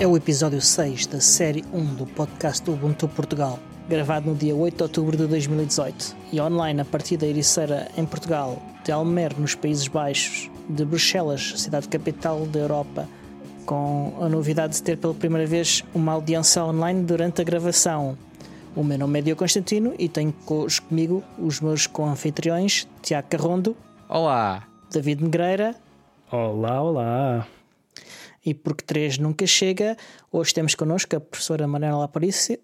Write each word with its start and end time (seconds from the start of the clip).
é 0.00 0.06
o 0.06 0.16
episódio 0.16 0.62
6 0.62 1.08
da 1.08 1.20
série 1.20 1.62
1 1.74 1.94
do 1.94 2.06
podcast 2.06 2.64
do 2.64 2.72
Ubuntu 2.72 3.06
Portugal, 3.06 3.58
gravado 3.86 4.30
no 4.30 4.34
dia 4.34 4.56
8 4.56 4.74
de 4.74 4.82
outubro 4.82 5.14
de 5.14 5.26
2018 5.26 6.16
e 6.32 6.40
online 6.40 6.80
a 6.80 6.86
partir 6.86 7.18
da 7.18 7.26
Ericeira 7.26 7.86
em 7.98 8.06
Portugal, 8.06 8.62
de 8.82 8.90
Almer 8.90 9.38
nos 9.38 9.54
Países 9.54 9.86
Baixos, 9.88 10.50
de 10.70 10.86
Bruxelas, 10.86 11.52
cidade 11.60 11.86
capital 11.86 12.46
da 12.46 12.60
Europa, 12.60 13.06
com 13.66 14.14
a 14.22 14.28
novidade 14.30 14.72
de 14.72 14.82
ter 14.82 14.96
pela 14.96 15.12
primeira 15.12 15.46
vez 15.46 15.84
uma 15.94 16.12
audiência 16.12 16.64
online 16.64 17.02
durante 17.02 17.42
a 17.42 17.44
gravação. 17.44 18.16
O 18.74 18.82
meu 18.82 18.96
nome 18.96 19.18
é 19.18 19.22
Diogo 19.22 19.40
Constantino 19.40 19.92
e 19.98 20.08
tenho 20.08 20.32
comigo 20.88 21.22
os 21.38 21.60
meus 21.60 21.86
co-anfitriões 21.86 22.88
Tiago 23.02 23.28
Carrondo. 23.28 23.76
Olá. 24.08 24.66
David 24.90 25.22
Negreira. 25.22 25.74
Olá, 26.32 26.80
olá. 26.80 27.46
E 28.44 28.54
porque 28.54 28.84
três 28.84 29.18
nunca 29.18 29.46
chega, 29.46 29.96
hoje 30.32 30.54
temos 30.54 30.74
connosco 30.74 31.14
a 31.14 31.20
professora 31.20 31.66
Mariana 31.66 32.02
Aparício, 32.02 32.58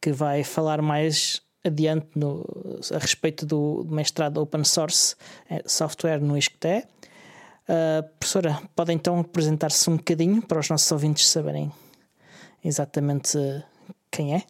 que 0.00 0.12
vai 0.12 0.42
falar 0.42 0.82
mais 0.82 1.40
adiante 1.64 2.08
no, 2.16 2.44
a 2.92 2.98
respeito 2.98 3.44
do 3.44 3.86
mestrado 3.88 4.38
Open 4.38 4.64
Source 4.64 5.16
Software 5.66 6.20
no 6.20 6.36
ISCTE. 6.36 6.84
Uh, 7.68 8.08
professora, 8.20 8.60
pode 8.76 8.92
então 8.92 9.18
apresentar-se 9.18 9.90
um 9.90 9.96
bocadinho 9.96 10.40
para 10.40 10.60
os 10.60 10.68
nossos 10.68 10.90
ouvintes 10.92 11.26
saberem 11.26 11.72
exatamente 12.64 13.38
quem 14.10 14.34
é? 14.34 14.44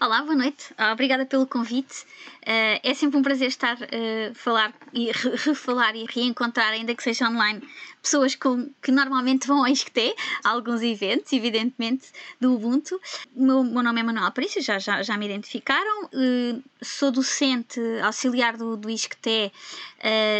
Olá, 0.00 0.22
boa 0.22 0.34
noite. 0.34 0.74
Obrigada 0.92 1.24
pelo 1.24 1.46
convite. 1.46 2.04
É 2.44 2.92
sempre 2.94 3.18
um 3.18 3.22
prazer 3.22 3.46
estar 3.46 3.76
a 3.80 4.34
falar 4.34 4.74
e 4.92 5.12
re 5.12 5.36
refalar 5.36 5.94
e 5.94 6.04
reencontrar, 6.04 6.72
ainda 6.72 6.92
que 6.94 7.02
seja 7.02 7.28
online, 7.28 7.62
pessoas 8.02 8.34
com, 8.34 8.70
que 8.82 8.90
normalmente 8.90 9.46
vão 9.46 9.60
ao 9.60 9.68
ISCTE, 9.68 10.14
a 10.44 10.50
alguns 10.50 10.82
eventos, 10.82 11.32
evidentemente, 11.32 12.08
do 12.40 12.54
Ubuntu. 12.54 13.00
O 13.34 13.44
meu, 13.44 13.64
meu 13.64 13.82
nome 13.82 14.00
é 14.00 14.02
Manuel 14.02 14.26
Aparício, 14.26 14.60
já, 14.60 14.78
já, 14.78 15.02
já 15.02 15.16
me 15.16 15.26
identificaram. 15.26 16.06
Uh, 16.06 16.62
sou 16.82 17.10
docente 17.12 17.80
auxiliar 18.02 18.56
do, 18.56 18.76
do 18.76 18.88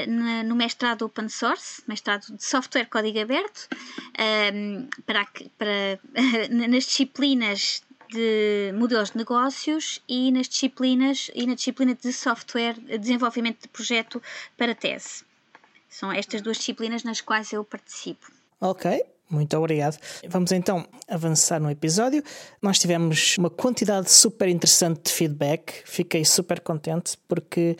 na, 0.08 0.42
no 0.42 0.56
mestrado 0.56 1.02
Open 1.02 1.28
Source, 1.28 1.82
mestrado 1.86 2.36
de 2.36 2.44
Software 2.44 2.86
Código 2.86 3.20
Aberto, 3.20 3.68
para, 5.06 5.26
para, 5.56 6.00
nas 6.50 6.84
disciplinas 6.84 7.82
de 8.12 8.72
modelos 8.74 9.10
de 9.10 9.18
negócios 9.18 10.02
e 10.06 10.30
nas 10.30 10.48
disciplinas 10.48 11.30
e 11.34 11.46
na 11.46 11.54
disciplina 11.54 11.94
de 11.94 12.12
software, 12.12 12.74
desenvolvimento 12.98 13.62
de 13.62 13.68
projeto 13.68 14.22
para 14.56 14.74
tese. 14.74 15.24
São 15.92 16.10
estas 16.10 16.40
duas 16.40 16.56
disciplinas 16.56 17.04
nas 17.04 17.20
quais 17.20 17.52
eu 17.52 17.62
participo. 17.62 18.32
Ok, 18.58 19.04
muito 19.28 19.54
obrigado. 19.58 19.98
Vamos 20.26 20.50
então 20.50 20.88
avançar 21.06 21.60
no 21.60 21.70
episódio. 21.70 22.22
Nós 22.62 22.78
tivemos 22.78 23.36
uma 23.36 23.50
quantidade 23.50 24.10
super 24.10 24.48
interessante 24.48 25.02
de 25.04 25.12
feedback. 25.12 25.82
Fiquei 25.84 26.24
super 26.24 26.60
contente 26.60 27.18
porque 27.28 27.76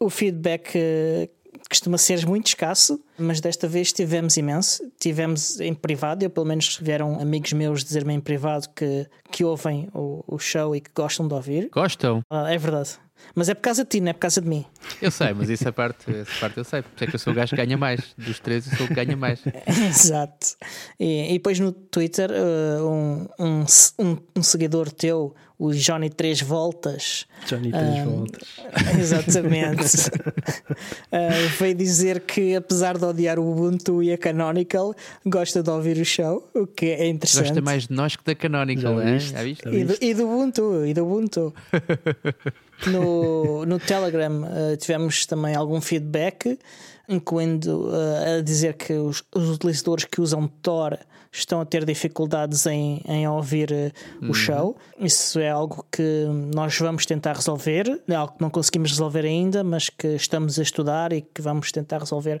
o 0.00 0.10
feedback 0.10 0.72
eh, 0.74 1.28
costuma 1.70 1.98
ser 1.98 2.26
muito 2.26 2.48
escasso, 2.48 3.00
mas 3.16 3.40
desta 3.40 3.68
vez 3.68 3.92
tivemos 3.92 4.36
imenso. 4.36 4.82
Tivemos 4.98 5.60
em 5.60 5.72
privado, 5.72 6.24
eu 6.24 6.30
pelo 6.30 6.46
menos 6.46 6.78
vieram 6.82 7.20
amigos 7.20 7.52
meus 7.52 7.84
dizer-me 7.84 8.12
em 8.12 8.20
privado 8.20 8.68
que, 8.74 9.06
que 9.30 9.44
ouvem 9.44 9.88
o, 9.94 10.24
o 10.26 10.36
show 10.36 10.74
e 10.74 10.80
que 10.80 10.90
gostam 10.92 11.28
de 11.28 11.34
ouvir. 11.34 11.68
Gostam? 11.72 12.22
Ah, 12.28 12.52
é 12.52 12.58
verdade. 12.58 12.98
Mas 13.34 13.48
é 13.48 13.54
por 13.54 13.62
causa 13.62 13.84
de 13.84 13.90
ti, 13.90 14.00
não 14.00 14.10
é 14.10 14.12
por 14.12 14.20
causa 14.20 14.40
de 14.40 14.48
mim. 14.48 14.64
Eu 15.00 15.10
sei, 15.10 15.32
mas 15.32 15.48
essa 15.48 15.72
parte, 15.72 16.14
essa 16.14 16.32
parte 16.40 16.58
eu 16.58 16.64
sei. 16.64 16.82
Porque 16.82 17.04
é 17.04 17.06
que 17.06 17.14
eu 17.14 17.18
sou 17.18 17.32
o 17.32 17.36
gajo 17.36 17.50
que 17.50 17.56
ganha 17.56 17.76
mais. 17.76 18.00
Dos 18.16 18.38
três, 18.40 18.70
eu 18.70 18.76
sou 18.76 18.86
o 18.86 18.88
que 18.88 18.94
ganha 18.94 19.16
mais. 19.16 19.40
Exato. 19.66 20.48
E, 20.98 21.30
e 21.30 21.32
depois 21.34 21.58
no 21.58 21.72
Twitter, 21.72 22.30
uh, 22.30 22.86
um, 22.88 23.28
um, 23.38 23.64
um, 23.98 24.16
um 24.36 24.42
seguidor 24.42 24.90
teu, 24.90 25.34
o 25.62 25.72
Johnny 25.72 26.10
3 26.10 26.40
Voltas. 26.42 27.24
Johnny 27.46 27.70
3 27.70 27.84
um, 27.84 28.04
Voltas. 28.04 28.48
Exatamente. 28.98 30.10
uh, 30.10 31.48
veio 31.56 31.74
dizer 31.76 32.20
que, 32.22 32.56
apesar 32.56 32.98
de 32.98 33.04
odiar 33.04 33.38
o 33.38 33.48
Ubuntu 33.48 34.02
e 34.02 34.12
a 34.12 34.18
Canonical, 34.18 34.92
gosta 35.24 35.62
de 35.62 35.70
ouvir 35.70 35.98
o 35.98 36.04
show, 36.04 36.50
o 36.52 36.66
que 36.66 36.86
é 36.86 37.06
interessante. 37.06 37.44
Gosta 37.46 37.60
mais 37.60 37.86
de 37.86 37.94
nós 37.94 38.16
que 38.16 38.24
da 38.24 38.34
Canonical, 38.34 38.98
Já, 38.98 39.04
viste? 39.04 39.30
Já 39.30 39.42
viste? 39.44 39.68
E, 39.68 39.84
do, 39.84 39.96
e 40.00 40.14
do 40.14 40.24
Ubuntu. 40.24 40.84
E 40.84 40.94
do 40.94 41.04
Ubuntu. 41.04 41.54
No, 42.90 43.64
no 43.66 43.78
Telegram 43.78 44.42
uh, 44.42 44.76
tivemos 44.76 45.26
também 45.26 45.54
algum 45.54 45.80
feedback, 45.80 46.58
incluindo 47.08 47.88
uh, 47.88 48.38
a 48.38 48.42
dizer 48.42 48.74
que 48.74 48.92
os, 48.92 49.22
os 49.34 49.50
utilizadores 49.50 50.04
que 50.04 50.20
usam 50.20 50.46
Tor 50.46 50.98
estão 51.30 51.60
a 51.60 51.64
ter 51.64 51.84
dificuldades 51.84 52.66
em, 52.66 53.02
em 53.06 53.26
ouvir 53.26 53.70
uh, 53.72 54.24
o 54.24 54.26
uhum. 54.26 54.34
show. 54.34 54.76
Isso 54.98 55.40
é 55.40 55.48
algo 55.48 55.84
que 55.90 56.26
nós 56.54 56.78
vamos 56.78 57.06
tentar 57.06 57.34
resolver, 57.34 58.02
é 58.06 58.14
algo 58.14 58.34
que 58.34 58.40
não 58.42 58.50
conseguimos 58.50 58.90
resolver 58.90 59.24
ainda, 59.24 59.64
mas 59.64 59.88
que 59.88 60.08
estamos 60.08 60.58
a 60.58 60.62
estudar 60.62 61.12
e 61.12 61.22
que 61.22 61.40
vamos 61.40 61.72
tentar 61.72 61.98
resolver 61.98 62.40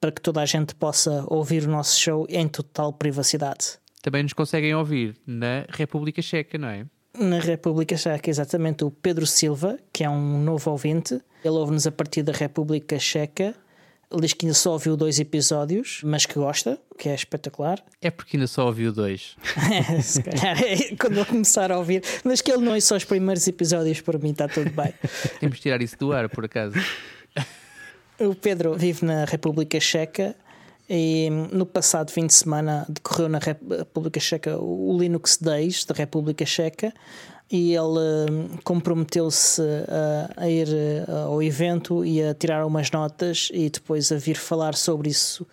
para 0.00 0.10
que 0.10 0.20
toda 0.20 0.40
a 0.40 0.46
gente 0.46 0.74
possa 0.74 1.24
ouvir 1.28 1.64
o 1.64 1.70
nosso 1.70 1.98
show 2.00 2.26
em 2.28 2.48
total 2.48 2.92
privacidade. 2.92 3.78
Também 4.02 4.24
nos 4.24 4.32
conseguem 4.32 4.74
ouvir 4.74 5.16
na 5.24 5.64
República 5.68 6.20
Checa, 6.20 6.58
não 6.58 6.68
é? 6.68 6.84
Na 7.18 7.38
República 7.38 7.96
Checa, 7.96 8.30
exatamente, 8.30 8.84
o 8.84 8.90
Pedro 8.90 9.26
Silva, 9.26 9.78
que 9.92 10.02
é 10.02 10.08
um 10.08 10.42
novo 10.42 10.70
ouvinte. 10.70 11.20
Ele 11.44 11.54
ouve-nos 11.54 11.86
a 11.86 11.92
partir 11.92 12.22
da 12.22 12.32
República 12.32 12.98
Checa 12.98 13.54
ele 14.12 14.20
diz 14.22 14.34
que 14.34 14.44
ainda 14.44 14.54
só 14.54 14.72
ouviu 14.72 14.94
dois 14.94 15.18
episódios, 15.18 16.00
mas 16.04 16.26
que 16.26 16.34
gosta, 16.34 16.78
que 16.98 17.08
é 17.08 17.14
espetacular. 17.14 17.82
É 18.02 18.10
porque 18.10 18.36
ainda 18.36 18.48
só 18.48 18.66
ouviu 18.66 18.92
dois. 18.92 19.36
é, 19.56 20.02
se 20.02 20.20
calhar 20.22 20.60
é 20.60 20.96
quando 20.96 21.18
eu 21.18 21.24
começar 21.24 21.70
a 21.70 21.78
ouvir. 21.78 22.02
Mas 22.24 22.40
que 22.40 22.50
ele 22.50 22.64
não 22.64 22.74
é 22.74 22.80
só 22.80 22.96
os 22.96 23.04
primeiros 23.04 23.46
episódios, 23.46 24.00
para 24.00 24.18
mim 24.18 24.32
está 24.32 24.48
tudo 24.48 24.70
bem. 24.70 24.92
Temos 25.38 25.56
de 25.56 25.62
tirar 25.62 25.80
isso 25.80 25.96
do 25.96 26.12
ar, 26.12 26.28
por 26.28 26.44
acaso. 26.44 26.74
O 28.18 28.34
Pedro 28.34 28.74
vive 28.74 29.04
na 29.06 29.24
República 29.24 29.78
Checa 29.78 30.34
e 30.88 31.30
no 31.52 31.64
passado 31.64 32.10
fim 32.10 32.26
de 32.26 32.34
semana 32.34 32.84
decorreu 32.88 33.28
na 33.28 33.38
República 33.38 34.20
Checa 34.20 34.58
o 34.58 34.96
Linux 34.98 35.38
Days 35.40 35.84
da 35.84 35.94
República 35.94 36.44
Checa, 36.44 36.92
e 37.52 37.74
ele 37.74 38.30
hum, 38.30 38.48
comprometeu-se 38.64 39.60
a, 39.60 40.44
a, 40.44 40.48
ir 40.48 40.68
uh, 41.06 41.26
ao 41.26 41.42
evento 41.42 42.02
e 42.02 42.22
a 42.22 42.32
tirar 42.32 42.64
umas 42.64 42.90
notas 42.90 43.50
e 43.52 43.68
depois 43.68 44.10
a 44.10 44.16
vir 44.16 44.36
falar 44.36 44.74
sobre 44.74 45.10
isso 45.10 45.46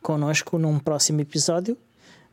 connosco 0.00 0.56
num 0.58 0.78
próximo 0.78 1.20
episódio. 1.20 1.76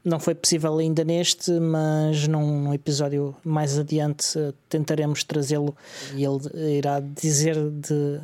Não 0.06 0.20
foi 0.20 0.36
possível 0.36 0.78
ainda 0.78 1.04
neste, 1.04 1.52
mas 1.52 2.28
num, 2.28 2.72
episódio 2.76 3.36
mais 3.44 3.80
adiante 3.80 4.38
uh, 4.38 4.54
tentaremos 4.70 5.24
trazê-lo 5.24 5.76
e 6.16 6.24
ele 6.24 6.78
irá 6.78 7.00
dizer 7.00 7.56
de, 7.72 8.20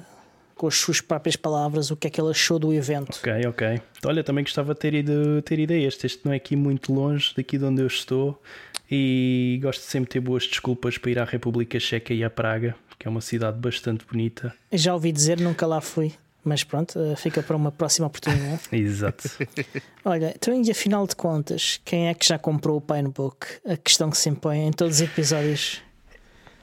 com 0.56 0.68
as 0.68 0.76
suas 0.76 1.02
próprias 1.02 1.36
palavras 1.36 1.92
o 1.92 1.96
que 1.96 2.08
é 2.08 2.10
que 2.10 2.20
ele 2.20 2.32
achou 2.32 2.60
do 2.60 2.74
evento. 2.74 3.18
Ok, 3.18 3.48
ok. 3.48 3.82
Olha, 4.06 4.24
também 4.24 4.44
gostava 4.44 4.74
de 4.74 4.80
ter 4.80 4.94
ido, 4.94 5.42
ter 5.42 5.60
ido 5.60 5.74
a 5.74 5.78
este. 5.78 6.06
Este 6.06 6.26
não 6.26 6.34
é 6.34 6.38
aqui 6.38 6.56
muito 6.56 6.94
longe 6.94 7.34
daqui 7.36 7.58
de 7.58 7.66
onde 7.66 7.82
eu 7.82 7.88
estou 7.88 8.42
e 8.90 9.60
gosto 9.62 9.82
de 9.82 9.88
sempre 9.88 10.10
ter 10.10 10.20
boas 10.20 10.46
desculpas 10.46 10.98
para 10.98 11.12
ir 11.12 11.20
à 11.20 11.26
República 11.26 11.80
Checa 11.80 12.14
e 12.14 12.24
à 12.24 12.30
Praga, 12.30 12.76
que 13.00 13.08
é 13.08 13.10
uma 13.10 13.22
cidade 13.22 13.58
bastante 13.58 14.06
bonita. 14.06 14.54
Já 14.72 14.94
ouvi 14.94 15.12
dizer, 15.12 15.40
nunca 15.40 15.66
lá 15.66 15.82
fui. 15.82 16.14
Mas 16.46 16.64
pronto, 16.64 17.00
eh, 17.00 17.16
fica 17.16 17.42
para 17.42 17.56
uma 17.56 17.72
próxima 17.72 18.08
oportunidade. 18.08 18.64
Exato. 18.72 19.30
Olha, 20.04 20.34
então 20.36 20.54
e 20.62 20.70
afinal 20.70 21.08
de 21.08 21.16
contas, 21.16 21.80
quem 21.86 22.10
é 22.10 22.14
que 22.14 22.28
já 22.28 22.38
comprou 22.38 22.78
o 22.78 22.82
Pinebook? 22.82 23.48
A 23.66 23.78
questão 23.78 24.10
que 24.10 24.18
se 24.18 24.30
impõe 24.30 24.68
em 24.68 24.72
todos 24.72 24.96
os 24.98 25.02
episódios. 25.02 25.82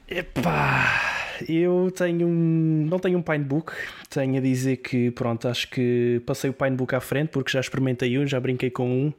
Epá, 0.07 1.20
eu 1.49 1.93
tenho 1.95 2.27
um. 2.27 2.87
Não 2.89 2.99
tenho 2.99 3.19
um 3.19 3.23
Pinebook. 3.23 3.73
Tenho 4.09 4.39
a 4.39 4.41
dizer 4.41 4.79
que, 4.79 5.11
pronto, 5.11 5.49
acho 5.49 5.69
que 5.69 6.21
passei 6.27 6.51
o 6.51 6.53
Pinebook 6.53 6.95
à 6.95 7.01
frente 7.01 7.29
porque 7.29 7.51
já 7.51 7.61
experimentei 7.61 8.19
um, 8.19 8.27
já 8.27 8.39
brinquei 8.41 8.71
com 8.71 8.89
um 8.89 9.13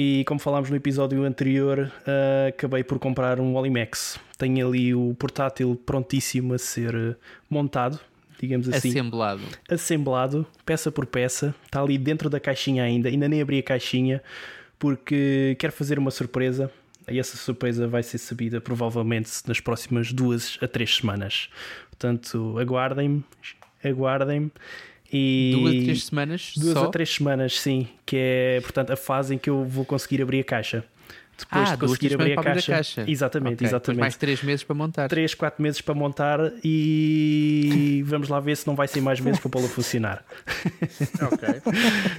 e 0.00 0.22
como 0.26 0.38
falámos 0.38 0.70
no 0.70 0.76
episódio 0.76 1.24
anterior, 1.24 1.90
uh, 2.02 2.48
acabei 2.50 2.84
por 2.84 3.00
comprar 3.00 3.40
um 3.40 3.56
Olimex. 3.56 4.16
Tenho 4.36 4.68
ali 4.68 4.94
o 4.94 5.12
portátil 5.18 5.74
prontíssimo 5.84 6.54
a 6.54 6.58
ser 6.58 7.18
montado, 7.50 7.98
digamos 8.40 8.68
assim. 8.68 8.90
Assemblado. 8.90 9.42
Assemblado, 9.68 10.46
peça 10.64 10.92
por 10.92 11.04
peça. 11.04 11.52
Está 11.64 11.82
ali 11.82 11.98
dentro 11.98 12.30
da 12.30 12.38
caixinha 12.38 12.84
ainda. 12.84 13.08
Ainda 13.08 13.26
nem 13.26 13.42
abri 13.42 13.58
a 13.58 13.62
caixinha 13.62 14.22
porque 14.78 15.56
quero 15.58 15.72
fazer 15.72 15.98
uma 15.98 16.12
surpresa. 16.12 16.70
E 17.10 17.18
essa 17.18 17.36
surpresa 17.36 17.86
vai 17.86 18.02
ser 18.02 18.18
sabida 18.18 18.60
provavelmente 18.60 19.30
nas 19.46 19.60
próximas 19.60 20.12
duas 20.12 20.58
a 20.60 20.68
três 20.68 20.96
semanas. 20.96 21.48
Portanto, 21.90 22.58
aguardem-me, 22.58 23.24
aguardem-me. 23.84 24.50
E 25.12 25.52
duas 25.54 25.74
a 25.74 25.84
três 25.84 26.04
semanas? 26.04 26.52
Duas 26.56 26.72
só? 26.74 26.84
a 26.84 26.88
três 26.88 27.14
semanas, 27.14 27.60
sim. 27.60 27.88
Que 28.04 28.16
é, 28.16 28.60
portanto, 28.60 28.90
a 28.92 28.96
fase 28.96 29.34
em 29.34 29.38
que 29.38 29.48
eu 29.48 29.64
vou 29.64 29.84
conseguir 29.84 30.22
abrir 30.22 30.40
a 30.40 30.44
caixa. 30.44 30.84
Depois 31.38 31.68
Ah, 31.70 31.74
de 31.74 31.80
conseguir 31.86 32.14
abrir 32.14 32.38
a 32.38 32.42
caixa. 32.42 32.72
a 32.72 32.76
caixa. 32.76 33.04
Exatamente, 33.08 33.48
Ok, 33.54 33.56
depois 33.56 33.70
exatamente. 33.70 34.00
mais 34.00 34.16
três 34.16 34.42
meses 34.42 34.64
para 34.64 34.74
montar. 34.74 35.08
3, 35.08 35.34
4 35.34 35.62
meses 35.62 35.80
para 35.80 35.94
montar 35.94 36.38
e 36.64 38.02
vamos 38.06 38.28
lá 38.28 38.40
ver 38.40 38.56
se 38.56 38.66
não 38.66 38.74
vai 38.74 38.88
ser 38.88 39.00
mais 39.00 39.20
meses 39.20 39.40
para 39.40 39.50
pô-lo 39.50 39.66
a 39.66 39.68
funcionar. 39.68 40.24
Ok. 41.20 41.48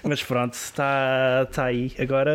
Mas 0.04 0.24
pronto, 0.24 0.54
está 0.54 1.48
tá 1.52 1.66
aí. 1.66 1.92
Agora, 2.00 2.32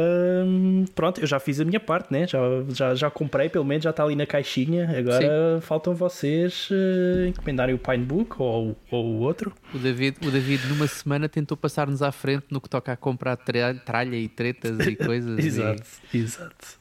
hum, 0.46 0.84
pronto, 0.94 1.20
eu 1.20 1.26
já 1.26 1.38
fiz 1.38 1.60
a 1.60 1.64
minha 1.64 1.81
parte, 1.81 2.12
né? 2.12 2.26
Já, 2.26 2.38
já, 2.70 2.94
já 2.94 3.10
comprei, 3.10 3.48
pelo 3.48 3.64
menos 3.64 3.84
já 3.84 3.90
está 3.90 4.02
ali 4.04 4.16
na 4.16 4.26
caixinha. 4.26 4.90
Agora 4.98 5.60
faltam 5.62 5.94
vocês 5.94 6.69
eh, 6.70 7.28
encomendarem 7.28 7.75
o 7.75 7.78
Pinebook 7.78 8.36
ou, 8.38 8.76
ou 8.90 9.04
o 9.04 9.19
outro. 9.20 9.52
O 9.72 9.78
David, 9.78 10.16
o 10.26 10.31
David, 10.31 10.66
numa 10.69 10.86
semana, 10.86 11.28
tentou 11.28 11.56
passar-nos 11.56 12.02
à 12.02 12.10
frente 12.12 12.44
no 12.50 12.60
que 12.60 12.69
toca 12.69 12.92
a 12.92 12.96
comprar 12.96 13.36
tra- 13.36 13.75
tralha 13.75 14.16
e 14.16 14.28
tretas 14.28 14.78
e 14.86 14.96
coisas. 14.96 15.38
e- 15.38 15.46
Exato, 15.46 15.82
exato. 16.12 16.73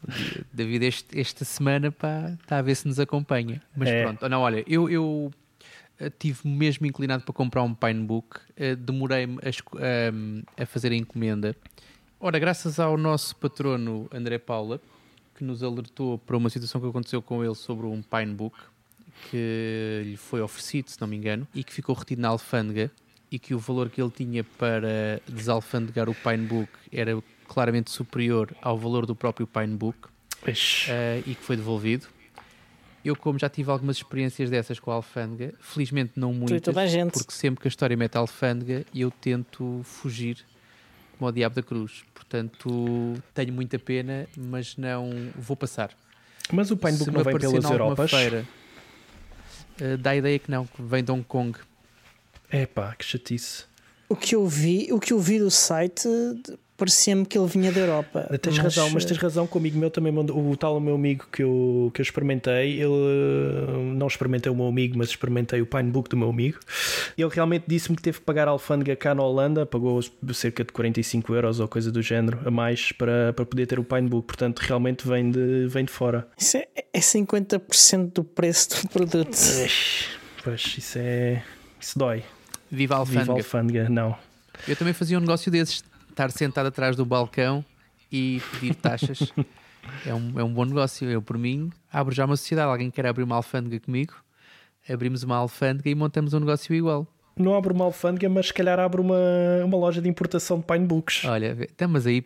David, 0.53 0.83
este- 0.85 1.19
esta 1.19 1.45
semana, 1.45 1.91
pá, 1.91 2.35
está 2.41 2.57
a 2.57 2.61
ver 2.61 2.75
se 2.75 2.87
nos 2.87 2.99
acompanha. 2.99 3.61
Mas 3.75 3.89
É. 3.89 4.03
pronto, 4.03 4.27
não, 4.29 4.41
olha, 4.41 4.63
eu, 4.67 4.89
eu 4.89 5.31
eh, 5.99 6.09
tive 6.09 6.47
mesmo 6.47 6.85
inclinado 6.85 7.23
para 7.23 7.33
comprar 7.33 7.63
um 7.63 7.73
Pinebook, 7.73 8.39
eh, 8.57 8.75
demorei-me 8.75 9.37
a, 9.37 10.09
ahm, 10.09 10.41
a 10.57 10.65
fazer 10.65 10.91
a 10.91 10.95
encomenda. 10.95 11.55
Ora, 12.19 12.39
graças 12.39 12.79
ao 12.79 12.97
nosso 12.97 13.35
patrono 13.35 14.07
André 14.11 14.37
Paula, 14.37 14.79
que 15.35 15.43
nos 15.43 15.61
alertou 15.63 16.17
para 16.17 16.37
uma 16.37 16.49
situação 16.49 16.79
que 16.79 16.87
aconteceu 16.87 17.21
com 17.21 17.43
ele 17.43 17.55
sobre 17.55 17.85
um 17.87 18.01
Pinebook, 18.01 18.55
que 19.29 20.01
lhe 20.05 20.17
foi 20.17 20.41
oferecido, 20.41 20.89
se 20.89 20.99
não 20.99 21.07
me 21.07 21.15
engano, 21.17 21.47
e 21.53 21.63
que 21.63 21.71
ficou 21.73 21.95
retido 21.95 22.21
na 22.21 22.29
alfândega, 22.29 22.91
e 23.31 23.39
que 23.39 23.53
o 23.53 23.59
valor 23.59 23.89
que 23.89 24.01
ele 24.01 24.11
tinha 24.11 24.43
para 24.43 25.19
desalfandegar 25.27 26.07
o 26.09 26.13
Pinebook 26.15 26.69
era 26.91 27.17
claramente 27.53 27.91
superior 27.91 28.55
ao 28.61 28.77
valor 28.77 29.05
do 29.05 29.15
próprio 29.15 29.45
Pinebook 29.47 30.07
Ixi. 30.47 30.89
eh, 30.89 31.23
e 31.25 31.35
que 31.35 31.43
foi 31.43 31.55
devolvido. 31.55 32.07
Eu, 33.05 33.15
como 33.15 33.37
já 33.37 33.49
tive 33.49 33.69
algumas 33.69 33.97
experiências 33.97 34.49
dessas 34.49 34.79
com 34.79 34.89
a 34.89 34.95
alfândega, 34.95 35.53
felizmente 35.59 36.13
não 36.15 36.31
Tu 36.31 36.35
e 36.35 36.39
muitas, 36.39 37.11
porque 37.11 37.33
sempre 37.33 37.61
que 37.61 37.67
a 37.67 37.69
história 37.69 37.97
mete 37.97 38.15
a 38.15 38.19
alfândega, 38.19 38.85
eu 38.95 39.11
tento 39.11 39.81
fugir 39.83 40.37
como 41.17 41.27
ao 41.27 41.31
diabo 41.31 41.55
da 41.55 41.61
cruz. 41.61 42.03
Portanto, 42.13 43.21
tenho 43.33 43.53
muita 43.53 43.77
pena, 43.77 44.27
mas 44.37 44.77
não 44.77 45.09
vou 45.37 45.55
passar. 45.55 45.91
Mas 46.51 46.71
o 46.71 46.77
Pinebook 46.77 47.11
não 47.11 47.23
vem 47.23 47.37
pelas 47.37 47.63
Europas. 47.65 48.09
feira, 48.09 48.47
eh, 49.79 49.97
dá 49.97 50.11
a 50.11 50.15
ideia 50.15 50.39
que 50.39 50.49
não, 50.49 50.65
que 50.65 50.81
vem 50.81 51.03
de 51.03 51.11
Hong 51.11 51.23
Kong. 51.23 51.57
Epá, 52.51 52.95
que 52.95 53.03
chatice. 53.03 53.65
O 54.07 54.15
que 54.15 54.35
eu 54.35 54.47
vi, 54.47 54.91
o 54.91 54.99
que 54.99 55.11
eu 55.11 55.19
vi 55.19 55.39
do 55.39 55.49
site 55.49 56.07
parecia-me 56.77 57.25
que 57.25 57.37
ele 57.37 57.47
vinha 57.47 57.71
da 57.71 57.79
Europa. 57.79 58.39
Tens 58.41 58.57
razão, 58.57 58.89
mas 58.89 59.03
eh, 59.03 59.07
tens 59.07 59.17
razão 59.17 59.47
que 59.47 59.55
o 59.55 59.59
amigo 59.59 59.77
meu 59.77 59.89
também 59.89 60.11
mandou. 60.11 60.37
O 60.37 60.57
tal 60.57 60.79
meu 60.79 60.95
amigo 60.95 61.25
que 61.31 61.43
eu, 61.43 61.91
que 61.93 62.01
eu 62.01 62.03
experimentei, 62.03 62.81
ele 62.81 62.91
eh, 62.91 63.93
não 63.95 64.07
experimentei 64.07 64.51
o 64.51 64.55
meu 64.55 64.67
amigo, 64.67 64.97
mas 64.97 65.09
experimentei 65.09 65.61
o 65.61 65.65
Pinebook 65.65 66.09
do 66.09 66.17
meu 66.17 66.29
amigo. 66.29 66.59
Ele 67.17 67.29
realmente 67.29 67.65
disse-me 67.67 67.95
que 67.95 68.01
teve 68.01 68.19
que 68.19 68.25
pagar 68.25 68.47
a 68.47 68.51
alfândega 68.51 68.95
cá 68.95 69.13
na 69.13 69.23
Holanda, 69.23 69.65
pagou 69.65 70.01
cerca 70.33 70.63
de 70.63 70.71
45 70.71 71.33
euros 71.33 71.59
ou 71.59 71.67
coisa 71.67 71.91
do 71.91 72.01
género 72.01 72.39
a 72.45 72.51
mais 72.51 72.91
para, 72.91 73.33
para 73.33 73.45
poder 73.45 73.65
ter 73.65 73.79
o 73.79 73.83
Pinebook. 73.83 74.27
Portanto, 74.27 74.59
realmente 74.59 75.07
vem 75.07 75.31
de, 75.31 75.67
vem 75.67 75.85
de 75.85 75.91
fora. 75.91 76.27
Isso 76.37 76.57
é, 76.57 76.67
é 76.93 76.99
50% 76.99 78.13
do 78.13 78.23
preço 78.23 78.81
do 78.81 78.89
produto. 78.89 79.37
Pois, 80.43 80.75
isso 80.77 80.97
é. 80.97 81.43
Isso 81.79 81.97
dói. 81.97 82.23
Viva 82.69 82.97
a 82.97 83.03
Viva 83.03 83.19
a 83.19 83.21
alfândega! 83.21 83.31
alfândega, 83.33 83.89
não. 83.89 84.15
Eu 84.67 84.75
também 84.75 84.93
fazia 84.93 85.17
um 85.17 85.21
negócio 85.21 85.51
desses, 85.51 85.83
estar 86.13 86.31
sentado 86.31 86.67
atrás 86.67 86.95
do 86.95 87.05
balcão 87.05 87.63
e 88.11 88.41
pedir 88.51 88.75
taxas. 88.75 89.33
é, 90.05 90.13
um, 90.13 90.39
é 90.39 90.43
um 90.43 90.53
bom 90.53 90.65
negócio. 90.65 91.09
Eu, 91.09 91.21
por 91.21 91.37
mim, 91.37 91.71
abro 91.91 92.13
já 92.13 92.25
uma 92.25 92.37
sociedade. 92.37 92.69
Alguém 92.71 92.89
quer 92.89 93.05
abrir 93.05 93.23
uma 93.23 93.35
alfândega 93.35 93.79
comigo? 93.79 94.13
Abrimos 94.89 95.23
uma 95.23 95.37
alfândega 95.37 95.89
e 95.89 95.95
montamos 95.95 96.33
um 96.33 96.39
negócio 96.39 96.73
igual. 96.73 97.07
Não 97.35 97.55
abre 97.55 97.73
uma 97.73 97.85
alfândega, 97.85 98.29
mas 98.29 98.47
se 98.47 98.53
calhar 98.53 98.79
abre 98.79 99.01
uma, 99.01 99.17
uma 99.65 99.77
loja 99.77 100.01
de 100.01 100.07
importação 100.07 100.59
de 100.59 100.65
Pinebooks. 100.65 101.25
Olha, 101.25 101.57
então, 101.61 101.89
mas 101.89 102.05
aí 102.05 102.23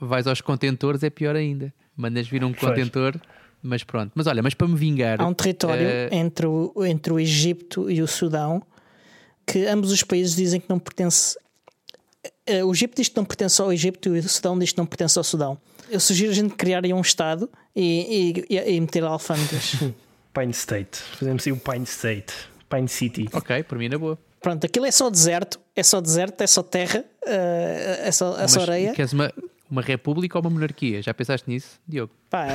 vais 0.00 0.26
aos 0.26 0.40
contentores, 0.40 1.02
é 1.02 1.10
pior 1.10 1.34
ainda. 1.34 1.74
Mandas 1.96 2.28
vir 2.28 2.44
um 2.44 2.52
Pois. 2.52 2.70
contentor, 2.70 3.20
mas 3.60 3.82
pronto. 3.82 4.12
Mas 4.14 4.26
olha, 4.28 4.42
mas 4.42 4.54
para 4.54 4.68
me 4.68 4.76
vingar. 4.76 5.20
Há 5.20 5.26
um 5.26 5.34
território 5.34 5.86
eh, 5.86 6.08
entre, 6.12 6.46
o, 6.46 6.72
entre 6.84 7.12
o 7.12 7.18
Egito 7.18 7.90
e 7.90 8.00
o 8.00 8.06
Sudão 8.06 8.62
que 9.46 9.64
ambos 9.66 9.92
os 9.92 10.02
países 10.02 10.34
dizem 10.34 10.60
que 10.60 10.68
não 10.68 10.78
pertence. 10.78 11.38
Eh, 12.46 12.64
O 12.64 12.72
Egito 12.72 12.96
diz 12.96 13.08
que 13.08 13.16
não 13.16 13.24
pertence 13.24 13.60
ao 13.60 13.72
Egito 13.72 14.14
e 14.16 14.18
o 14.20 14.28
Sudão 14.28 14.58
diz 14.58 14.72
que 14.72 14.78
não 14.78 14.86
pertence 14.86 15.18
ao 15.18 15.24
Sudão. 15.24 15.58
Eu 15.88 16.00
sugiro 16.00 16.30
a 16.30 16.34
gente 16.34 16.54
criar 16.54 16.84
aí 16.84 16.92
um 16.92 17.00
Estado 17.00 17.48
e, 17.74 18.44
e, 18.50 18.56
e 18.74 18.80
meter 18.80 19.04
alfândegas. 19.04 19.76
Pine 20.34 20.50
State. 20.52 20.98
Fazemos 21.18 21.42
assim 21.42 21.52
um 21.52 21.58
Pine 21.58 21.84
State. 21.84 22.34
Pine 22.68 22.88
City. 22.88 23.26
Ok, 23.32 23.62
por 23.62 23.78
mim 23.78 23.88
na 23.88 23.96
boa. 23.98 24.18
Pronto, 24.40 24.64
aquilo 24.64 24.86
é 24.86 24.90
só 24.90 25.08
deserto, 25.08 25.58
é 25.74 25.82
só 25.82 26.00
deserto, 26.00 26.40
é 26.40 26.46
só 26.46 26.62
terra, 26.62 27.04
eh, 27.24 28.02
é 28.04 28.12
só, 28.12 28.38
é 28.38 28.46
só 28.46 28.60
Mas 28.60 28.68
areia. 28.68 28.92
queres 28.92 29.12
uma, 29.12 29.32
uma 29.70 29.82
república 29.82 30.38
ou 30.38 30.42
uma 30.42 30.50
monarquia? 30.50 31.02
Já 31.02 31.14
pensaste 31.14 31.48
nisso, 31.48 31.80
Diogo? 31.88 32.12
Pá, 32.30 32.46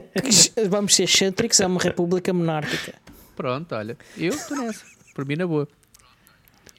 vamos 0.68 0.94
ser 0.94 1.06
Xantrix, 1.06 1.58
é 1.60 1.66
uma 1.66 1.80
república 1.80 2.32
monárquica. 2.32 2.94
Pronto, 3.34 3.74
olha. 3.74 3.96
Eu 4.16 4.30
estou 4.34 4.56
nessa. 4.56 4.84
Por 5.14 5.24
mim 5.24 5.36
na 5.36 5.46
boa. 5.46 5.66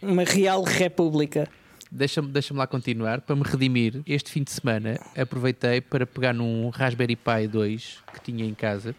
Uma 0.01 0.23
real 0.23 0.63
república. 0.63 1.49
Deixa-me 1.91 2.29
deixa 2.29 2.53
lá 2.53 2.67
continuar. 2.67 3.21
Para 3.21 3.35
me 3.35 3.43
redimir, 3.43 4.01
este 4.05 4.31
fim 4.31 4.43
de 4.43 4.51
semana 4.51 4.99
aproveitei 5.17 5.81
para 5.81 6.05
pegar 6.05 6.33
num 6.33 6.69
Raspberry 6.69 7.15
Pi 7.15 7.47
2 7.49 8.03
que 8.13 8.21
tinha 8.21 8.45
em 8.45 8.53
casa 8.53 8.95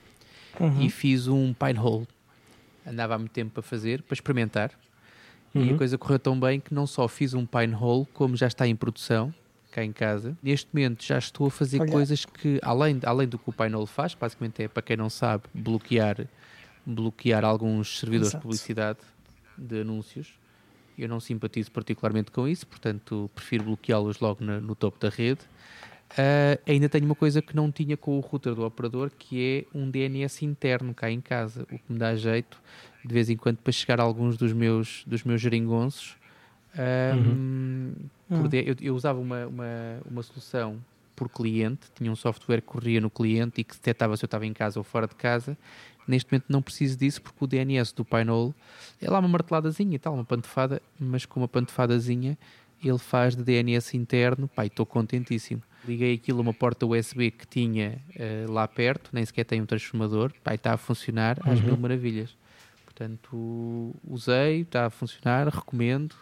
e 0.80 0.90
fiz 0.90 1.28
um 1.28 1.52
Pinehole. 1.52 2.06
Andava 2.86 3.14
há 3.14 3.18
muito 3.18 3.32
tempo 3.32 3.52
para 3.52 3.62
fazer, 3.62 4.02
para 4.02 4.14
experimentar. 4.14 4.70
E 5.54 5.70
a 5.70 5.76
coisa 5.76 5.98
correu 5.98 6.18
tão 6.18 6.38
bem 6.38 6.60
que 6.60 6.72
não 6.72 6.86
só 6.86 7.08
fiz 7.08 7.34
um 7.34 7.44
Pinehole, 7.44 8.06
como 8.12 8.36
já 8.36 8.46
está 8.46 8.66
em 8.66 8.76
produção 8.76 9.34
cá 9.70 9.84
em 9.84 9.92
casa. 9.92 10.36
Neste 10.42 10.68
momento 10.72 11.04
já 11.04 11.18
estou 11.18 11.46
a 11.46 11.50
fazer 11.50 11.80
Olha. 11.80 11.90
coisas 11.90 12.24
que, 12.24 12.58
além, 12.62 12.98
além 13.04 13.28
do 13.28 13.38
que 13.38 13.50
o 13.50 13.52
Pinehole 13.52 13.86
faz, 13.86 14.14
basicamente 14.14 14.62
é, 14.62 14.68
para 14.68 14.82
quem 14.82 14.96
não 14.96 15.10
sabe, 15.10 15.44
bloquear, 15.54 16.26
bloquear 16.84 17.44
alguns 17.44 18.00
servidores 18.00 18.30
de 18.30 18.36
Exato. 18.36 18.42
publicidade 18.42 18.98
de 19.56 19.80
anúncios. 19.80 20.34
Eu 20.98 21.08
não 21.08 21.20
simpatizo 21.20 21.70
particularmente 21.70 22.30
com 22.30 22.48
isso, 22.48 22.66
portanto 22.66 23.30
prefiro 23.34 23.64
bloqueá-los 23.64 24.18
logo 24.20 24.44
na- 24.44 24.60
no 24.60 24.74
topo 24.74 24.98
da 24.98 25.08
rede. 25.08 25.40
Ah, 26.16 26.58
ainda 26.66 26.88
tenho 26.88 27.04
uma 27.04 27.14
coisa 27.14 27.40
que 27.42 27.54
não 27.54 27.70
tinha 27.70 27.96
com 27.96 28.16
o 28.16 28.20
router 28.20 28.54
do 28.54 28.64
operador, 28.64 29.10
que 29.18 29.66
é 29.72 29.78
um 29.78 29.90
DNS 29.90 30.44
interno 30.44 30.92
cá 30.94 31.10
em 31.10 31.20
casa, 31.20 31.62
o 31.62 31.66
que 31.66 31.82
me 31.88 31.98
dá 31.98 32.16
jeito 32.16 32.60
de 33.04 33.12
vez 33.14 33.30
em 33.30 33.36
quando 33.36 33.58
para 33.58 33.72
chegar 33.72 34.00
a 34.00 34.02
alguns 34.02 34.36
dos 34.36 34.52
meus, 34.52 35.04
dos 35.06 35.22
meus 35.22 35.40
geringonços. 35.40 36.16
Ahm, 36.76 37.92
por 38.28 38.48
de- 38.48 38.64
eu, 38.68 38.74
eu 38.80 38.94
usava 38.94 39.18
uma, 39.20 39.46
uma, 39.46 39.66
uma 40.10 40.22
solução 40.22 40.78
por 41.18 41.28
cliente, 41.28 41.88
tinha 41.96 42.12
um 42.12 42.14
software 42.14 42.60
que 42.60 42.68
corria 42.68 43.00
no 43.00 43.10
cliente 43.10 43.60
e 43.60 43.64
que 43.64 43.74
detectava 43.74 44.16
se 44.16 44.24
eu 44.24 44.28
estava 44.28 44.46
em 44.46 44.52
casa 44.52 44.78
ou 44.78 44.84
fora 44.84 45.08
de 45.08 45.16
casa. 45.16 45.58
Neste 46.06 46.30
momento 46.30 46.44
não 46.48 46.62
preciso 46.62 46.96
disso 46.96 47.20
porque 47.20 47.44
o 47.44 47.46
DNS 47.46 47.92
do 47.92 48.04
Pinole 48.04 48.54
é 49.02 49.10
lá 49.10 49.18
uma 49.18 49.28
marteladazinha 49.28 49.96
e 49.96 49.98
tal, 49.98 50.14
uma 50.14 50.24
pantofada, 50.24 50.80
mas 50.98 51.26
com 51.26 51.40
uma 51.40 51.48
pantofadazinha 51.48 52.38
ele 52.82 52.98
faz 52.98 53.34
de 53.34 53.42
DNS 53.42 53.96
interno. 53.96 54.46
Pai, 54.46 54.68
estou 54.68 54.86
contentíssimo. 54.86 55.60
Liguei 55.84 56.14
aquilo 56.14 56.38
a 56.38 56.42
uma 56.42 56.54
porta 56.54 56.86
USB 56.86 57.32
que 57.32 57.46
tinha 57.46 58.00
eh, 58.14 58.46
lá 58.48 58.68
perto, 58.68 59.10
nem 59.12 59.26
sequer 59.26 59.44
tem 59.44 59.60
um 59.60 59.66
transformador. 59.66 60.32
Pai, 60.44 60.54
está 60.54 60.74
a 60.74 60.76
funcionar 60.76 61.38
às 61.44 61.60
mil 61.60 61.76
maravilhas. 61.76 62.36
Portanto, 62.84 63.94
usei, 64.04 64.60
está 64.60 64.86
a 64.86 64.90
funcionar, 64.90 65.48
recomendo. 65.48 66.14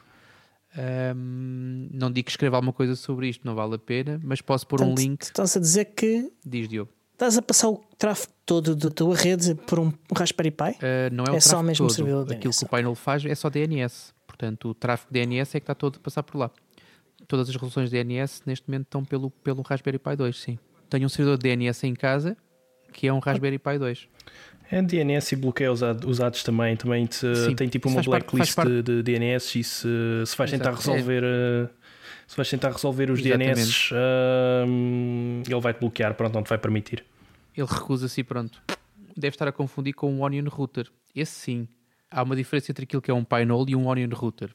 Ahm, 0.76 1.88
não 1.92 2.10
digo 2.10 2.26
que 2.26 2.30
escreva 2.30 2.56
alguma 2.56 2.72
coisa 2.72 2.96
sobre 2.96 3.28
isto, 3.28 3.44
não 3.46 3.54
vale 3.54 3.74
a 3.74 3.78
pena, 3.78 4.20
mas 4.22 4.40
posso 4.40 4.66
pôr 4.66 4.82
um 4.82 4.94
link. 4.94 5.22
Estás 5.22 5.56
a 5.56 5.60
dizer 5.60 5.86
que 5.86 6.30
Diz 6.44 6.68
Diogo. 6.68 6.90
estás 7.12 7.36
a 7.38 7.42
passar 7.42 7.68
o 7.70 7.82
tráfego 7.98 8.32
todo 8.44 8.76
da 8.76 8.90
tua 8.90 9.14
rede 9.16 9.54
por 9.54 9.78
um 9.78 9.92
Raspberry 10.14 10.50
Pi? 10.50 10.70
Uh, 10.72 11.12
não 11.12 11.24
é, 11.24 11.30
o 11.30 11.36
É 11.36 11.40
só 11.40 11.50
tráfego 11.50 11.66
mesmo 11.66 11.84
o 11.86 11.88
todo. 11.88 11.96
servidor 11.96 12.22
Aquilo 12.24 12.40
DNS. 12.40 12.58
que 12.58 12.64
o 12.64 12.68
painel 12.68 12.94
faz 12.94 13.24
é 13.24 13.34
só 13.34 13.48
DNS. 13.50 14.12
Portanto, 14.26 14.68
o 14.68 14.74
tráfego 14.74 15.12
DNS 15.12 15.56
é 15.56 15.60
que 15.60 15.64
está 15.64 15.74
todo 15.74 15.96
a 15.96 16.00
passar 16.00 16.22
por 16.22 16.36
lá. 16.38 16.50
Todas 17.26 17.48
as 17.48 17.54
resoluções 17.54 17.90
DNS 17.90 18.42
neste 18.46 18.68
momento 18.68 18.84
estão 18.84 19.04
pelo, 19.04 19.30
pelo 19.30 19.62
Raspberry 19.62 19.98
Pi 19.98 20.14
2, 20.16 20.38
sim. 20.38 20.58
Tenho 20.90 21.06
um 21.06 21.08
servidor 21.08 21.38
de 21.38 21.42
DNS 21.48 21.84
em 21.86 21.94
casa 21.94 22.36
que 22.92 23.06
é 23.08 23.12
um 23.12 23.18
Raspberry 23.18 23.58
Pi 23.58 23.78
2. 23.78 24.08
É 24.70 24.82
DNS 24.82 25.32
e 25.34 25.36
bloqueio 25.36 25.72
usado- 25.72 26.08
usados 26.08 26.42
também. 26.42 26.76
Também 26.76 27.06
te- 27.06 27.34
Sim, 27.36 27.54
tem 27.54 27.68
tipo 27.68 27.88
uma 27.88 27.96
parte- 27.96 28.08
blacklist 28.10 28.52
faz 28.52 28.54
parte- 28.54 28.82
de, 28.82 28.82
de 28.82 29.02
DNS 29.02 29.58
e 29.60 29.64
se, 29.64 29.88
se 30.26 30.36
vais 30.36 30.50
tentar 30.50 30.70
Exato, 30.72 30.90
é. 30.90 30.92
resolver. 30.94 31.22
eh, 31.24 31.68
Se 32.28 32.36
vais 32.36 32.50
tentar 32.50 32.72
resolver 32.72 33.08
os 33.08 33.20
Exatamente. 33.20 33.54
DNS, 33.54 33.94
hum, 34.66 35.42
ele 35.46 35.60
vai-te 35.60 35.78
bloquear, 35.78 36.12
pronto, 36.14 36.34
não 36.34 36.42
te 36.42 36.48
vai 36.48 36.58
permitir. 36.58 37.04
Ele 37.56 37.66
recusa-se 37.70 38.20
e 38.20 38.24
pronto. 38.24 38.60
Deve 39.16 39.34
estar 39.34 39.46
a 39.48 39.52
confundir 39.52 39.94
com 39.94 40.12
um 40.12 40.22
Onion 40.22 40.48
Router. 40.48 40.90
Esse 41.14 41.32
sim. 41.32 41.68
Há 42.10 42.22
uma 42.22 42.34
diferença 42.36 42.70
entre 42.72 42.84
aquilo 42.84 43.00
que 43.00 43.10
é 43.10 43.14
um 43.14 43.24
Pinole 43.24 43.72
e 43.72 43.76
um 43.76 43.86
Onion 43.86 44.08
Router. 44.12 44.50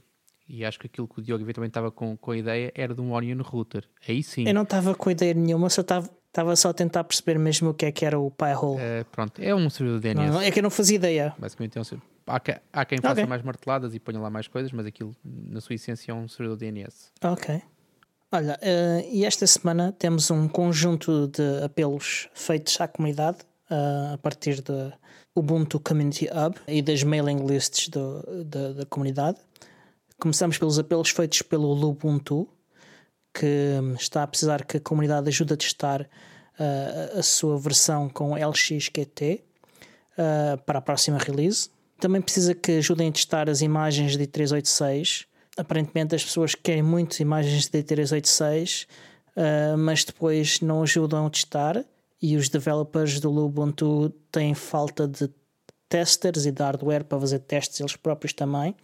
E 0.48 0.66
acho 0.66 0.78
que 0.80 0.88
aquilo 0.88 1.08
que 1.08 1.20
o 1.20 1.24
Diogo 1.24 1.44
eventualmente 1.44 1.72
estava 1.72 1.90
com, 1.92 2.18
com 2.18 2.32
a 2.32 2.38
ideia 2.38 2.72
era 2.76 2.94
de 2.94 3.00
um 3.02 3.14
Onion 3.14 3.42
Router. 3.42 3.86
Aí 4.08 4.22
sim. 4.22 4.46
Eu 4.46 4.54
não 4.54 4.64
estava 4.64 4.94
com 4.94 5.10
ideia 5.10 5.34
nenhuma, 5.34 5.70
só 5.70 5.80
estava. 5.82 6.10
Estava 6.32 6.56
só 6.56 6.70
a 6.70 6.74
tentar 6.74 7.04
perceber 7.04 7.38
mesmo 7.38 7.72
o 7.72 7.74
que 7.74 7.86
é 7.86 7.92
que 7.92 8.06
era 8.06 8.18
o 8.18 8.32
Pi-hole. 8.32 8.78
Uh, 8.82 9.06
pronto, 9.12 9.42
é 9.42 9.54
um 9.54 9.70
servidor 9.70 10.00
de 10.00 10.14
DNS. 10.14 10.32
Não, 10.34 10.42
é 10.42 10.50
que 10.50 10.60
eu 10.60 10.64
não 10.64 10.70
fazia 10.70 10.96
ideia. 10.96 11.36
Basicamente 11.38 11.78
é 11.78 11.82
um 11.82 11.84
servidor. 11.84 12.10
Há, 12.26 12.40
que, 12.40 12.56
há 12.72 12.86
quem 12.86 13.00
faça 13.02 13.14
Ok. 13.16 13.26
mais 13.26 13.42
marteladas 13.44 13.94
e 13.94 14.00
ponha 14.00 14.18
lá 14.20 14.30
mais 14.30 14.48
coisas, 14.48 14.72
mas 14.72 14.86
aquilo, 14.86 15.14
na 15.26 15.60
sua 15.60 15.76
essência, 15.76 16.10
é 16.12 16.16
um 16.16 16.30
servidor 16.30 16.58
de 16.58 16.72
DNS. 16.72 17.12
Ok. 17.22 17.62
Olha, 18.32 18.58
eh, 18.62 19.06
e 19.12 19.26
esta 19.26 19.46
semana 19.46 19.92
temos 19.92 20.32
um 20.32 20.48
conjunto 20.48 21.28
de 21.28 21.64
apelos 21.66 22.30
feitos 22.34 22.80
à 22.80 22.88
comunidade 22.88 23.40
eh, 23.70 24.12
a 24.14 24.18
partir 24.18 24.62
do 24.62 24.94
Ubuntu 25.36 25.82
Community 25.82 26.30
Hub 26.32 26.56
e 26.66 26.82
das 26.82 27.04
mailing 27.04 27.46
lists 27.46 27.90
do- 27.90 28.46
da, 28.46 28.72
da 28.72 28.86
comunidade. 28.86 29.38
Começamos 30.18 30.58
pelos 30.58 30.80
apelos 30.80 31.10
feitos 31.10 31.42
pelo 31.42 31.74
Lubuntu, 31.74 32.48
que 33.34 33.80
hum, 33.82 33.96
está 33.96 34.24
a 34.24 34.28
precisar 34.28 34.66
que 34.66 34.78
a 34.78 34.80
comunidade 34.80 35.28
ajude 35.30 35.54
a 35.54 35.58
testar 35.58 36.08
eh, 36.60 37.14
a 37.18 37.24
sua 37.24 37.58
versão 37.58 38.10
com 38.10 38.36
LXQT 38.36 39.44
eh, 40.18 40.58
para 40.66 40.80
a 40.80 40.82
próxima 40.82 41.18
release. 41.18 41.70
Também 42.00 42.22
precisa 42.22 42.54
que 42.54 42.74
ajudem 42.74 43.10
a 43.10 43.12
testar 43.12 43.50
as 43.50 43.62
imagens 43.62 44.18
de 44.18 44.28
386. 44.28 45.26
Aparentemente 45.58 46.16
as 46.16 46.24
pessoas 46.24 46.54
querem 46.54 46.84
muito 46.84 47.20
imagens 47.20 47.68
de 47.68 47.84
386, 47.84 48.88
eh, 49.36 49.76
mas 49.76 50.04
depois 50.04 50.60
não 50.62 50.84
ajudam 50.84 51.26
a 51.26 51.30
testar 51.30 51.84
e 52.22 52.36
os 52.36 52.50
developers 52.50 53.20
do 53.20 53.34
Ubuntu 53.44 54.14
têm 54.32 54.54
falta 54.54 55.08
de 55.08 55.30
testers 55.90 56.46
e 56.46 56.52
de 56.52 56.62
hardware 56.62 57.04
para 57.04 57.20
fazer 57.20 57.40
testes 57.40 57.80
eles 57.80 57.96
próprios 57.96 58.34
também. 58.34 58.76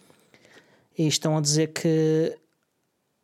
E 0.97 1.07
estão 1.07 1.37
a 1.37 1.41
dizer 1.41 1.67
que 1.67 2.35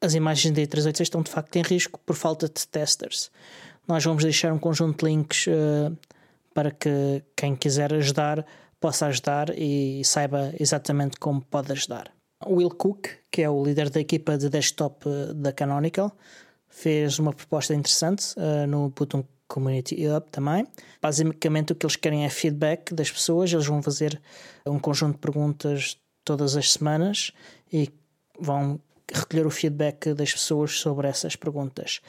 as 0.04 0.14
imagens 0.14 0.54
de 0.54 0.68
386 0.68 1.08
estão 1.08 1.22
de 1.22 1.32
facto 1.32 1.56
em 1.56 1.62
risco 1.62 1.98
por 2.06 2.16
falta 2.16 2.48
de 2.48 2.68
testers. 2.68 3.32
Nós 3.88 4.04
vamos 4.04 4.24
deixar 4.24 4.52
um 4.52 4.60
conjunto 4.60 5.00
de 5.00 5.12
links 5.12 5.46
eh, 5.48 5.92
para 6.54 6.72
que 6.72 7.24
quem 7.38 7.56
quiser 7.56 7.94
ajudar 7.94 8.46
possa 8.82 9.06
ajudar 9.06 9.58
e 9.58 10.04
saiba 10.04 10.54
exatamente 10.60 11.18
como 11.18 11.42
pode 11.42 11.72
ajudar. 11.72 12.12
Will 12.46 12.70
Cook, 12.70 13.08
que 13.32 13.42
é 13.42 13.50
o 13.50 13.64
líder 13.64 13.90
da 13.90 14.02
equipa 14.02 14.38
de 14.38 14.50
desktop 14.50 15.08
eh, 15.08 15.34
da 15.34 15.54
Canonical, 15.54 16.12
fez 16.68 17.18
uma 17.18 17.32
proposta 17.32 17.74
interessante 17.74 18.36
eh, 18.36 18.66
no 18.68 18.88
Ubuntu 18.88 19.26
Community 19.48 20.06
Hub 20.06 20.26
também. 20.32 20.68
Basicamente, 21.02 21.72
o 21.72 21.76
que 21.76 21.86
eles 21.86 21.96
querem 21.96 22.26
é 22.26 22.30
feedback 22.30 22.94
das 22.94 23.10
pessoas. 23.10 23.54
Eles 23.54 23.68
vão 23.68 23.82
fazer 23.82 24.22
um 24.66 24.80
conjunto 24.80 25.14
de 25.14 25.20
perguntas 25.20 25.98
todas 26.26 26.58
as 26.58 26.74
semanas 26.74 27.32
e 27.72 27.90
vão 28.38 28.82
recolher 29.14 29.46
o 29.46 29.52
feedback 29.52 30.14
das 30.14 30.34
pessoas 30.34 30.80
sobre 30.80 31.08
essas 31.08 31.36
perguntas. 31.36 32.02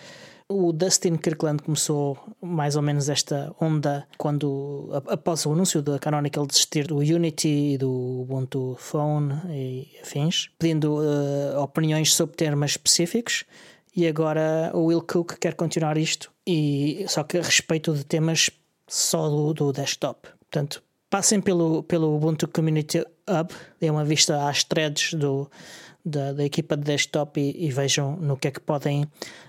O 0.47 0.73
Dustin 0.73 1.17
Kirkland 1.17 1.63
começou 1.63 2.19
mais 2.41 2.77
ou 2.77 2.83
menos 2.83 3.09
esta 3.09 3.55
onda 3.59 4.07
quando, 4.19 4.91
após 5.09 5.47
o 5.47 5.53
anúncio 5.53 5.81
da 5.81 5.99
Canonical 5.99 6.47
desistir 6.47 6.87
do 6.87 6.99
Unity 6.99 7.49
e 7.49 7.79
do 7.79 8.21
Ubuntu 8.21 8.77
Phone 8.79 9.41
e 9.49 9.89
afins, 10.03 10.51
pedindo 10.59 10.99
eh, 11.03 11.59
opiniões 11.59 12.15
sobre 12.15 12.37
temas 12.37 12.73
específicos. 12.73 13.45
E 13.97 14.07
agora 14.07 14.71
o 14.75 14.87
Will 14.87 15.01
Cook 15.01 15.39
quer 15.41 15.55
continuar 15.55 15.97
isto, 15.97 16.31
e 16.47 17.07
só 17.09 17.23
que 17.23 17.39
a 17.39 17.43
respeito 17.43 17.95
de 17.95 18.05
temas 18.05 18.51
só 18.87 19.29
do, 19.31 19.55
do 19.55 19.73
desktop. 19.73 20.29
Portanto, 20.41 20.83
passem 21.09 21.41
pelo, 21.41 21.83
pelo 21.85 22.15
Ubuntu 22.15 22.49
Community 22.49 22.99
Hub, 22.99 23.55
deem 23.81 23.91
uma 23.91 24.05
vista 24.05 24.49
às 24.49 24.63
threads 24.63 25.15
do, 25.15 25.49
da, 26.05 26.33
da 26.33 26.45
equipa 26.45 26.77
de 26.77 26.85
desktop 26.85 27.41
e, 27.41 27.67
e 27.67 27.71
vejam 27.71 28.17
no 28.17 28.37
que 28.37 28.49
é 28.49 28.51
que 28.51 28.61
podem 28.61 29.07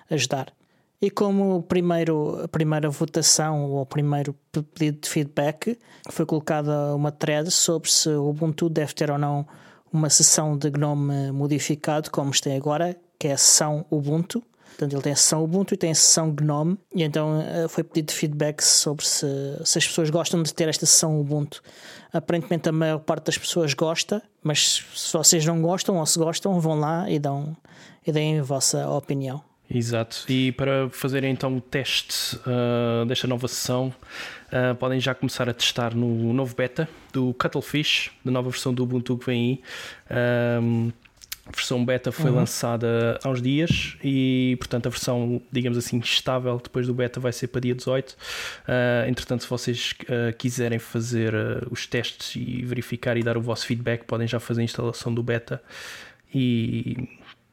ajudar. 0.10 0.54
E 1.02 1.10
como 1.10 1.62
primeiro, 1.64 2.42
a 2.44 2.48
primeira 2.48 2.90
votação 2.90 3.70
ou 3.70 3.82
o 3.82 3.86
primeiro 3.86 4.34
pe- 4.52 4.64
pedido 4.64 5.02
de 5.02 5.10
feedback, 5.10 5.78
foi 6.10 6.26
colocada 6.26 6.96
uma 6.96 7.12
thread 7.12 7.52
sobre 7.52 7.92
se 7.92 8.10
o 8.10 8.30
Ubuntu 8.30 8.70
deve 8.70 8.94
ter 8.94 9.12
ou 9.12 9.18
não 9.18 9.46
uma 9.92 10.10
sessão 10.10 10.58
de 10.58 10.70
GNOME 10.70 11.32
modificado, 11.32 12.10
como 12.10 12.32
tem 12.40 12.56
agora, 12.56 12.98
que 13.20 13.28
é 13.28 13.34
a 13.34 13.38
sessão 13.38 13.86
Ubuntu. 13.92 14.42
Portanto, 14.76 14.94
ele 14.94 15.02
tem 15.02 15.14
a 15.14 15.16
sessão 15.16 15.42
Ubuntu 15.42 15.74
e 15.74 15.78
tem 15.78 15.92
a 15.92 15.96
sessão 15.96 16.30
GNOME, 16.30 16.78
e 16.94 17.04
então 17.04 17.42
eh, 17.42 17.66
foi 17.70 17.82
pedido 17.82 18.12
feedback 18.12 18.62
sobre 18.62 19.06
se, 19.06 19.26
se 19.64 19.78
as 19.78 19.88
pessoas 19.88 20.10
gostam 20.10 20.44
de 20.44 20.54
ter 20.54 20.68
esta 20.68 20.86
sessão 20.86 21.20
Ubuntu. 21.20 21.64
Aparentemente, 22.12 22.68
a 22.68 22.74
maior 22.74 23.00
parte 23.00 23.28
das 23.28 23.38
pessoas 23.38 23.74
gosta, 23.74 24.22
mas 24.44 24.84
se 24.94 25.14
vocês 25.14 25.46
não 25.46 25.62
gostam 25.62 25.96
ou 25.96 26.06
se 26.06 26.20
gostam, 26.20 26.60
vão 26.60 26.78
lá 26.78 27.10
e, 27.10 27.18
dão, 27.18 27.56
e 28.06 28.12
deem 28.12 28.40
a 28.40 28.44
vossa 28.44 28.90
opinião. 28.90 29.42
Exato. 29.70 30.26
E 30.30 30.52
para 30.52 30.90
fazerem 30.92 31.32
então 31.32 31.56
o 31.56 31.62
teste 31.62 32.38
ah, 32.46 33.06
desta 33.08 33.28
nova 33.28 33.48
sessão, 33.48 33.94
ah, 34.52 34.76
podem 34.76 35.00
já 35.00 35.16
começar 35.16 35.50
a 35.50 35.54
testar 35.54 35.96
no 35.96 36.34
novo 36.34 36.54
beta 36.54 36.88
do 37.14 37.34
Cuttlefish, 37.34 38.12
da 38.24 38.32
nova 38.32 38.50
versão 38.50 38.74
do 38.74 38.84
Ubuntu 38.84 39.18
que 39.18 39.26
vem 39.26 39.62
aí. 40.10 40.18
Ahm, 40.18 40.92
a 41.46 41.52
versão 41.52 41.86
beta 41.86 42.12
foi 42.12 42.32
lançada 42.32 43.20
há 43.24 43.30
uns 43.30 43.40
dias 43.40 43.98
e, 44.04 44.56
portanto, 44.58 44.88
a 44.88 44.90
versão, 44.90 45.40
digamos 45.52 45.78
assim, 45.78 46.00
estável 46.00 46.60
depois 46.62 46.88
do 46.88 46.94
beta 46.94 47.20
vai 47.20 47.32
ser 47.32 47.48
para 47.48 47.62
dia 47.62 47.76
18. 47.76 48.18
Ah, 48.68 49.06
entretanto, 49.08 49.44
se 49.44 49.50
vocês 49.50 49.94
ah, 50.10 50.34
quiserem 50.34 50.80
fazer 50.80 51.36
ah, 51.36 51.68
os 51.70 51.86
testes 51.86 52.36
e 52.36 52.66
verificar 52.66 53.16
e 53.16 53.22
dar 53.22 53.38
o 53.38 53.42
vosso 53.42 53.68
feedback, 53.68 54.06
podem 54.06 54.28
já 54.28 54.40
fazer 54.40 54.62
a 54.62 54.64
instalação 54.64 55.14
do 55.14 55.22
beta 55.22 55.62
e 56.34 57.08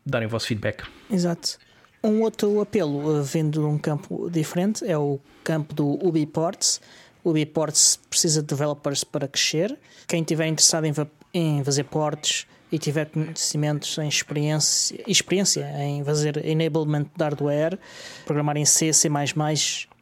darem 0.06 0.26
o 0.26 0.30
vosso 0.30 0.46
feedback. 0.46 0.84
Exato. 1.10 1.58
Um 2.02 2.22
outro 2.22 2.60
apelo 2.62 3.20
uh, 3.20 3.22
vindo 3.22 3.60
de 3.60 3.66
um 3.66 3.78
campo 3.78 4.28
diferente 4.30 4.84
é 4.84 4.96
o 4.96 5.20
campo 5.44 5.74
do 5.74 6.04
UbiPorts. 6.04 6.80
O 7.22 7.30
UbiPorts 7.30 8.00
precisa 8.08 8.40
de 8.40 8.48
developers 8.48 9.04
para 9.04 9.28
crescer. 9.28 9.78
Quem 10.08 10.22
estiver 10.22 10.46
interessado 10.46 10.84
em, 10.86 10.92
em 11.34 11.62
fazer 11.62 11.84
ports 11.84 12.46
e 12.72 12.78
tiver 12.78 13.10
conhecimentos 13.10 13.98
em 13.98 14.08
experiência, 14.08 14.98
experiência 15.06 15.70
em 15.78 16.02
fazer 16.02 16.44
enablement 16.44 17.06
de 17.14 17.22
hardware, 17.22 17.78
programar 18.24 18.56
em 18.56 18.64
C, 18.64 18.92
C++, 18.92 19.08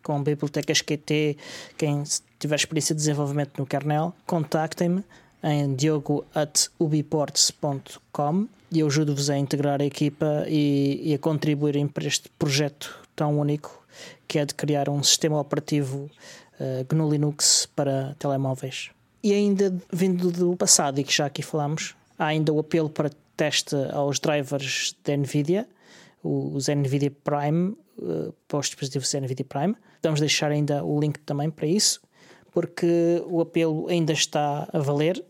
com 0.02 0.22
bibliotecas 0.22 0.80
QT, 0.80 1.36
quem 1.76 2.02
tiver 2.38 2.54
experiência 2.54 2.94
de 2.94 3.00
desenvolvimento 3.00 3.58
no 3.58 3.66
kernel, 3.66 4.14
contactem-me 4.24 5.04
em 5.42 5.74
diogo.ubiports.com 5.74 8.48
e 8.72 8.78
eu 8.78 8.86
ajudo-vos 8.86 9.28
a 9.28 9.36
integrar 9.36 9.82
a 9.82 9.84
equipa 9.84 10.44
e, 10.46 11.00
e 11.02 11.12
a 11.14 11.18
contribuírem 11.18 11.88
para 11.88 12.06
este 12.06 12.28
projeto 12.38 13.00
tão 13.16 13.36
único 13.38 13.84
que 14.28 14.38
é 14.38 14.46
de 14.46 14.54
criar 14.54 14.88
um 14.88 15.02
sistema 15.02 15.40
operativo 15.40 16.08
eh, 16.60 16.86
GNU 16.88 17.10
Linux 17.10 17.68
para 17.74 18.14
telemóveis. 18.18 18.90
E 19.22 19.34
ainda 19.34 19.76
vindo 19.92 20.30
do 20.30 20.56
passado, 20.56 20.98
e 21.00 21.04
que 21.04 21.12
já 21.12 21.26
aqui 21.26 21.42
falamos, 21.42 21.94
há 22.20 22.26
ainda 22.26 22.52
o 22.52 22.60
apelo 22.60 22.90
para 22.90 23.10
teste 23.34 23.74
aos 23.92 24.20
drivers 24.20 24.94
da 25.02 25.16
NVIDIA, 25.16 25.66
os 26.22 26.68
NVIDIA 26.68 27.10
Prime, 27.10 27.74
eh, 28.00 28.32
para 28.46 28.58
os 28.58 28.66
dispositivos 28.66 29.12
NVIDIA 29.14 29.46
Prime. 29.46 29.74
Vamos 30.02 30.20
deixar 30.20 30.52
ainda 30.52 30.84
o 30.84 31.00
link 31.00 31.18
também 31.20 31.50
para 31.50 31.66
isso, 31.66 32.02
porque 32.52 33.22
o 33.26 33.40
apelo 33.40 33.88
ainda 33.88 34.12
está 34.12 34.68
a 34.70 34.78
valer. 34.78 35.24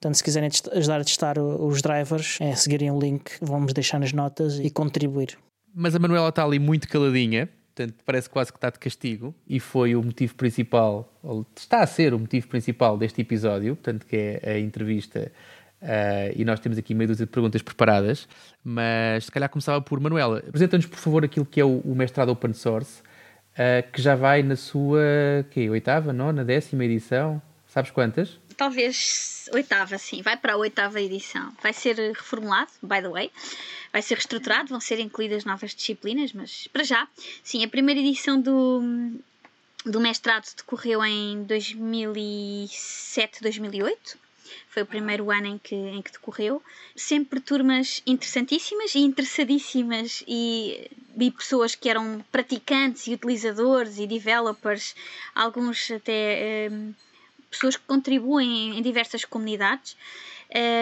Portanto, 0.00 0.14
se 0.14 0.24
quiserem 0.24 0.48
ajudar 0.72 1.00
a 1.02 1.04
testar 1.04 1.38
os 1.38 1.82
drivers, 1.82 2.38
é 2.40 2.54
seguirem 2.54 2.90
o 2.90 2.98
link, 2.98 3.32
vamos 3.42 3.74
deixar 3.74 4.00
nas 4.00 4.14
notas 4.14 4.58
e 4.58 4.70
contribuir. 4.70 5.36
Mas 5.74 5.94
a 5.94 5.98
Manuela 5.98 6.30
está 6.30 6.42
ali 6.42 6.58
muito 6.58 6.88
caladinha, 6.88 7.50
portanto, 7.74 8.02
parece 8.06 8.30
quase 8.30 8.50
que 8.50 8.56
está 8.56 8.70
de 8.70 8.78
castigo, 8.78 9.34
e 9.46 9.60
foi 9.60 9.94
o 9.94 10.02
motivo 10.02 10.34
principal, 10.36 11.12
está 11.54 11.82
a 11.82 11.86
ser 11.86 12.14
o 12.14 12.18
motivo 12.18 12.48
principal 12.48 12.96
deste 12.96 13.20
episódio, 13.20 13.76
portanto, 13.76 14.06
que 14.06 14.16
é 14.16 14.52
a 14.52 14.58
entrevista. 14.58 15.30
Ah, 15.82 16.30
e 16.34 16.44
nós 16.44 16.60
temos 16.60 16.78
aqui 16.78 16.94
meia 16.94 17.08
dúzia 17.08 17.26
de 17.26 17.32
perguntas 17.32 17.62
preparadas, 17.62 18.28
mas 18.62 19.24
se 19.24 19.32
calhar 19.32 19.48
começava 19.48 19.80
por 19.80 19.98
Manuela. 20.00 20.38
Apresenta-nos, 20.46 20.86
por 20.86 20.98
favor, 20.98 21.24
aquilo 21.24 21.46
que 21.46 21.60
é 21.60 21.64
o, 21.64 21.78
o 21.80 21.94
mestrado 21.94 22.30
Open 22.30 22.52
Source, 22.52 23.02
ah, 23.56 23.82
que 23.82 24.00
já 24.00 24.14
vai 24.14 24.42
na 24.42 24.56
sua 24.56 25.00
quê, 25.50 25.68
oitava, 25.70 26.12
nona, 26.12 26.44
décima 26.44 26.84
edição. 26.84 27.40
Sabes 27.66 27.90
quantas? 27.92 28.38
Talvez 28.56 29.48
oitava, 29.54 29.96
sim. 29.96 30.22
Vai 30.22 30.36
para 30.36 30.54
a 30.54 30.56
oitava 30.56 31.00
edição. 31.00 31.52
Vai 31.62 31.72
ser 31.72 31.96
reformulado, 31.96 32.70
by 32.82 33.00
the 33.00 33.08
way. 33.08 33.30
Vai 33.92 34.02
ser 34.02 34.14
reestruturado, 34.14 34.68
vão 34.68 34.80
ser 34.80 34.98
incluídas 34.98 35.44
novas 35.44 35.74
disciplinas, 35.74 36.32
mas 36.32 36.66
para 36.66 36.84
já, 36.84 37.08
sim, 37.42 37.64
a 37.64 37.68
primeira 37.68 38.00
edição 38.00 38.40
do, 38.40 38.82
do 39.86 40.00
mestrado 40.00 40.46
decorreu 40.56 41.04
em 41.04 41.44
2007, 41.44 43.40
2008. 43.40 44.18
Foi 44.68 44.82
o 44.82 44.86
primeiro 44.86 45.30
ano 45.30 45.46
em 45.46 45.58
que, 45.58 45.74
em 45.74 46.00
que 46.02 46.12
decorreu. 46.12 46.62
Sempre 46.94 47.40
turmas 47.40 48.02
interessantíssimas 48.06 48.94
e 48.94 49.00
interessadíssimas 49.00 50.22
e, 50.26 50.90
e 51.18 51.30
pessoas 51.30 51.74
que 51.74 51.88
eram 51.88 52.24
praticantes 52.30 53.06
e 53.06 53.14
utilizadores 53.14 53.98
e 53.98 54.06
developers, 54.06 54.94
alguns 55.34 55.90
até 55.90 56.68
hum, 56.70 56.94
pessoas 57.50 57.76
que 57.76 57.82
contribuem 57.86 58.78
em 58.78 58.82
diversas 58.82 59.24
comunidades 59.24 59.96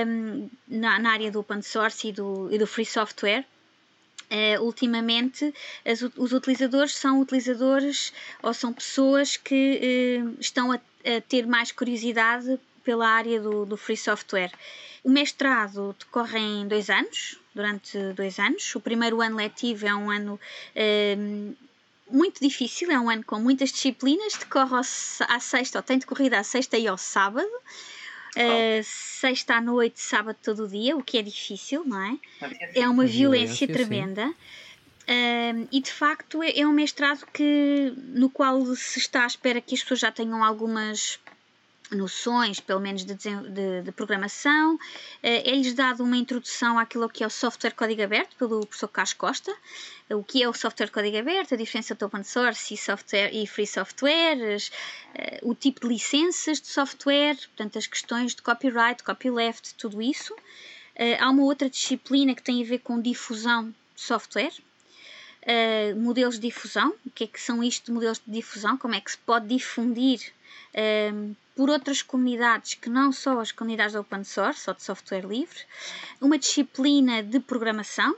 hum, 0.07 0.49
na, 0.67 0.99
na 0.99 1.13
área 1.13 1.31
do 1.31 1.41
open 1.41 1.63
source 1.63 2.09
e 2.09 2.13
do, 2.13 2.49
e 2.53 2.59
do 2.59 2.67
free 2.67 2.87
software. 2.87 3.45
Uh, 4.31 4.63
ultimamente, 4.63 5.55
as, 5.87 6.03
os 6.03 6.33
utilizadores 6.35 6.95
são 6.95 7.19
utilizadores 7.19 8.13
ou 8.43 8.53
são 8.53 8.75
pessoas 8.75 9.39
que 9.39 10.21
uh, 10.23 10.37
estão 10.39 10.71
a, 10.71 10.75
a, 10.75 11.21
ter 11.27 11.47
mais 11.47 11.73
curiosidade 11.73 12.61
pela 12.89 13.07
área 13.07 13.39
do, 13.39 13.67
do, 13.67 13.77
free 13.77 13.99
software. 13.99 14.51
O 15.05 15.11
mestrado 15.11 15.95
decorre 15.99 16.39
em 16.39 16.67
dois 16.67 16.89
anos, 16.89 17.39
durante 17.55 17.99
dois 18.15 18.39
anos. 18.39 18.75
O 18.75 18.81
primeiro 18.81 19.21
ano 19.21 19.37
letivo 19.37 19.87
é 19.87 19.95
um 19.95 20.11
ano 20.11 20.41
uh, 20.75 21.57
muito 22.11 22.41
difícil, 22.41 22.91
é 22.91 22.99
um 22.99 23.11
ano 23.11 23.23
com 23.23 23.39
muitas 23.39 23.71
disciplinas, 23.73 24.39
decorre 24.39 24.75
ao, 24.75 24.81
à 24.81 25.39
sexta, 25.39 25.79
ou 25.79 25.83
tem 25.83 25.99
decorrido 25.99 26.33
à 26.37 26.43
sexta 26.43 26.79
e 26.79 26.89
ao 26.89 26.97
sábado. 26.97 27.51
Uh, 28.35 28.83
sexta 28.83 29.57
à 29.57 29.61
noite, 29.61 30.01
sábado 30.01 30.39
todo 30.43 30.65
o 30.65 30.69
dia, 30.69 30.97
o 30.97 31.03
que 31.03 31.19
é 31.19 31.23
difícil, 31.23 31.85
não 31.85 32.03
é? 32.03 32.17
É 32.75 32.89
uma 32.89 33.05
violência, 33.05 33.67
violência 33.67 33.69
tremenda. 33.69 34.29
Uh, 34.29 35.69
e 35.71 35.83
de 35.83 35.93
facto 35.93 36.43
é, 36.43 36.59
é 36.59 36.67
um 36.67 36.73
mestrado 36.73 37.27
que, 37.35 37.93
no 38.15 38.31
qual 38.31 38.65
se 38.75 38.99
está 38.99 39.25
à 39.25 39.27
espera 39.27 39.61
que 39.61 39.75
as 39.75 39.83
pessoas 39.83 40.01
já 40.01 40.11
tenham 40.11 40.43
algumas 40.43 41.19
noções, 41.91 42.61
pelo 42.61 42.81
menos 42.81 43.05
de, 43.05 43.15
de, 43.15 43.83
de 43.83 43.93
programação. 43.93 44.75
Uh, 44.75 44.79
É-lhes 45.23 45.75
dado 45.75 46.03
uma 46.05 46.17
introdução 46.17 46.79
àquilo 46.79 47.09
que 47.09 47.25
é 47.25 47.27
o 47.27 47.31
software 47.31 47.73
código 47.73 48.03
aberto 48.03 48.37
pelo 48.37 48.67
professor 48.67 48.89
Carlos 48.89 49.13
Costa, 49.15 49.55
o 50.11 50.23
que 50.23 50.43
é 50.43 50.49
o 50.49 50.53
software 50.53 50.91
código 50.91 51.19
aberto, 51.19 51.55
a 51.55 51.57
diferença 51.57 51.93
entre 51.93 52.05
open 52.05 52.23
source 52.23 52.73
e, 52.73 52.77
software, 52.77 53.31
e 53.33 53.47
free 53.47 53.67
software, 53.67 54.39
uh, 54.57 55.51
o 55.51 55.55
tipo 55.55 55.81
de 55.81 55.89
licenças 55.89 56.61
de 56.61 56.69
software, 56.69 57.37
portanto 57.37 57.79
as 57.79 57.87
questões 57.87 58.35
de 58.35 58.43
copyright, 58.43 59.03
copyleft, 59.03 59.75
tudo 59.75 60.01
isso. 60.03 60.35
Uh, 60.35 61.17
há 61.21 61.31
uma 61.31 61.45
outra 61.45 61.71
disciplina 61.71 62.35
que 62.35 62.43
tem 62.43 62.63
a 62.63 62.67
ver 62.67 62.79
com 62.79 63.01
difusão 63.01 63.71
de 63.95 64.01
software, 64.01 64.53
Uh, 65.49 65.99
modelos 65.99 66.35
de 66.35 66.49
difusão, 66.49 66.95
o 67.07 67.11
que 67.11 67.25
é 67.25 67.27
que 67.27 67.41
são 67.41 67.63
isto 67.63 67.87
de 67.87 67.93
modelos 67.93 68.21
de 68.25 68.31
difusão, 68.31 68.77
como 68.77 68.95
é 68.95 69.01
que 69.01 69.11
se 69.11 69.17
pode 69.17 69.47
difundir 69.47 70.21
uh, 70.75 71.37
por 71.57 71.71
outras 71.71 72.03
comunidades 72.03 72.75
que 72.75 72.91
não 72.91 73.11
só 73.11 73.41
as 73.41 73.51
comunidades 73.51 73.93
de 73.93 73.99
open 73.99 74.25
source 74.25 74.69
ou 74.69 74.77
de 74.77 74.83
software 74.83 75.27
livre, 75.27 75.59
uma 76.21 76.39
disciplina 76.39 77.23
de 77.23 77.41
programação, 77.41 78.15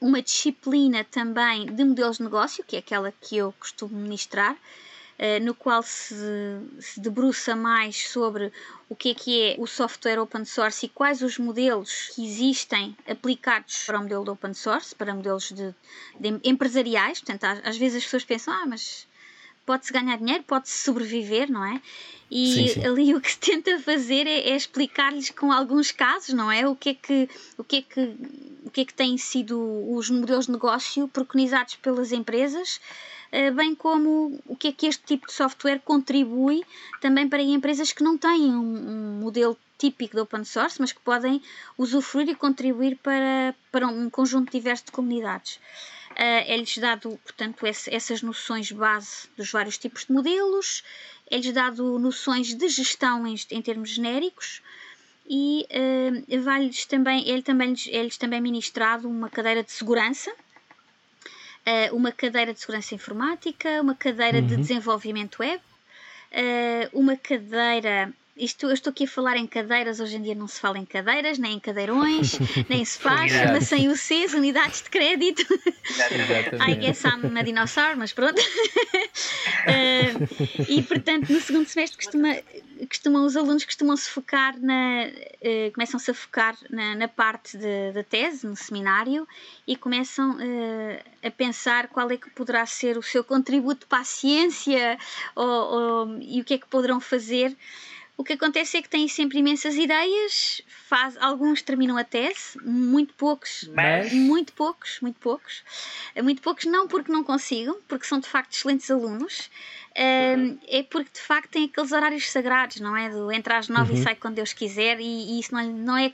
uma 0.00 0.20
disciplina 0.20 1.04
também 1.04 1.66
de 1.66 1.84
modelos 1.84 2.16
de 2.16 2.24
negócio, 2.24 2.64
que 2.64 2.74
é 2.74 2.80
aquela 2.80 3.12
que 3.12 3.36
eu 3.36 3.54
costumo 3.58 3.96
ministrar, 3.96 4.56
no 5.42 5.54
qual 5.54 5.82
se, 5.82 6.14
se 6.78 6.98
debruça 6.98 7.54
mais 7.54 8.08
sobre 8.08 8.50
o 8.88 8.96
que 8.96 9.10
é 9.10 9.14
que 9.14 9.42
é 9.42 9.56
o 9.58 9.66
software 9.66 10.18
open 10.18 10.44
source 10.44 10.86
e 10.86 10.88
quais 10.88 11.22
os 11.22 11.38
modelos 11.38 12.10
que 12.14 12.26
existem 12.26 12.96
aplicados 13.06 13.84
para 13.84 13.98
o 13.98 14.02
modelo 14.02 14.24
de 14.24 14.30
open 14.30 14.54
source, 14.54 14.94
para 14.94 15.14
modelos 15.14 15.52
de, 15.52 15.74
de 16.18 16.40
empresariais. 16.42 17.20
Portanto, 17.20 17.44
às, 17.64 17.76
vezes 17.76 17.98
as 17.98 18.04
pessoas 18.04 18.24
pensam, 18.24 18.54
ah, 18.54 18.66
mas 18.66 19.06
pode-se 19.66 19.92
ganhar 19.92 20.16
dinheiro, 20.16 20.42
pode-se 20.42 20.78
sobreviver, 20.78 21.50
não 21.50 21.64
é? 21.64 21.80
E 22.30 22.54
sim, 22.54 22.68
sim. 22.68 22.86
ali 22.86 23.14
o 23.14 23.20
que 23.20 23.30
se 23.30 23.38
tenta 23.38 23.78
fazer 23.78 24.26
é, 24.26 24.50
é 24.50 24.56
explicar-lhes 24.56 25.30
com 25.30 25.52
alguns 25.52 25.92
casos, 25.92 26.34
não 26.34 26.50
é? 26.50 26.66
O 26.66 26.74
que 26.74 26.90
é 26.90 26.94
que, 26.94 27.28
o 27.58 27.62
que 27.62 27.76
é 27.76 27.82
que, 27.82 28.00
o 28.64 28.70
que 28.70 28.80
é 28.80 28.84
que 28.84 28.94
têm 28.94 29.18
sido 29.18 29.60
os 29.92 30.08
modelos 30.08 30.46
de 30.46 30.52
negócio 30.52 31.06
preconizados 31.08 31.76
pelas 31.76 32.10
empresas, 32.10 32.80
eh, 32.80 33.19
bem 33.54 33.74
como 33.74 34.40
o 34.46 34.56
que 34.56 34.68
é 34.68 34.72
que 34.72 34.86
este 34.86 35.04
tipo 35.04 35.26
de 35.26 35.32
software 35.32 35.80
contribui 35.84 36.64
também 37.00 37.28
para 37.28 37.42
empresas 37.42 37.92
que 37.92 38.02
não 38.02 38.18
têm 38.18 38.50
um, 38.50 39.20
modelo 39.20 39.56
típico 39.78 40.14
de 40.14 40.20
open 40.20 40.44
source, 40.44 40.78
mas 40.78 40.92
que 40.92 41.00
podem 41.00 41.40
usufruir 41.78 42.28
e 42.28 42.34
contribuir 42.34 42.96
para, 42.96 43.54
para 43.72 43.88
um 43.88 44.10
conjunto 44.10 44.52
diverso 44.52 44.86
de 44.86 44.92
comunidades. 44.92 45.58
Uh, 46.10 46.44
é-lhes 46.46 46.76
dado, 46.76 47.18
portanto, 47.24 47.66
esse, 47.66 47.92
essas 47.94 48.20
noções 48.20 48.70
base 48.72 49.28
dos 49.36 49.50
vários 49.50 49.78
tipos 49.78 50.04
de 50.04 50.12
modelos, 50.12 50.84
é-lhes 51.30 51.52
dado 51.52 51.98
noções 51.98 52.52
de 52.52 52.68
gestão 52.68 53.26
em, 53.26 53.36
em 53.50 53.62
termos 53.62 53.90
genéricos 53.90 54.60
e 55.26 55.66
uh, 55.70 56.42
vai-lhes 56.42 56.84
também, 56.84 57.26
ele 57.28 57.42
também, 57.42 57.74
é-lhes 57.88 58.18
também 58.18 58.40
ministrado 58.40 59.08
uma 59.08 59.30
cadeira 59.30 59.62
de 59.62 59.70
segurança, 59.70 60.30
uh, 61.66 61.96
uma 61.96 62.12
cadeira 62.12 62.52
de 62.52 62.60
segurança 62.60 62.94
informática, 62.94 63.80
uma 63.80 63.94
cadeira 63.94 64.38
uhum. 64.38 64.46
de 64.46 64.56
desenvolvimento 64.56 65.40
web, 65.40 65.60
uma 66.92 67.16
cadeira 67.16 68.12
isto, 68.40 68.66
eu 68.66 68.72
estou 68.72 68.90
aqui 68.90 69.04
a 69.04 69.08
falar 69.08 69.36
em 69.36 69.46
cadeiras, 69.46 70.00
hoje 70.00 70.16
em 70.16 70.22
dia 70.22 70.34
não 70.34 70.48
se 70.48 70.58
fala 70.58 70.78
em 70.78 70.86
cadeiras, 70.86 71.38
nem 71.38 71.54
em 71.54 71.60
cadeirões, 71.60 72.38
nem 72.68 72.82
se 72.84 72.98
faz, 72.98 73.32
mas 73.32 73.68
sem 73.68 73.88
o 73.88 73.96
C, 73.96 74.26
unidades 74.34 74.82
de 74.82 74.88
crédito. 74.88 75.46
I 76.66 76.74
guess 76.74 77.04
I'm 77.04 77.36
a 77.38 77.42
dinossauro, 77.42 77.98
mas 77.98 78.12
pronto. 78.12 78.40
uh, 78.40 78.42
e 80.68 80.82
portanto, 80.82 81.30
no 81.30 81.40
segundo 81.40 81.66
semestre 81.66 81.98
costuma, 81.98 82.36
costumam, 82.88 83.26
os 83.26 83.36
alunos 83.36 83.64
costumam 83.64 83.96
se 83.96 84.08
focar 84.08 84.58
na, 84.58 85.04
uh, 85.06 85.72
começam-se 85.74 86.10
a 86.10 86.14
focar 86.14 86.56
na, 86.70 86.94
na 86.94 87.08
parte 87.08 87.58
da 87.92 88.02
tese, 88.02 88.46
no 88.46 88.56
seminário, 88.56 89.28
e 89.66 89.76
começam 89.76 90.32
uh, 90.32 91.00
a 91.22 91.30
pensar 91.30 91.88
qual 91.88 92.10
é 92.10 92.16
que 92.16 92.30
poderá 92.30 92.64
ser 92.64 92.96
o 92.96 93.02
seu 93.02 93.22
contributo 93.22 93.86
para 93.86 93.98
a 93.98 94.04
ciência 94.04 94.98
ou, 95.36 95.46
ou, 95.46 96.18
e 96.22 96.40
o 96.40 96.44
que 96.44 96.54
é 96.54 96.58
que 96.58 96.66
poderão 96.66 97.00
fazer 97.00 97.54
o 98.20 98.24
que 98.24 98.34
acontece 98.34 98.76
é 98.76 98.82
que 98.82 98.88
têm 98.88 99.08
sempre 99.08 99.38
imensas 99.38 99.76
ideias, 99.76 100.60
faz, 100.86 101.16
alguns 101.16 101.62
terminam 101.62 101.96
a 101.96 102.04
tese, 102.04 102.58
muito 102.62 103.14
poucos, 103.14 103.70
Mas... 103.74 104.12
muito 104.12 104.52
poucos, 104.52 104.98
muito 105.00 105.18
poucos, 105.18 105.62
muito 106.22 106.42
poucos 106.42 106.66
não 106.66 106.86
porque 106.86 107.10
não 107.10 107.24
consigam, 107.24 107.80
porque 107.88 108.04
são 108.04 108.20
de 108.20 108.28
facto 108.28 108.52
excelentes 108.52 108.90
alunos, 108.90 109.50
é 109.94 110.82
porque 110.84 111.10
de 111.12 111.20
facto 111.20 111.50
tem 111.50 111.64
aqueles 111.64 111.90
horários 111.90 112.30
sagrados, 112.30 112.80
não 112.80 112.96
é? 112.96 113.10
Do 113.10 113.30
entrar 113.32 113.58
às 113.58 113.68
nove 113.68 113.92
uhum. 113.92 113.98
e 113.98 114.02
sai 114.02 114.14
quando 114.14 114.36
Deus 114.36 114.52
quiser, 114.52 115.00
e, 115.00 115.04
e 115.04 115.40
isso 115.40 115.52
não, 115.52 115.64
não, 115.64 115.96
é, 115.96 116.12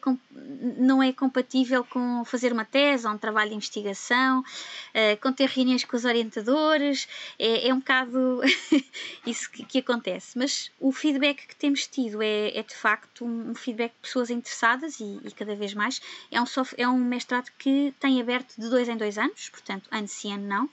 não 0.78 1.02
é 1.02 1.12
compatível 1.12 1.84
com 1.84 2.24
fazer 2.24 2.52
uma 2.52 2.64
tese 2.64 3.06
ou 3.06 3.12
um 3.12 3.18
trabalho 3.18 3.50
de 3.50 3.56
investigação, 3.56 4.40
uh, 4.40 5.20
com 5.20 5.32
ter 5.32 5.48
reuniões 5.48 5.84
com 5.84 5.96
os 5.96 6.04
orientadores, 6.04 7.06
é, 7.38 7.68
é 7.68 7.74
um 7.74 7.78
bocado 7.78 8.40
isso 9.26 9.50
que, 9.50 9.64
que, 9.64 9.78
acontece. 9.78 10.38
Mas 10.38 10.70
o 10.80 10.90
feedback 10.90 11.46
que 11.46 11.56
temos 11.56 11.86
tido 11.86 12.22
é, 12.22 12.56
é 12.56 12.62
de 12.62 12.74
facto 12.74 13.26
um, 13.26 13.54
feedback 13.54 13.92
de 13.92 14.00
pessoas 14.00 14.30
interessadas 14.30 15.00
e, 15.00 15.20
e 15.22 15.30
cada 15.32 15.54
vez 15.54 15.74
mais. 15.74 16.00
É 16.30 16.40
um, 16.40 16.46
soft, 16.46 16.74
é 16.78 16.88
um 16.88 16.98
mestrado 16.98 17.50
que 17.58 17.94
tem 18.00 18.20
aberto 18.20 18.54
de 18.58 18.70
dois 18.70 18.88
em 18.88 18.96
dois 18.96 19.18
anos, 19.18 19.50
portanto, 19.50 19.86
ano 19.90 20.08
sim, 20.08 20.32
ano 20.32 20.46
não 20.46 20.70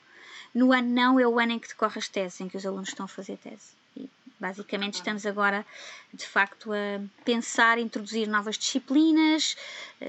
no 0.54 0.72
ano 0.72 0.89
não 0.89 1.20
é 1.20 1.28
o 1.28 1.39
ano 1.39 1.54
em 1.54 1.60
que 1.60 1.68
decorre 1.68 1.98
as 1.98 2.08
teses, 2.08 2.39
em 2.39 2.48
que 2.48 2.58
os 2.58 2.66
alunos 2.66 2.89
estão 2.89 3.06
a 3.06 3.10
fazer 3.10 3.38
tese. 3.38 3.72
E 3.98 4.08
basicamente 4.39 4.96
estamos 4.96 5.26
agora, 5.26 5.66
de 6.13 6.26
facto, 6.26 6.72
a 6.72 7.02
pensar, 7.24 7.80
introduzir 7.80 8.28
novas 8.28 8.58
disciplinas, 8.58 9.56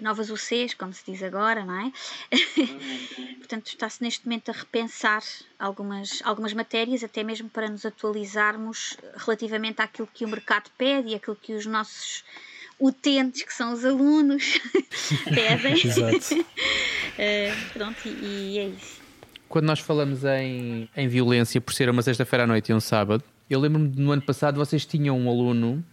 novas 0.03 0.29
UCs, 0.31 0.75
como 0.75 0.93
se 0.93 1.03
diz 1.07 1.23
agora, 1.23 1.65
não 1.65 1.81
é? 1.81 1.93
Portanto, 3.39 3.69
está-se 3.69 4.03
neste 4.03 4.27
momento 4.27 4.51
a 4.51 4.53
repensar 4.53 5.23
algumas, 5.59 6.21
algumas 6.25 6.53
matérias, 6.53 7.03
até 7.03 7.23
mesmo 7.23 7.49
para 7.49 7.69
nos 7.69 7.87
atualizarmos 7.87 8.99
relativamente 9.17 9.81
àquilo 9.81 10.09
que 10.13 10.25
o 10.25 10.29
mercado 10.29 10.71
pede 10.77 11.11
e 11.11 11.15
àquilo 11.15 11.37
que 11.37 11.55
os 11.55 11.65
nossos 11.65 12.25
utentes, 12.79 13.45
que 13.45 13.55
são 13.55 13.73
os 13.73 13.85
alunos, 13.85 14.61
pedem. 15.33 15.75
Exato. 15.75 16.41
uh, 16.41 16.45
pronto, 17.73 18.09
e, 18.09 18.55
e 18.55 18.59
é 18.59 18.67
isso 18.67 19.04
quando 19.49 19.67
nós 19.67 19.81
falamos 19.81 20.25
em, 20.25 20.89
em 20.97 21.09
violência 21.09 21.61
por 21.61 21.73
ser 21.73 21.89
uma 21.89 22.03
sexta-feira 22.03 22.45
à 22.45 22.47
noite 22.47 22.71
e 22.71 22.75
um 22.75 22.81
sábado, 22.81 23.23
eu 23.49 23.61
lembro-me 23.61 23.89
no 23.97 24.13
ano 24.13 24.23
passado 24.23 24.57
vocês 24.57 24.85
tinham 24.85 25.19
um 25.19 25.29
aluno 25.29 25.85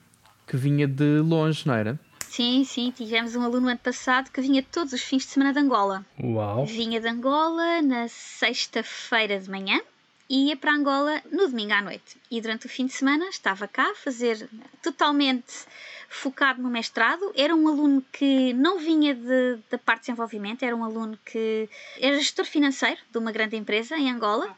que 0.48 0.58
vinha 0.58 0.88
de 0.88 1.20
longe, 1.20 1.68
não 1.68 1.74
era? 1.74 2.00
Sim, 2.28 2.64
sim, 2.64 2.92
tivemos 2.92 3.36
um 3.36 3.42
aluno 3.42 3.68
ano 3.68 3.78
passado 3.78 4.32
que 4.32 4.40
vinha 4.40 4.64
todos 4.64 4.94
os 4.94 5.02
fins 5.02 5.24
de 5.24 5.30
semana 5.32 5.52
de 5.52 5.60
Angola. 5.60 6.06
Uau! 6.22 6.66
Vinha 6.66 7.02
de 7.02 7.08
Angola 7.08 7.82
na 7.82 8.08
sexta-feira 8.08 9.38
de 9.38 9.50
manhã 9.50 9.82
e 10.32 10.48
ia 10.48 10.56
para 10.56 10.72
Angola 10.72 11.22
no 11.30 11.46
domingo 11.50 11.74
à 11.74 11.82
noite. 11.82 12.15
E 12.32 12.39
durante 12.39 12.65
o 12.65 12.70
fim 12.70 12.86
de 12.86 12.94
semana 12.94 13.28
estava 13.28 13.67
cá 13.67 13.91
a 13.91 13.96
fazer 13.96 14.48
totalmente 14.82 15.65
focado 16.08 16.62
no 16.62 16.70
mestrado. 16.70 17.34
Era 17.36 17.54
um 17.54 17.67
aluno 17.67 18.02
que 18.13 18.54
não 18.54 18.80
vinha 18.80 19.13
de, 19.13 19.60
da 19.70 19.78
parte 19.78 20.04
de 20.04 20.06
desenvolvimento, 20.06 20.63
era 20.63 20.74
um 20.74 20.86
aluno 20.86 21.20
que 21.26 21.67
era 22.00 22.17
gestor 22.17 22.46
financeiro 22.46 23.02
de 23.12 23.17
uma 23.17 23.34
grande 23.34 23.58
empresa 23.58 23.98
em 23.98 24.10
Angola 24.10 24.58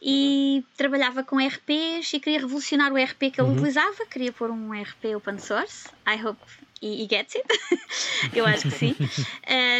e 0.00 0.64
trabalhava 0.76 1.24
com 1.24 1.38
RPs 1.38 2.12
e 2.12 2.20
queria 2.20 2.40
revolucionar 2.40 2.92
o 2.92 2.96
RP 2.96 3.30
que 3.32 3.40
ele 3.40 3.48
uhum. 3.48 3.52
utilizava, 3.54 4.06
queria 4.06 4.32
pôr 4.32 4.50
um 4.50 4.72
RP 4.72 5.16
open 5.16 5.38
source. 5.38 5.88
I 6.06 6.24
hope 6.24 6.40
he, 6.80 7.06
gets 7.08 7.34
it. 7.34 7.46
Eu 8.34 8.46
acho 8.46 8.62
que 8.62 8.70
sim. 8.70 8.96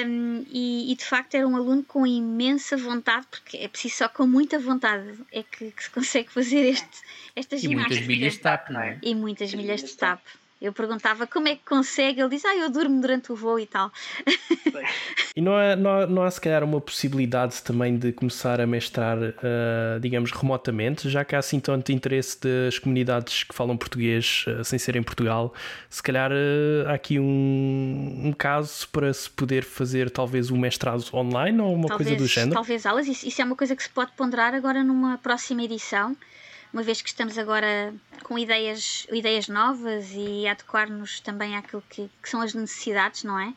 Um, 0.07 0.47
e, 0.51 0.93
e, 0.93 0.97
de 0.97 1.05
facto 1.05 1.35
era 1.35 1.47
um 1.47 1.55
aluno 1.55 1.85
com 1.85 2.07
imensa 2.07 2.77
vontade, 2.77 3.27
porque 3.31 3.59
é 3.59 3.69
preciso 3.69 3.97
só 3.97 4.09
com 4.09 4.27
muita 4.27 4.59
vontade 4.59 5.19
é 5.31 5.43
que, 5.43 5.71
que 5.71 5.85
se 5.85 5.91
consegue 5.91 6.31
fazer 6.31 6.61
este, 6.71 7.03
esta 7.37 7.57
ginástica. 7.57 7.95
E 7.95 7.99
muitas 7.99 8.07
milhas 8.07 8.33
de 8.33 8.39
TAP, 8.39 8.71
não 8.71 8.81
é? 8.81 8.99
E 9.03 9.15
muitas 9.15 9.55
milhas 9.55 9.83
de 9.83 9.95
TAP 9.95 10.21
Eu 10.61 10.73
perguntava 10.73 11.25
como 11.25 11.47
é 11.47 11.55
que 11.55 11.63
consegue, 11.65 12.21
ele 12.21 12.31
diz, 12.31 12.45
ah, 12.45 12.57
eu 12.57 12.69
durmo 12.69 13.01
durante 13.01 13.31
o 13.31 13.37
voo 13.37 13.61
e 13.61 13.67
tal. 13.67 13.93
e 15.37 15.41
não 15.41 15.57
há, 15.57 15.77
não, 15.77 15.91
há, 15.91 16.07
não 16.07 16.23
há 16.23 16.31
se 16.31 16.41
calhar 16.41 16.65
uma 16.65 16.81
possibilidade 16.81 17.63
também 17.63 17.97
de 17.97 18.13
começar 18.13 18.61
a 18.61 18.67
mestrar, 18.67 19.17
uh, 19.19 20.01
digamos, 20.01 20.33
remotamente, 20.33 21.09
já 21.09 21.25
que 21.25 21.37
há 21.37 21.39
assim 21.39 21.61
tanto 21.61 21.93
interesse 21.93 22.41
das 22.41 22.77
comunidades 22.77 23.45
que 23.45 23.55
falam 23.55 23.77
português 23.77 24.45
uh, 24.49 24.65
sem 24.65 24.81
ser 24.81 24.97
em 24.97 25.03
Portugal, 25.03 25.55
se 25.89 26.03
calhar 26.03 26.33
uh, 26.33 26.89
há 26.89 26.95
aqui 26.95 27.21
um, 27.21 28.23
um 28.25 28.33
caso 28.33 28.89
para 28.89 29.15
se 29.15 29.31
poder 29.31 29.63
fazer 29.63 30.11
talvez 30.11 30.51
um 30.51 30.59
mestrado 30.59 31.05
online 31.15 31.61
ou 31.61 31.73
uma 31.73 31.87
talvez, 31.87 32.09
coisa 32.09 32.23
do 32.23 32.27
género? 32.27 32.55
Talvez 32.55 32.85
aulas, 32.85 33.07
isso, 33.07 33.29
isso 33.29 33.41
é 33.41 33.45
uma 33.45 33.55
coisa 33.55 33.77
que 33.77 33.83
se 33.85 33.91
pode 33.91 34.11
ponderar 34.17 34.55
agora 34.55 34.83
numa 34.83 35.19
próxima 35.19 35.63
edição 35.63 36.17
uma 36.73 36.83
vez 36.83 37.01
que 37.01 37.09
estamos 37.09 37.39
agora 37.39 37.95
com 38.23 38.39
ideias, 38.39 39.07
ideias 39.11 39.49
novas 39.49 40.11
e 40.13 40.47
adequar-nos 40.47 41.21
também 41.21 41.57
àquilo 41.57 41.83
que, 41.89 42.11
que, 42.23 42.29
são 42.29 42.41
as 42.41 42.55
necessidades, 42.55 43.25
não 43.25 43.39
é? 43.39 43.55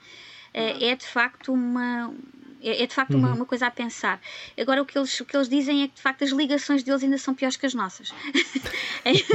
É, 0.54 0.89
é 0.89 0.95
de 0.95 1.06
facto 1.06 1.54
uma. 1.54 2.13
É, 2.62 2.84
é 2.84 2.88
de 2.88 2.93
facto 2.93 3.13
uhum. 3.13 3.19
uma, 3.19 3.34
uma, 3.34 3.45
coisa 3.45 3.67
a 3.67 3.71
pensar. 3.71 4.21
Agora, 4.60 4.82
o 4.82 4.86
que, 4.86 4.97
eles, 4.97 5.19
o 5.19 5.26
que 5.26 5.36
eles 5.36 5.50
dizem 5.50 5.84
é 5.84 5.88
que 5.88 5.95
de 5.95 6.02
facto 6.02 6.24
as 6.24 6.30
ligações 6.30 6.84
deles 6.84 7.04
ainda 7.04 7.17
são 7.17 7.34
piores 7.34 7.58
que 7.58 7.65
as 7.65 7.74
nossas. 7.74 8.13
em, 9.06 9.26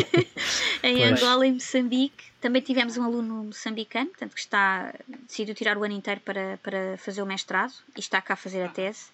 em 0.83 1.05
Angola 1.05 1.47
e 1.47 1.53
Moçambique 1.53 2.25
também 2.41 2.63
tivemos 2.63 2.97
um 2.97 3.03
aluno 3.03 3.45
moçambicano, 3.45 4.07
portanto, 4.11 4.35
que 4.35 4.41
está, 4.41 4.95
decidiu 5.27 5.55
tirar 5.55 5.77
o 5.77 5.83
ano 5.83 5.95
inteiro 5.95 6.21
para, 6.21 6.59
para 6.63 6.97
fazer 6.99 7.21
o 7.21 7.27
mestrado 7.27 7.73
e 7.97 8.01
está 8.01 8.23
cá 8.23 8.35
a 8.35 8.37
fazer 8.37 8.63
a 8.63 8.69
tese. 8.69 9.07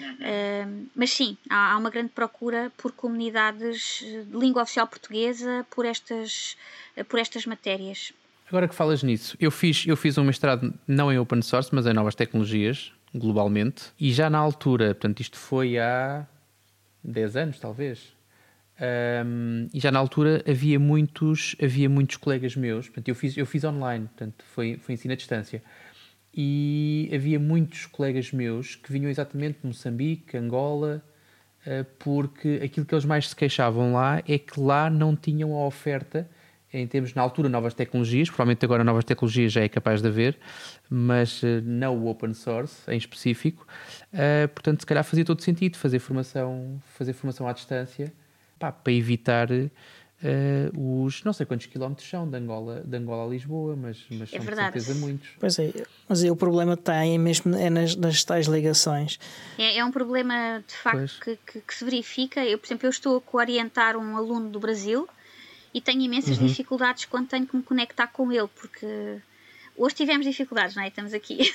Uh, 0.00 0.86
mas 0.94 1.10
sim, 1.10 1.36
há, 1.48 1.72
há, 1.72 1.78
uma 1.78 1.90
grande 1.90 2.10
procura 2.10 2.72
por 2.76 2.92
comunidades 2.92 4.00
de 4.00 4.36
língua 4.36 4.62
oficial 4.62 4.86
portuguesa 4.86 5.64
por 5.70 5.84
estas, 5.84 6.56
por 7.08 7.18
estas 7.18 7.46
matérias. 7.46 8.12
Agora 8.48 8.68
que 8.68 8.74
falas 8.74 9.02
nisso, 9.02 9.36
eu 9.40 9.50
fiz, 9.50 9.86
eu 9.86 9.96
fiz 9.96 10.18
um 10.18 10.24
mestrado 10.24 10.72
não 10.86 11.12
em 11.12 11.18
open 11.18 11.42
source, 11.42 11.70
mas 11.72 11.86
em 11.86 11.92
novas 11.92 12.14
tecnologias, 12.14 12.92
globalmente, 13.14 13.84
e 13.98 14.12
já 14.12 14.28
na 14.28 14.38
altura, 14.38 14.94
portanto, 14.94 15.20
isto 15.20 15.38
foi 15.38 15.78
há 15.78 16.26
10 17.02 17.36
anos, 17.36 17.58
talvez. 17.58 18.12
Um, 19.24 19.68
e 19.72 19.78
já 19.78 19.92
na 19.92 20.00
altura 20.00 20.42
havia 20.48 20.80
muitos, 20.80 21.54
havia 21.62 21.88
muitos 21.88 22.16
colegas 22.16 22.56
meus, 22.56 22.86
portanto, 22.86 23.08
eu 23.08 23.14
fiz, 23.14 23.36
eu 23.36 23.46
fiz 23.46 23.62
online, 23.62 24.06
portanto, 24.06 24.44
foi, 24.52 24.78
foi 24.82 24.94
ensino 24.94 25.12
à 25.12 25.16
distância 25.16 25.62
e 26.36 27.10
havia 27.14 27.38
muitos 27.38 27.86
colegas 27.86 28.32
meus 28.32 28.74
que 28.74 28.92
vinham 28.92 29.10
exatamente 29.10 29.60
de 29.60 29.66
Moçambique, 29.66 30.36
Angola, 30.36 31.02
eh, 31.64 31.84
porque 31.98 32.60
aquilo 32.62 32.84
que 32.84 32.94
eles 32.94 33.04
mais 33.04 33.28
se 33.28 33.36
queixavam 33.36 33.92
lá 33.92 34.22
é 34.26 34.38
que 34.38 34.58
lá 34.60 34.90
não 34.90 35.14
tinham 35.14 35.54
a 35.54 35.66
oferta 35.66 36.28
em 36.72 36.86
termos, 36.88 37.14
na 37.14 37.22
altura, 37.22 37.48
novas 37.48 37.72
tecnologias, 37.72 38.28
provavelmente 38.28 38.64
agora 38.64 38.82
novas 38.82 39.04
tecnologias 39.04 39.52
já 39.52 39.62
é 39.62 39.68
capaz 39.68 40.02
de 40.02 40.08
haver, 40.08 40.36
mas 40.90 41.40
eh, 41.44 41.60
não 41.62 41.96
o 41.96 42.08
open 42.08 42.34
source 42.34 42.90
em 42.90 42.96
específico. 42.96 43.64
Eh, 44.12 44.48
portanto, 44.48 44.80
se 44.80 44.86
calhar 44.86 45.04
fazia 45.04 45.24
todo 45.24 45.40
sentido 45.40 45.76
fazer 45.76 46.00
formação, 46.00 46.82
fazer 46.94 47.12
formação 47.12 47.46
à 47.46 47.52
distância 47.52 48.12
pá, 48.58 48.72
para 48.72 48.92
evitar 48.92 49.48
uh, 50.22 51.04
os 51.04 51.22
não 51.24 51.32
sei 51.32 51.46
quantos 51.46 51.66
quilómetros 51.66 52.08
são 52.08 52.28
de 52.28 52.36
Angola, 52.36 52.82
de 52.84 52.96
Angola 52.96 53.26
a 53.26 53.28
Lisboa, 53.28 53.76
mas, 53.76 54.04
mas 54.10 54.32
é 54.32 54.36
são 54.36 54.46
verdade. 54.46 54.74
de 54.74 54.80
certeza 54.80 55.00
muitos. 55.00 55.28
Pois 55.38 55.58
é, 55.58 55.72
mas 56.08 56.22
o 56.22 56.36
problema 56.36 56.74
está 56.74 56.98
aí 56.98 57.18
mesmo 57.18 57.54
é 57.54 57.70
nas, 57.70 57.96
nas 57.96 58.22
tais 58.24 58.46
ligações. 58.46 59.18
É, 59.58 59.78
é 59.78 59.84
um 59.84 59.90
problema 59.90 60.62
de 60.66 60.74
facto 60.74 61.20
que, 61.20 61.38
que, 61.46 61.60
que, 61.60 61.74
se 61.74 61.84
verifica. 61.84 62.44
Eu, 62.44 62.58
por 62.58 62.66
exemplo, 62.66 62.86
eu 62.86 62.90
estou 62.90 63.22
a 63.32 63.36
orientar 63.36 63.96
um 63.96 64.16
aluno 64.16 64.50
do 64.50 64.60
Brasil 64.60 65.08
e 65.72 65.80
tenho 65.80 66.00
imensas 66.00 66.38
uhum. 66.38 66.46
dificuldades 66.46 67.04
quando 67.04 67.28
tenho 67.28 67.46
que 67.46 67.56
me 67.56 67.62
conectar 67.62 68.06
com 68.06 68.30
ele, 68.30 68.48
porque 68.60 69.20
Hoje 69.76 69.96
tivemos 69.96 70.24
dificuldades, 70.24 70.76
não 70.76 70.84
é? 70.84 70.88
Estamos 70.88 71.12
aqui. 71.12 71.40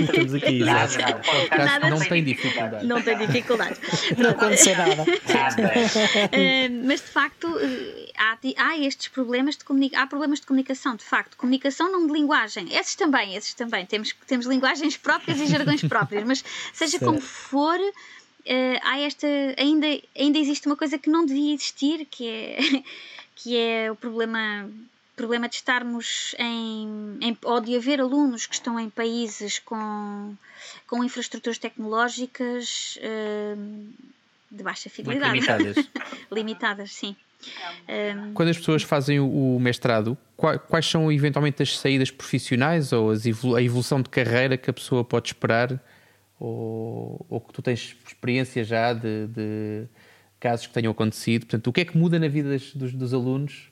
Estamos 0.00 0.34
aqui, 0.34 0.60
nada, 0.60 0.96
nada, 0.96 1.64
nada, 1.64 1.90
não 1.90 1.98
tem 1.98 2.24
dificuldades. 2.24 2.88
Não 2.88 3.02
tem 3.02 3.18
dificuldades. 3.18 3.80
Não 4.16 4.30
aconteceu 4.30 4.74
nada. 4.76 5.02
uh, 5.02 5.06
mas 6.86 7.00
de 7.00 7.06
facto 7.08 7.46
eh, 7.60 8.12
há, 8.16 8.38
há 8.56 8.78
estes 8.78 9.08
problemas 9.08 9.56
de 9.56 9.64
comunicação. 9.64 10.02
Há 10.02 10.06
problemas 10.06 10.40
de 10.40 10.46
comunicação, 10.46 10.96
de 10.96 11.04
facto. 11.04 11.36
Comunicação 11.36 11.92
não 11.92 12.06
de 12.06 12.12
linguagem. 12.12 12.74
Esses 12.74 12.94
também, 12.94 13.34
esses 13.34 13.52
também. 13.52 13.84
Temos, 13.84 14.14
temos 14.26 14.46
linguagens 14.46 14.96
próprias 14.96 15.38
e 15.38 15.46
jargões 15.46 15.82
próprios, 15.82 16.24
mas 16.24 16.42
seja 16.72 16.92
certo. 16.92 17.04
como 17.04 17.20
for. 17.20 17.78
Uh, 17.78 18.78
há 18.82 19.00
esta 19.00 19.26
ainda 19.58 19.86
ainda 20.16 20.38
existe 20.38 20.66
uma 20.66 20.76
coisa 20.76 20.96
que 20.96 21.10
não 21.10 21.26
devia 21.26 21.52
existir 21.52 22.06
que 22.08 22.28
é 22.28 22.58
que 23.34 23.56
é 23.56 23.90
o 23.90 23.96
problema 23.96 24.70
problema 25.16 25.48
de 25.48 25.56
estarmos 25.56 26.34
em, 26.38 27.18
em, 27.22 27.38
ou 27.42 27.60
de 27.60 27.74
haver 27.74 28.00
alunos 28.00 28.46
que 28.46 28.54
estão 28.54 28.78
em 28.78 28.90
países 28.90 29.58
com, 29.58 30.34
com 30.86 31.02
infraestruturas 31.02 31.58
tecnológicas 31.58 32.98
uh, 32.98 33.86
de 34.50 34.62
baixa 34.62 34.90
fidelidade. 34.90 35.32
limitadas. 35.32 35.90
limitadas, 36.30 36.92
sim. 36.92 37.16
Um, 37.88 38.32
Quando 38.34 38.50
as 38.50 38.58
pessoas 38.58 38.82
fazem 38.82 39.18
o 39.20 39.58
mestrado, 39.60 40.16
quais 40.36 40.86
são 40.86 41.10
eventualmente 41.10 41.62
as 41.62 41.78
saídas 41.78 42.10
profissionais 42.10 42.92
ou 42.92 43.10
a 43.10 43.62
evolução 43.62 44.00
de 44.00 44.08
carreira 44.08 44.56
que 44.56 44.70
a 44.70 44.72
pessoa 44.72 45.04
pode 45.04 45.28
esperar? 45.28 45.80
Ou, 46.38 47.24
ou 47.30 47.40
que 47.40 47.52
tu 47.52 47.62
tens 47.62 47.96
experiência 48.06 48.62
já 48.62 48.92
de, 48.92 49.26
de, 49.28 49.86
casos 50.38 50.66
que 50.66 50.72
tenham 50.72 50.92
acontecido? 50.92 51.46
Portanto, 51.46 51.66
o 51.68 51.72
que 51.72 51.80
é 51.80 51.84
que 51.84 51.96
muda 51.96 52.18
na 52.18 52.28
vida 52.28 52.50
dos, 52.74 52.92
dos 52.92 53.14
alunos 53.14 53.70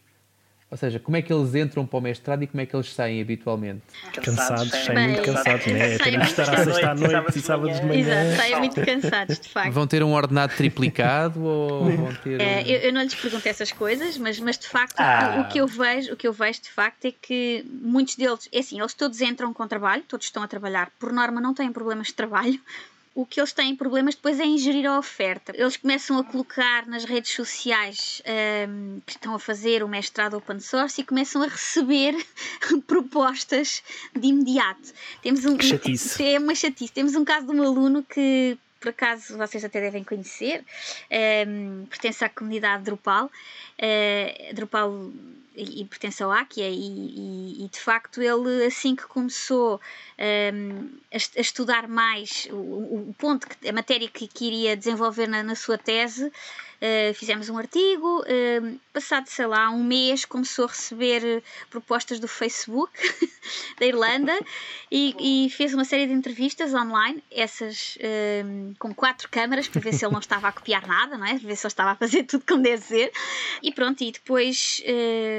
ou 0.75 0.79
seja, 0.79 0.99
como 0.99 1.17
é 1.17 1.23
que 1.23 1.33
eles 1.33 1.55
entram 1.55 1.87
para 1.87 1.99
o 2.01 2.03
mestrado 2.03 2.43
e 2.43 2.49
como 2.49 2.61
é 2.61 2.67
que 2.67 2.75
eles 2.75 2.93
saem 2.93 3.23
habitualmente? 3.23 3.83
Cansados, 4.21 4.71
saem 4.71 5.09
muito 5.11 5.23
cansados, 5.23 5.67
né? 5.67 5.99
Têm 5.99 6.19
que 6.19 6.27
estar 6.27 6.53
à 6.53 6.65
sexta 6.65 6.91
à 6.91 6.95
noite 6.97 7.39
e 7.39 7.41
sábados 7.41 7.79
de 7.79 7.87
manhã. 7.87 8.01
Exato, 8.01 8.37
saem 8.37 8.59
muito 8.59 8.85
cansados, 8.85 9.39
de 9.39 9.49
facto. 9.51 9.73
Vão 9.73 9.87
ter 9.87 10.03
um 10.03 10.13
ordenado 10.13 10.53
triplicado 10.57 11.45
ou 11.45 11.85
vão 11.93 12.15
ter. 12.17 12.41
É, 12.41 12.63
eu, 12.63 12.81
eu, 12.81 12.93
não 12.93 13.03
lhes 13.03 13.15
pergunto 13.15 13.49
essas 13.49 13.71
coisas, 13.71 14.19
mas, 14.19 14.41
mas 14.41 14.59
de 14.59 14.67
facto 14.67 14.99
ah. 14.99 15.37
o, 15.37 15.41
o, 15.43 15.49
que 15.49 15.61
eu 15.61 15.69
vejo, 15.69 16.13
o 16.13 16.17
que 16.17 16.27
eu 16.27 16.33
vejo 16.33 16.63
de 16.63 16.71
facto 16.71 17.05
é 17.05 17.13
que 17.13 17.65
muitos 17.71 18.17
deles, 18.17 18.49
é 18.53 18.59
assim, 18.59 18.81
eles 18.81 18.95
todos 18.95 19.21
entram 19.21 19.55
com 19.55 19.69
trabalho, 19.69 20.03
todos 20.09 20.27
estão 20.27 20.43
a 20.43 20.49
trabalhar, 20.49 20.91
por 20.99 21.13
norma 21.13 21.41
não 21.41 21.55
têm 21.55 21.71
problemas 21.71 22.09
de 22.09 22.15
trabalho, 22.15 22.59
o 23.15 23.25
que 23.25 23.41
eles 23.41 23.53
têm 23.53 23.77
problemas 23.77 24.17
depois 24.17 24.41
é 24.41 24.45
ingerir 24.45 24.87
a 24.87 24.99
oferta. 24.99 25.53
Eles 25.57 25.77
começam 25.77 26.19
a 26.19 26.25
colocar 26.25 26.87
nas 26.87 27.05
redes 27.05 27.33
sociais 27.33 28.21
um, 28.69 29.01
que 29.07 29.13
estão 29.13 29.35
a 29.35 29.39
fazer 29.39 29.83
o 29.85 29.89
mestrado 29.89 30.37
open 30.37 30.59
source 30.59 31.01
e 31.01 31.05
começam 31.05 31.43
a 31.43 31.47
receber 31.47 32.15
propostas 32.87 33.83
de 34.15 34.27
imediato. 34.27 34.93
Temos 35.23 35.45
um, 35.45 35.61
chatice. 35.61 36.23
É 36.35 36.39
uma 36.39 36.55
chatice. 36.55 36.93
Temos 36.93 37.15
um 37.15 37.25
caso 37.25 37.47
de 37.47 37.53
um 37.53 37.63
aluno 37.63 38.03
que 38.03 38.59
por 38.81 38.91
acaso 38.91 39.39
vocês 39.39 39.65
até 39.65 39.81
devem 39.81 40.05
conhecer, 40.05 40.63
um, 41.49 41.87
pertence 41.87 42.23
à 42.23 42.29
comunidade 42.29 42.85
Drupal. 42.85 43.31
Uh, 43.79 44.55
Drupal 44.55 45.11
e, 45.57 45.85
pertence 45.85 46.23
ao 46.23 46.31
Áquia 46.31 46.69
e, 46.69 47.65
e, 47.65 47.69
de 47.69 47.79
facto 47.79 48.21
ele 48.21 48.67
assim 48.67 48.97
que 48.97 49.07
começou 49.07 49.81
um, 50.53 50.89
a, 51.13 51.17
a, 51.17 51.41
estudar 51.41 51.89
mais 51.89 52.49
o, 52.51 52.57
o, 53.11 53.15
ponto, 53.17 53.47
que, 53.49 53.69
a 53.69 53.73
matéria 53.73 54.09
que, 54.09 54.27
que 54.27 54.47
iria 54.47 54.77
desenvolver 54.77 55.29
na, 55.29 55.43
na 55.43 55.55
sua 55.55 55.79
tese, 55.79 56.27
uh, 56.27 57.15
fizemos 57.15 57.49
um 57.49 57.57
artigo, 57.57 58.21
uh, 58.21 58.81
passado 58.93 59.29
sei 59.29 59.47
lá 59.47 59.71
um 59.71 59.83
mês 59.83 60.25
começou 60.25 60.65
a 60.65 60.69
receber 60.69 61.43
propostas 61.71 62.19
do 62.19 62.29
Facebook 62.29 62.93
da 63.79 63.87
Irlanda 63.87 64.37
e, 64.91 65.47
e, 65.47 65.51
fez 65.51 65.73
uma 65.75 65.85
série 65.85 66.07
de 66.07 66.13
entrevistas 66.13 66.75
online, 66.75 67.23
essas 67.31 67.97
um, 68.45 68.75
com 68.79 68.95
quatro 68.95 69.29
câmaras 69.29 69.69
para 69.69 69.81
ver 69.81 69.93
se 69.93 70.05
ele 70.05 70.13
não 70.13 70.21
estava 70.21 70.49
a 70.49 70.53
copiar 70.53 70.87
nada, 70.87 71.17
não 71.17 71.27
é? 71.27 71.39
Para 71.39 71.49
ver 71.49 71.57
se 71.57 71.67
ele 71.67 71.73
estava 71.73 71.91
a 71.93 71.97
fazer 71.97 72.25
tudo 72.25 72.45
como 72.47 72.63
deve 72.63 72.83
ser 72.83 73.13
e 73.63 73.73
pronto, 73.73 74.03
e 74.03 74.13
depois 74.13 74.83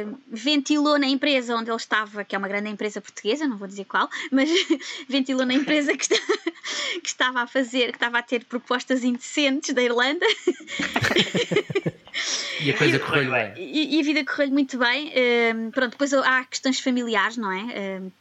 uh, 0.06 0.20
ventilou 0.28 0.98
na 1.00 1.08
empresa 1.08 1.56
onde 1.56 1.70
ele 1.70 1.78
estava, 1.78 2.24
que 2.24 2.36
é 2.36 2.38
uma 2.38 2.48
grande 2.48 2.70
empresa 2.70 3.02
portuguesa, 3.02 3.48
não 3.48 3.58
vou 3.58 3.68
dizer 3.68 3.86
qual, 3.86 4.10
mas 4.32 4.50
ventilou 5.10 5.46
na 5.46 5.54
empresa 5.54 5.96
que, 5.96 6.04
está, 6.04 6.15
que 7.02 7.08
estava 7.08 7.41
a 7.41 7.48
fazer, 7.48 7.91
que 7.91 7.98
estava 7.98 8.20
a 8.20 8.24
ter 8.24 8.46
propostas 8.46 9.04
indecentes 9.04 9.74
da 9.74 9.82
Irlanda. 9.82 10.26
E 12.62 12.72
a 12.72 12.78
coisa 12.78 12.98
correu 12.98 13.30
bem. 13.30 13.54
E, 13.58 13.98
e, 13.98 14.00
a 14.00 14.04
vida 14.04 14.24
correu 14.24 14.50
muito 14.50 14.78
bem. 14.78 15.10
Uh, 15.10 15.72
pronto, 15.72 15.91
depois 15.91 16.13
há 16.13 16.46
questões 16.46 16.80
familiares, 16.80 17.36
não 17.36 17.52
é? 17.52 18.00
Uh, 18.00 18.12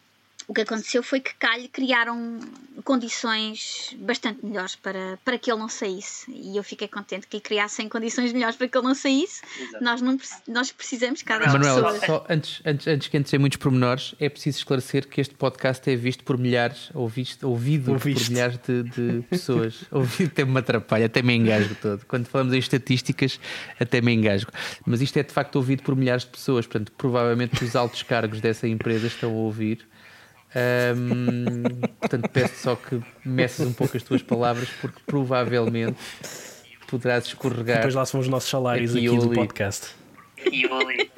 o 0.46 0.52
que 0.52 0.60
aconteceu 0.60 1.02
foi 1.02 1.20
que 1.20 1.34
Calhe 1.34 1.68
criaram, 1.68 2.38
condições 2.84 3.96
bastante 3.98 4.44
melhores 4.44 4.76
para, 4.76 5.18
para 5.24 5.38
que 5.38 5.50
ele 5.50 5.58
não 5.58 5.68
saísse. 5.68 6.30
E 6.30 6.56
eu 6.56 6.62
fiquei 6.62 6.86
contente 6.86 7.26
que 7.26 7.40
criassem 7.40 7.88
condições 7.88 8.32
melhores 8.32 8.56
para 8.56 8.68
que 8.68 8.76
ele 8.76 8.86
não 8.86 8.94
saísse. 8.94 9.40
Nós, 9.80 10.02
não, 10.02 10.18
nós 10.46 10.70
precisamos, 10.70 11.22
cada 11.22 11.46
Manuel, 11.46 11.76
pessoas... 11.76 12.04
só 12.04 12.26
antes, 12.28 12.60
antes, 12.64 12.86
antes 12.86 13.08
que 13.08 13.16
entre 13.16 13.38
muitos 13.38 13.56
pormenores, 13.56 14.14
é 14.20 14.28
preciso 14.28 14.58
esclarecer 14.58 15.08
que 15.08 15.20
este 15.20 15.34
podcast 15.34 15.88
é 15.90 15.96
visto 15.96 16.24
por 16.24 16.36
milhares, 16.36 16.90
ou 16.92 17.08
visto, 17.08 17.48
ouvido 17.48 17.92
Ouviste. 17.92 18.24
por 18.24 18.30
milhares 18.30 18.58
de, 18.58 18.82
de 18.82 19.22
pessoas. 19.22 19.84
ouvido 19.90 20.28
até 20.28 20.44
me 20.44 20.58
atrapalha, 20.58 21.06
até 21.06 21.22
me 21.22 21.34
engasgo 21.34 21.74
todo. 21.76 22.04
Quando 22.06 22.26
falamos 22.26 22.52
em 22.52 22.58
estatísticas, 22.58 23.40
até 23.80 24.00
me 24.00 24.12
engasgo. 24.12 24.50
Mas 24.84 25.00
isto 25.00 25.16
é 25.16 25.22
de 25.22 25.32
facto 25.32 25.56
ouvido 25.56 25.82
por 25.82 25.96
milhares 25.96 26.24
de 26.24 26.30
pessoas, 26.30 26.66
portanto, 26.66 26.92
provavelmente 26.92 27.64
os 27.64 27.74
altos 27.74 28.02
cargos 28.02 28.40
dessa 28.40 28.68
empresa 28.68 29.06
estão 29.06 29.30
a 29.30 29.34
ouvir 29.34 29.86
um, 30.96 31.62
portanto, 32.00 32.28
peço 32.28 32.54
só 32.62 32.76
que 32.76 33.00
meças 33.24 33.66
um 33.66 33.72
pouco 33.72 33.96
as 33.96 34.02
tuas 34.02 34.22
palavras, 34.22 34.68
porque 34.80 35.00
provavelmente 35.06 35.96
poderás 36.86 37.26
escorregar. 37.26 37.78
Depois 37.78 37.94
lá 37.94 38.06
são 38.06 38.20
os 38.20 38.28
nossos 38.28 38.48
salários 38.48 38.94
aqui, 38.94 39.06
aqui 39.06 39.18
do 39.18 39.30
podcast. 39.30 39.94
E 40.50 40.64
ali. 40.64 41.10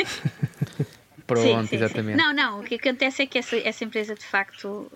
Pronto, 1.27 1.62
sim, 1.62 1.66
sim, 1.66 1.77
exatamente. 1.77 2.18
Sim. 2.18 2.25
Não, 2.25 2.33
não, 2.33 2.61
o 2.61 2.62
que 2.62 2.77
acontece 2.77 3.22
é 3.22 3.27
que 3.27 3.38
essa, 3.38 3.57
essa 3.57 3.85
empresa 3.85 4.14
de 4.14 4.25
facto 4.25 4.90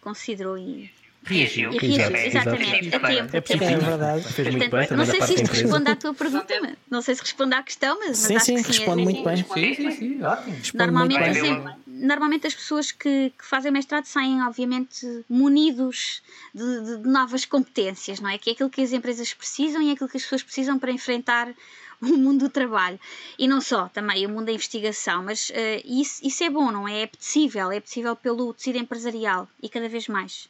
considerou 0.00 0.56
e 0.56 0.90
Reagiu. 1.26 1.72
Reagiu, 1.72 2.16
exatamente, 2.16 2.94
a 2.94 3.00
tempo. 3.00 3.36
É, 3.36 3.40
tempo. 3.40 3.64
é 3.64 3.76
verdade. 3.76 4.32
Fez 4.32 4.48
muito 4.54 4.70
bem, 4.70 4.88
não 4.92 5.04
sei 5.04 5.22
se 5.22 5.34
isto 5.34 5.52
responde 5.52 5.90
à 5.90 5.96
tua 5.96 6.14
pergunta, 6.14 6.54
não 6.88 7.02
sei 7.02 7.16
se 7.16 7.20
responde 7.22 7.54
à 7.54 7.62
questão, 7.64 7.98
mas, 7.98 8.16
sim, 8.16 8.34
mas 8.34 8.42
sim, 8.44 8.54
acho 8.54 8.64
que 8.64 8.72
sim, 8.72 8.78
responde 8.78 9.02
muito 9.02 9.24
bem. 9.24 9.36
Sim, 9.36 9.74
sim, 9.74 9.90
sim, 9.90 10.22
ótimo. 10.22 10.56
Normalmente, 10.74 11.24
assim, 11.24 11.64
normalmente 11.96 12.46
as 12.46 12.54
pessoas 12.54 12.90
que, 12.92 13.30
que, 13.30 13.44
fazem 13.44 13.72
mestrado 13.72 14.04
saem, 14.04 14.42
obviamente, 14.42 15.24
munidos 15.28 16.22
de, 16.54 16.80
de, 16.82 16.96
de, 16.98 17.08
novas 17.08 17.44
competências, 17.44 18.20
não 18.20 18.30
é? 18.30 18.38
Que 18.38 18.50
é 18.50 18.52
aquilo 18.52 18.70
que 18.70 18.82
as 18.82 18.92
empresas 18.92 19.32
precisam 19.34 19.82
e 19.82 19.90
é 19.90 19.92
aquilo 19.92 20.08
que 20.08 20.16
as 20.16 20.22
pessoas 20.22 20.42
precisam 20.42 20.78
para 20.78 20.92
enfrentar 20.92 21.54
o 22.00 22.06
mundo 22.06 22.46
do 22.46 22.50
trabalho. 22.50 23.00
E 23.38 23.48
não 23.48 23.60
só, 23.60 23.88
também 23.88 24.26
o 24.26 24.28
mundo 24.28 24.46
da 24.46 24.52
investigação, 24.52 25.24
mas 25.24 25.50
uh, 25.50 25.82
isso, 25.84 26.26
isso 26.26 26.44
é 26.44 26.50
bom, 26.50 26.70
não 26.70 26.86
é? 26.86 27.00
É 27.00 27.04
apetecível, 27.04 27.70
é 27.70 27.78
apetecível 27.78 28.14
pelo 28.16 28.52
tecido 28.52 28.78
empresarial 28.78 29.48
e 29.62 29.68
cada 29.68 29.88
vez 29.88 30.08
mais. 30.08 30.48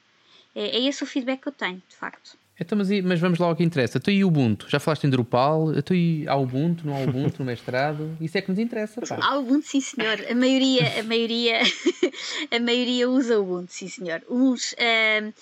É, 0.54 0.76
é 0.76 0.80
esse 0.88 1.02
o 1.02 1.06
feedback 1.06 1.42
que 1.42 1.48
eu 1.48 1.52
tenho, 1.52 1.82
de 1.88 1.96
facto. 1.96 2.36
Então, 2.58 2.78
mas, 2.78 2.88
mas, 3.02 3.20
vamos 3.20 3.38
lá 3.38 3.48
ao 3.48 3.56
que 3.56 3.62
interessa. 3.62 4.00
Tu 4.00 4.10
e 4.10 4.24
o 4.24 4.28
Ubuntu? 4.28 4.66
Já 4.68 4.80
falaste 4.80 5.04
em 5.04 5.10
Drupal? 5.10 5.82
Tu 5.82 5.94
e 5.94 6.28
há 6.28 6.36
Ubuntu, 6.36 6.86
não 6.86 6.96
há 6.96 7.00
Ubuntu 7.00 7.40
no 7.40 7.44
mestrado? 7.44 8.16
Isso 8.20 8.38
é 8.38 8.40
que 8.40 8.50
nos 8.50 8.58
interessa, 8.58 9.02
pá. 9.02 9.18
Há 9.20 9.38
Ubuntu, 9.38 9.66
sim 9.66 9.80
senhor. 9.80 10.18
A 10.30 10.34
maioria, 10.34 11.00
a 11.00 11.02
maioria, 11.02 11.60
a 12.50 12.58
maioria 12.58 13.10
usa 13.10 13.38
Ubuntu, 13.38 13.72
sim 13.72 13.88
senhor. 13.88 14.22
Uns, 14.30 14.72
uh, 14.72 15.32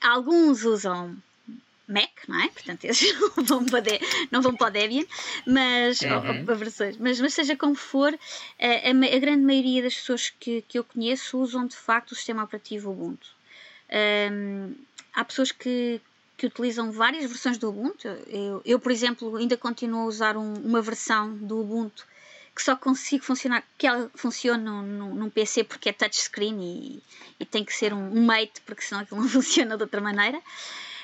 alguns 0.00 0.64
usam 0.64 1.14
Mac, 1.92 2.10
não 2.26 2.40
é? 2.40 2.48
Portanto, 2.48 2.84
esses 2.84 3.12
não 3.36 3.44
vão 3.44 3.66
para, 3.66 3.82
não 4.30 4.42
vão 4.42 4.56
para 4.56 4.68
o 4.68 4.70
Debian, 4.70 5.04
mas, 5.46 6.00
uhum. 6.00 6.44
ou, 6.48 6.56
versões. 6.56 6.96
Mas, 6.96 7.20
mas 7.20 7.34
seja 7.34 7.56
como 7.56 7.74
for, 7.74 8.18
a, 8.58 8.66
a, 8.66 9.16
a, 9.16 9.18
grande 9.18 9.44
maioria 9.44 9.82
das 9.82 9.94
pessoas 9.94 10.30
que, 10.30 10.62
que 10.62 10.78
eu 10.78 10.84
conheço 10.84 11.38
usam 11.38 11.66
de 11.66 11.76
facto 11.76 12.12
o 12.12 12.14
sistema 12.14 12.42
operativo 12.42 12.90
Ubuntu. 12.90 13.28
Um, 14.32 14.74
há 15.12 15.24
pessoas 15.24 15.52
que, 15.52 16.00
que 16.36 16.46
utilizam 16.46 16.90
várias 16.90 17.24
versões 17.24 17.58
do 17.58 17.68
Ubuntu. 17.68 18.08
Eu, 18.26 18.62
eu 18.64 18.78
por 18.78 18.90
exemplo, 18.90 19.36
ainda 19.36 19.56
continuo 19.56 20.00
a 20.00 20.06
usar 20.06 20.36
um, 20.36 20.54
uma 20.54 20.82
versão 20.82 21.36
do 21.36 21.60
Ubuntu 21.60 22.06
que 22.54 22.62
só 22.62 22.76
consigo 22.76 23.24
funcionar, 23.24 23.64
que 23.78 23.86
ela 23.86 24.10
funciona 24.14 24.82
num, 24.82 25.14
num 25.14 25.30
PC 25.30 25.64
porque 25.64 25.88
é 25.88 25.92
touchscreen 25.92 26.60
e, 26.60 27.02
e 27.40 27.46
tem 27.46 27.64
que 27.64 27.72
ser 27.72 27.94
um, 27.94 28.14
um 28.14 28.24
mate, 28.24 28.60
porque 28.66 28.82
senão 28.82 29.00
aquilo 29.00 29.20
não 29.20 29.28
funciona 29.28 29.76
de 29.76 29.82
outra 29.82 30.00
maneira. 30.00 30.40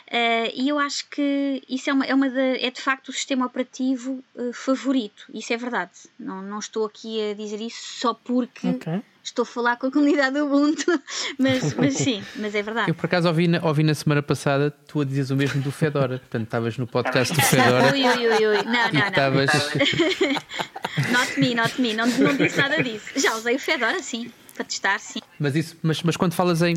Uh, 0.09 0.49
e 0.55 0.71
eu 0.71 0.79
acho 0.79 1.07
que 1.11 1.63
isso 1.69 1.91
é, 1.91 1.93
uma, 1.93 2.07
é, 2.07 2.15
uma 2.15 2.31
de, 2.31 2.65
é 2.65 2.71
de 2.71 2.81
facto 2.81 3.11
o 3.11 3.13
sistema 3.13 3.45
operativo 3.45 4.25
uh, 4.35 4.55
favorito, 4.55 5.27
isso 5.35 5.53
é 5.53 5.57
verdade. 5.59 5.91
Não, 6.19 6.41
não 6.41 6.59
estou 6.59 6.87
aqui 6.87 7.31
a 7.31 7.35
dizer 7.35 7.61
isso 7.61 8.01
só 8.01 8.15
porque 8.15 8.69
okay. 8.69 9.03
estou 9.23 9.43
a 9.43 9.47
falar 9.47 9.77
com 9.77 9.89
a 9.89 9.91
comunidade 9.91 10.39
do 10.39 10.47
Ubuntu, 10.47 10.87
mas, 11.39 11.75
mas 11.75 11.93
sim, 12.01 12.25
mas 12.37 12.55
é 12.55 12.63
verdade. 12.63 12.91
Eu 12.91 12.95
por 12.95 13.05
acaso 13.05 13.29
ouvi 13.29 13.49
na, 13.49 13.63
ouvi 13.63 13.83
na 13.83 13.95
semana 13.95 14.23
passada 14.23 14.71
tu 14.71 15.03
a 15.03 15.05
dizes 15.05 15.31
o 15.31 15.37
mesmo 15.37 15.61
do 15.61 15.71
Fedora, 15.71 16.19
portanto 16.21 16.45
estavas 16.45 16.79
no 16.79 16.87
podcast 16.87 17.35
do 17.35 17.43
Fedora. 17.43 17.93
Ui, 17.93 18.03
ui, 18.03 18.29
ui, 18.29 18.47
ui. 18.47 18.63
Não, 18.63 18.73
não, 18.73 18.93
não. 18.93 19.09
Estavas... 19.09 19.51
not 21.13 21.39
me, 21.39 21.55
not 21.55 21.79
me, 21.79 21.93
não, 21.93 22.07
não 22.07 22.35
disse 22.35 22.57
nada 22.57 22.83
disso. 22.83 23.11
Já 23.15 23.35
usei 23.37 23.57
o 23.57 23.61
Fedora, 23.61 24.03
sim, 24.03 24.33
para 24.55 24.65
testar, 24.65 24.99
sim. 25.01 25.21
Mas, 25.39 25.55
isso, 25.55 25.77
mas, 25.83 26.03
mas 26.03 26.17
quando 26.17 26.33
falas 26.33 26.63
em 26.63 26.77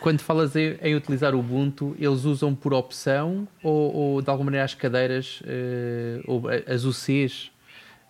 quando 0.00 0.20
falas 0.20 0.56
em, 0.56 0.78
em, 0.82 0.94
utilizar 0.94 1.34
o 1.34 1.40
Ubuntu, 1.40 1.94
eles 1.98 2.24
usam 2.24 2.54
por 2.54 2.72
opção 2.72 3.46
ou, 3.62 3.94
ou 3.94 4.22
de 4.22 4.30
alguma 4.30 4.46
maneira 4.46 4.64
as 4.64 4.74
cadeiras, 4.74 5.40
uh, 5.42 6.24
ou 6.26 6.42
as 6.66 6.84
UCs, 6.84 7.50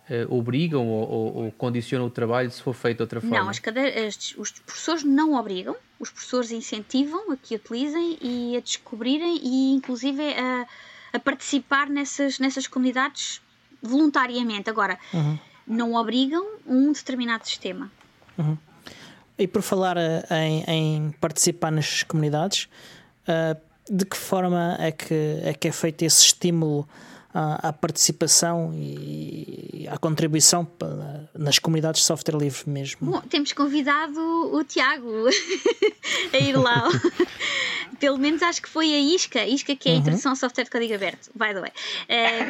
uh, 0.09 0.33
obrigam 0.33 0.87
ou, 0.87 1.09
ou, 1.09 1.35
ou, 1.35 1.51
condicionam 1.51 2.07
o 2.07 2.09
trabalho 2.09 2.49
se 2.49 2.61
for 2.61 2.73
feito 2.73 2.97
de 2.97 3.03
outra 3.03 3.19
forma? 3.19 3.37
Não, 3.37 3.49
as 3.49 3.59
cadeiras, 3.59 4.33
os 4.37 4.51
professores 4.51 5.03
não 5.03 5.35
obrigam, 5.35 5.75
os 5.99 6.09
professores 6.09 6.51
incentivam 6.51 7.31
a 7.31 7.37
que 7.37 7.55
utilizem 7.55 8.17
e 8.21 8.55
a 8.57 8.61
descobrirem 8.61 9.39
e 9.43 9.73
inclusive 9.73 10.21
a, 10.33 10.65
a 11.13 11.19
participar 11.19 11.89
nessas, 11.89 12.39
nessas 12.39 12.67
comunidades 12.67 13.41
voluntariamente. 13.81 14.69
Agora, 14.69 14.97
uhum. 15.13 15.37
não 15.67 15.93
obrigam 15.93 16.45
um 16.65 16.91
determinado 16.91 17.45
sistema. 17.45 17.91
Uhum. 18.37 18.57
E 19.41 19.47
por 19.47 19.63
falar 19.63 19.97
eh, 19.97 20.23
em, 20.29 20.63
em 20.67 21.11
participar 21.19 21.71
nas 21.71 22.03
comunidades, 22.03 22.69
uh, 23.27 23.59
de 23.91 24.05
que 24.05 24.15
forma 24.15 24.77
é 24.79 24.91
que, 24.91 25.39
é 25.43 25.51
que 25.51 25.67
é 25.67 25.71
feito 25.71 26.03
esse 26.03 26.25
estímulo 26.25 26.87
à, 27.33 27.69
à 27.69 27.73
participação 27.73 28.71
e 28.73 29.87
à 29.89 29.97
contribuição 29.97 30.67
nas 31.37 31.59
comunidades 31.59 32.01
de 32.01 32.07
software 32.07 32.37
livre 32.37 32.69
mesmo? 32.69 33.11
Bom, 33.11 33.21
temos 33.21 33.53
convidado 33.53 34.19
o 34.53 34.63
Tiago 34.63 35.27
a 36.33 36.37
ir 36.37 36.55
lá. 36.55 36.87
Pelo 37.99 38.17
menos 38.17 38.41
acho 38.41 38.61
que 38.61 38.69
foi 38.69 38.93
a 38.93 38.99
Isca, 38.99 39.45
Isca 39.45 39.75
que 39.75 39.87
é 39.87 39.91
a 39.91 39.95
uhum. 39.95 40.01
Introdução 40.01 40.31
ao 40.31 40.35
Software 40.35 40.63
de 40.63 40.71
Código 40.71 40.95
Aberto, 40.95 41.29
by 41.35 41.53
the 41.53 41.61
way. 41.61 41.71
É... 42.07 42.45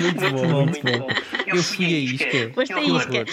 muito 0.00 0.20
bom, 0.30 0.64
muito 0.66 0.82
bom. 0.82 1.08
Eu 1.46 1.62
fui 1.62 1.86
a 1.86 1.98
Isca. 1.98 2.52
Foste 2.54 2.72
a 2.78 2.82
Isca. 2.82 3.24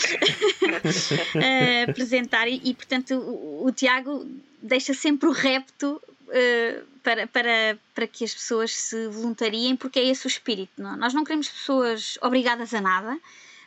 uh, 1.36 1.92
apresentar 1.92 2.48
e, 2.48 2.60
e 2.64 2.74
portanto, 2.74 3.14
o, 3.14 3.68
o 3.68 3.72
Tiago 3.72 4.26
deixa 4.62 4.94
sempre 4.94 5.30
o 5.30 5.32
repto 5.32 6.02
uh, 6.28 6.97
para, 7.08 7.26
para, 7.26 7.80
para 7.96 8.06
que 8.06 8.26
as 8.26 8.34
pessoas 8.34 8.76
se 8.76 9.08
voluntariem, 9.08 9.78
porque 9.78 9.98
é 9.98 10.04
esse 10.04 10.26
o 10.26 10.28
espírito. 10.28 10.74
Não? 10.78 10.94
É? 10.94 10.98
Nós 10.98 11.14
não 11.14 11.24
queremos 11.24 11.48
pessoas 11.48 12.20
obrigadas 12.22 12.74
a 12.74 12.82
nada 12.82 13.18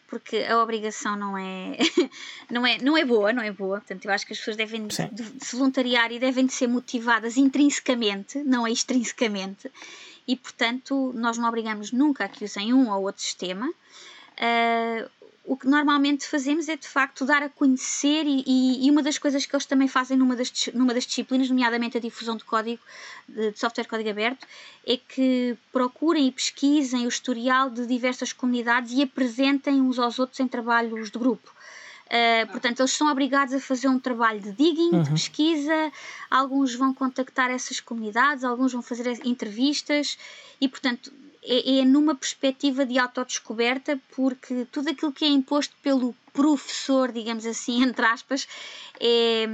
porque 0.09 0.39
a 0.39 0.61
obrigação 0.61 1.17
não 1.17 1.39
é, 1.39 1.79
não 2.51 2.67
é, 2.67 2.77
não 2.79 2.99
é 2.99 3.05
boa, 3.05 3.33
não 3.33 3.43
é 3.43 3.51
boa. 3.51 3.79
Portanto, 3.79 4.05
eu 4.05 4.13
acho 4.13 4.27
que 4.27 4.35
as 4.35 4.39
pessoas 4.41 4.59
devem 4.59 4.87
de, 4.87 5.09
de 5.09 5.43
se 5.43 5.57
voluntariar 5.57 6.13
e 6.13 6.19
devem 6.19 6.45
de 6.45 6.53
ser 6.53 6.67
motivadas 6.67 7.39
intrinsecamente, 7.39 8.43
não 8.43 8.67
é 8.67 8.73
extrinsecamente. 8.73 9.71
E, 10.29 10.37
portanto, 10.37 11.11
nós 11.15 11.39
não 11.39 11.49
obrigamos 11.49 11.93
nunca 11.93 12.27
a 12.27 12.29
que 12.29 12.45
usem 12.45 12.75
um 12.75 12.91
ou 12.91 13.05
outro 13.05 13.23
sistema. 13.23 13.71
Uh, 13.71 15.09
o 15.45 15.57
que 15.57 15.67
normalmente 15.67 16.27
fazemos 16.27 16.69
é 16.69 16.77
de 16.77 16.87
facto 16.87 17.25
dar 17.25 17.43
a 17.43 17.49
conhecer 17.49 18.25
e, 18.27 18.45
e, 18.47 18.87
e, 18.87 18.91
uma 18.91 19.03
das 19.03 19.19
coisas 19.19 19.47
que 19.47 19.55
eles 19.55 19.65
também 19.65 19.89
fazem 19.89 20.17
numa 20.17 20.37
das, 20.37 20.53
numa 20.75 20.93
das 20.93 21.07
disciplinas, 21.07 21.49
nomeadamente 21.49 21.97
a 21.97 22.01
difusão 22.01 22.37
de 22.37 22.45
código, 22.45 22.83
de, 23.29 23.51
de 23.51 23.59
software 23.59 23.87
código 23.87 24.11
aberto, 24.11 24.47
é 24.87 24.97
que 24.97 25.57
procurem 25.73 26.27
e 26.27 26.33
pesquisem 26.33 27.07
o 27.07 27.09
historial 27.09 27.71
de 27.71 27.87
diversas 27.87 28.33
comunidades 28.33 28.93
e 28.93 29.03
apresentem 29.03 29.81
uns 29.81 29.99
aos 29.99 30.19
outros 30.19 30.39
em 30.41 30.47
trabalhos 30.47 31.11
de 31.11 31.19
grupo. 31.19 31.51
Uh, 32.11 32.47
portanto, 32.51 32.81
eles 32.81 32.91
são 32.91 33.07
obrigados 33.11 33.55
a 33.55 33.61
fazer 33.61 33.87
um 33.87 33.99
trabalho 33.99 34.41
de 34.41 34.51
digging, 34.51 34.91
uhum. 34.91 35.03
de 35.05 35.11
pesquisa, 35.11 35.93
alguns 36.29 36.75
vão 36.75 36.93
contactar 36.93 37.51
essas 37.51 37.79
comunidades, 37.79 38.43
alguns 38.43 38.73
vão 38.73 38.83
fazer 38.83 39.07
entrevistas 39.25 40.19
e, 40.61 40.69
portanto, 40.69 41.13
é, 41.43 41.81
é 41.81 41.85
numa 41.85 42.15
perspectiva 42.15 42.85
de 42.85 42.99
autodescoberta, 42.99 43.99
porque 44.15 44.67
tudo 44.71 44.91
aquilo 44.91 45.13
que 45.13 45.25
é 45.25 45.29
imposto 45.29 45.75
pelo 45.83 46.15
professor, 46.33 47.13
digamos 47.13 47.47
assim, 47.47 47.83
entre 47.85 48.05
aspas, 48.05 48.47
é, 48.99 49.47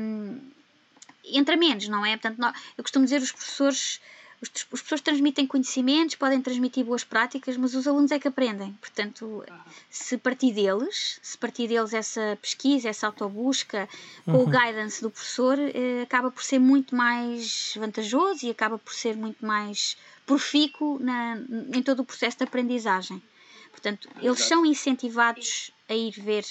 entra 1.24 1.56
menos, 1.56 1.88
não 1.88 2.04
é? 2.04 2.16
Portanto, 2.16 2.40
eu 2.76 2.84
costumo 2.84 3.04
dizer 3.04 3.20
os 3.20 3.32
professores 3.32 4.00
os, 4.40 4.50
os 4.50 4.82
professores 4.82 5.00
transmitem 5.00 5.46
conhecimentos, 5.46 6.14
podem 6.14 6.40
transmitir 6.42 6.84
boas 6.84 7.04
práticas, 7.04 7.56
mas 7.56 7.74
os 7.74 7.86
alunos 7.86 8.10
é 8.10 8.18
que 8.18 8.28
aprendem. 8.28 8.72
Portanto, 8.74 9.44
se 9.88 10.18
partir 10.18 10.52
deles, 10.52 11.18
se 11.22 11.38
partir 11.38 11.68
deles 11.68 11.94
essa 11.94 12.38
pesquisa, 12.40 12.88
essa 12.88 13.06
autobusca, 13.06 13.88
com 14.24 14.32
uhum. 14.32 14.42
o 14.42 14.46
guidance 14.46 15.00
do 15.00 15.10
professor, 15.10 15.58
eh, 15.58 16.02
acaba 16.02 16.30
por 16.30 16.42
ser 16.42 16.58
muito 16.58 16.94
mais 16.94 17.74
vantajoso 17.76 18.44
e 18.44 18.50
acaba 18.50 18.78
por 18.78 18.92
ser 18.92 19.16
muito 19.16 19.44
mais 19.44 19.96
profícuo 20.26 20.98
na, 20.98 21.38
em 21.72 21.82
todo 21.82 22.00
o 22.00 22.04
processo 22.04 22.38
de 22.38 22.44
aprendizagem. 22.44 23.22
Portanto, 23.70 24.08
eles 24.20 24.40
são 24.40 24.66
incentivados 24.66 25.70
a 25.88 25.94
ir 25.94 26.12
ver 26.12 26.44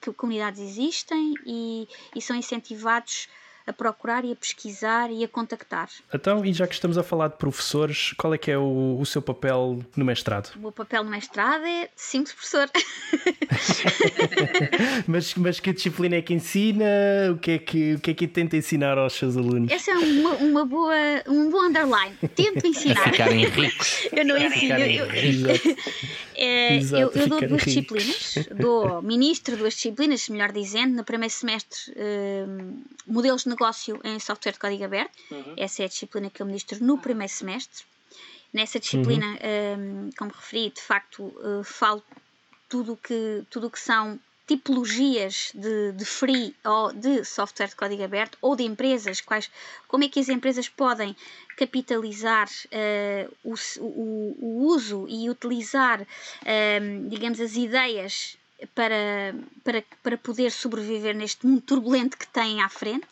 que 0.00 0.12
comunidades 0.12 0.60
existem 0.60 1.34
e, 1.44 1.86
e 2.16 2.22
são 2.22 2.34
incentivados 2.34 3.28
a 3.66 3.72
procurar 3.72 4.24
e 4.24 4.32
a 4.32 4.36
pesquisar 4.36 5.10
e 5.10 5.24
a 5.24 5.28
contactar. 5.28 5.88
Então, 6.12 6.44
e 6.44 6.52
já 6.52 6.66
que 6.66 6.74
estamos 6.74 6.98
a 6.98 7.02
falar 7.02 7.28
de 7.28 7.36
professores, 7.36 8.12
qual 8.16 8.34
é 8.34 8.38
que 8.38 8.50
é 8.50 8.58
o, 8.58 8.98
o 8.98 9.06
seu 9.06 9.22
papel 9.22 9.80
no 9.96 10.04
mestrado? 10.04 10.52
O 10.56 10.60
meu 10.60 10.72
papel 10.72 11.04
no 11.04 11.10
mestrado 11.10 11.64
é 11.64 11.88
simples 11.94 12.34
professor. 12.34 12.68
mas, 15.06 15.34
mas 15.34 15.60
que 15.60 15.72
disciplina 15.72 16.16
é 16.16 16.22
que 16.22 16.34
ensina? 16.34 16.84
O 17.32 17.38
que 17.38 17.50
é 17.52 17.58
que, 17.58 17.94
o 17.94 18.00
que, 18.00 18.10
é 18.10 18.14
que 18.14 18.26
tenta 18.26 18.56
ensinar 18.56 18.98
aos 18.98 19.12
seus 19.14 19.36
alunos? 19.36 19.70
Essa 19.70 19.92
é 19.92 19.98
uma, 19.98 20.34
uma 20.34 20.64
boa, 20.64 20.94
um 21.28 21.50
bom 21.50 21.64
underline. 21.64 22.16
Tento 22.34 22.66
ensinar. 22.66 23.10
Ficarem 23.10 23.44
ricos. 23.46 24.08
Eu 24.12 24.24
não 24.24 24.36
ensino. 24.36 24.78
Eu, 24.78 25.06
eu, 25.10 25.76
é, 26.40 26.76
Exato, 26.76 27.18
eu, 27.18 27.22
eu 27.22 27.28
dou 27.28 27.40
duas 27.40 27.62
ricos. 27.62 28.02
disciplinas, 28.02 28.48
dou 28.58 29.02
ministro 29.02 29.56
duas 29.56 29.74
disciplinas, 29.74 30.28
melhor 30.28 30.52
dizendo, 30.52 30.96
no 30.96 31.04
primeiro 31.04 31.32
semestre 31.32 31.78
hum, 31.96 32.82
modelos 33.06 33.42
de 33.42 33.49
negócio 33.50 34.00
em 34.04 34.18
software 34.18 34.52
de 34.52 34.58
código 34.58 34.84
aberto. 34.84 35.16
Essa 35.56 35.82
é 35.82 35.84
a 35.84 35.88
disciplina 35.88 36.30
que 36.30 36.40
eu 36.42 36.46
ministro 36.46 36.82
no 36.84 36.96
primeiro 36.98 37.32
semestre. 37.32 37.84
Nessa 38.52 38.80
disciplina, 38.80 39.38
hum, 39.78 40.10
como 40.18 40.32
referi, 40.32 40.70
de 40.70 40.80
facto, 40.80 41.22
uh, 41.24 41.62
falo 41.62 42.02
tudo 42.68 42.96
que, 42.96 43.44
tudo 43.50 43.66
o 43.68 43.70
que 43.70 43.78
são 43.78 44.18
tipologias 44.46 45.52
de, 45.54 45.92
de 45.92 46.04
free 46.04 46.54
ou 46.64 46.92
de 46.92 47.24
software 47.24 47.68
de 47.68 47.76
código 47.76 48.02
aberto 48.02 48.36
ou 48.42 48.56
de 48.56 48.64
empresas, 48.64 49.20
quais, 49.20 49.48
como 49.86 50.02
é 50.02 50.08
que 50.08 50.18
as 50.18 50.28
empresas 50.28 50.68
podem 50.68 51.14
capitalizar 51.56 52.48
eh, 52.72 53.28
o, 53.44 53.54
o- 53.80 54.36
o 54.40 54.66
uso 54.74 55.06
e 55.08 55.30
utilizar, 55.30 56.04
eh, 56.44 56.80
digamos, 57.08 57.40
as 57.40 57.54
ideias 57.54 58.36
para, 58.74 59.34
para, 59.64 59.84
para 60.02 60.16
poder 60.18 60.50
sobreviver 60.52 61.14
neste 61.14 61.46
mundo 61.46 61.60
turbulento 61.60 62.16
que 62.16 62.26
têm 62.26 62.60
à 62.62 62.68
frente. 62.68 63.06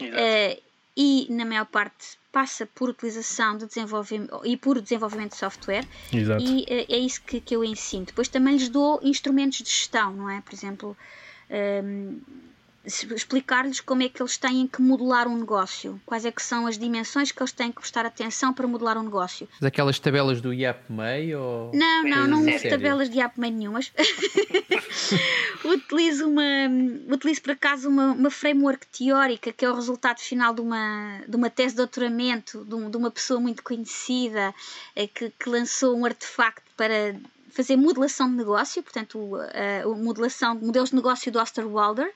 Eh, 0.00 0.60
e, 0.96 1.26
na 1.30 1.44
maior 1.44 1.66
parte, 1.66 2.18
passa 2.30 2.66
por 2.66 2.88
utilização 2.90 3.56
de 3.56 3.66
desenvolvimento 3.66 4.40
e 4.44 4.56
por 4.56 4.80
desenvolvimento 4.80 5.32
de 5.32 5.38
software 5.38 5.86
Exato. 6.12 6.42
e 6.42 6.64
eh, 6.68 6.86
é 6.88 6.98
isso 6.98 7.22
que, 7.22 7.40
que 7.40 7.54
eu 7.54 7.64
ensino. 7.64 8.04
Depois 8.06 8.28
também 8.28 8.54
lhes 8.56 8.68
dou 8.68 8.98
instrumentos 9.02 9.58
de 9.58 9.70
gestão, 9.70 10.12
não 10.12 10.28
é? 10.28 10.40
Por 10.40 10.52
exemplo, 10.52 10.96
hum, 11.84 12.20
se- 12.20 12.51
explicar-lhes 12.84 13.80
como 13.80 14.02
é 14.02 14.08
que 14.08 14.20
eles 14.20 14.36
têm 14.36 14.66
que 14.66 14.82
modelar 14.82 15.28
um 15.28 15.36
negócio, 15.36 16.00
quais 16.04 16.24
é 16.24 16.32
que 16.32 16.42
são 16.42 16.66
as 16.66 16.76
dimensões 16.76 17.30
que 17.30 17.40
eles 17.40 17.52
têm 17.52 17.70
que 17.70 17.80
prestar 17.80 18.04
atenção 18.04 18.52
para 18.52 18.66
modelar 18.66 18.98
um 18.98 19.02
negócio. 19.04 19.48
Mas 19.60 19.66
aquelas 19.68 19.98
tabelas 19.98 20.40
do 20.40 20.52
IAPMEI 20.52 21.34
ou... 21.36 21.70
Não, 21.74 22.02
não, 22.02 22.26
não 22.26 22.40
uso 22.40 22.68
tabelas 22.68 23.08
de 23.08 23.20
app 23.20 23.38
meio 23.38 23.54
nenhumas. 23.54 23.92
utilizo 25.64 26.26
uma, 26.28 26.42
utilizo 27.08 27.42
por 27.42 27.52
acaso 27.52 27.88
uma, 27.88 28.12
uma 28.12 28.30
framework 28.30 28.86
teórica 28.88 29.52
que 29.52 29.64
é 29.64 29.70
o 29.70 29.74
resultado 29.74 30.18
final 30.20 30.52
de 30.54 30.60
uma, 30.60 31.20
de 31.26 31.36
uma 31.36 31.48
tese 31.50 31.70
de 31.74 31.76
doutoramento 31.78 32.64
de, 32.64 32.74
um- 32.74 32.90
de 32.90 32.96
uma 32.96 33.10
pessoa 33.10 33.38
muito 33.40 33.62
conhecida 33.62 34.54
eh, 34.96 35.06
que, 35.06 35.30
que 35.30 35.48
lançou 35.48 35.96
um 35.96 36.04
artefacto 36.04 36.62
para 36.76 37.14
fazer 37.50 37.76
modelação 37.76 38.30
de 38.30 38.36
negócio, 38.36 38.82
portanto, 38.82 39.18
o- 39.18 39.36
a, 39.36 39.84
a 39.84 39.88
modelação 39.96 40.56
de 40.56 40.64
modelos 40.64 40.90
de 40.90 40.96
negócio 40.96 41.30
do 41.30 41.38
Osterwalder. 41.38 42.12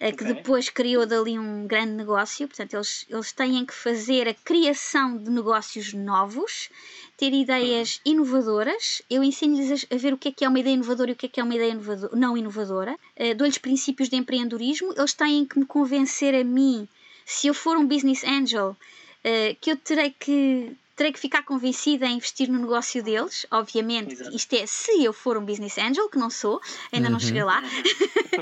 Eh, 0.00 0.12
Que 0.12 0.24
depois 0.24 0.68
criou 0.68 1.04
dali 1.06 1.38
um 1.38 1.66
grande 1.66 1.92
negócio, 1.92 2.46
portanto, 2.48 2.74
eles, 2.74 3.04
eles 3.08 3.32
têm 3.32 3.64
que 3.66 3.74
fazer 3.74 4.28
a 4.28 4.34
criação 4.34 5.16
de 5.16 5.30
negócios 5.30 5.92
novos, 5.92 6.68
ter 7.16 7.32
ideias 7.32 8.00
inovadoras. 8.04 9.02
Eu 9.10 9.24
ensino-lhes 9.24 9.86
a 9.90 9.96
ver 9.96 10.12
o 10.12 10.18
que 10.18 10.28
é 10.28 10.32
que 10.32 10.44
é 10.44 10.48
uma 10.48 10.60
ideia 10.60 10.74
inovadora 10.74 11.10
e 11.10 11.14
o 11.14 11.16
que 11.16 11.26
é 11.26 11.28
que 11.28 11.40
é 11.40 11.42
uma 11.44 11.54
ideia 11.54 11.72
inovado- 11.72 12.10
não 12.14 12.36
inovadora. 12.36 12.96
Eh, 13.16 13.34
Dou-lhes 13.34 13.58
princípios 13.58 14.08
de 14.08 14.16
empreendedorismo. 14.16 14.94
Eles 14.96 15.12
têm 15.14 15.44
que 15.44 15.58
me 15.58 15.66
convencer 15.66 16.34
a 16.34 16.44
mim, 16.44 16.86
se 17.26 17.48
eu 17.48 17.54
for 17.54 17.76
um 17.76 17.86
business 17.86 18.22
angel, 18.24 18.76
eh, 19.24 19.56
que 19.60 19.70
eu 19.72 19.76
terei 19.76 20.10
que 20.10 20.72
terei 20.94 21.12
que 21.12 21.20
ficar 21.20 21.44
convencida 21.44 22.06
a 22.06 22.10
investir 22.10 22.48
no 22.48 22.58
negócio 22.58 23.00
deles, 23.04 23.46
obviamente, 23.52 24.14
Exato. 24.14 24.34
isto 24.34 24.52
é 24.56 24.66
se 24.66 25.04
eu 25.04 25.12
for 25.12 25.36
um 25.38 25.44
business 25.44 25.78
angel, 25.78 26.08
que 26.08 26.18
não 26.18 26.28
sou, 26.28 26.60
ainda 26.92 27.08
não 27.08 27.20
cheguei 27.20 27.44
lá. 27.44 27.62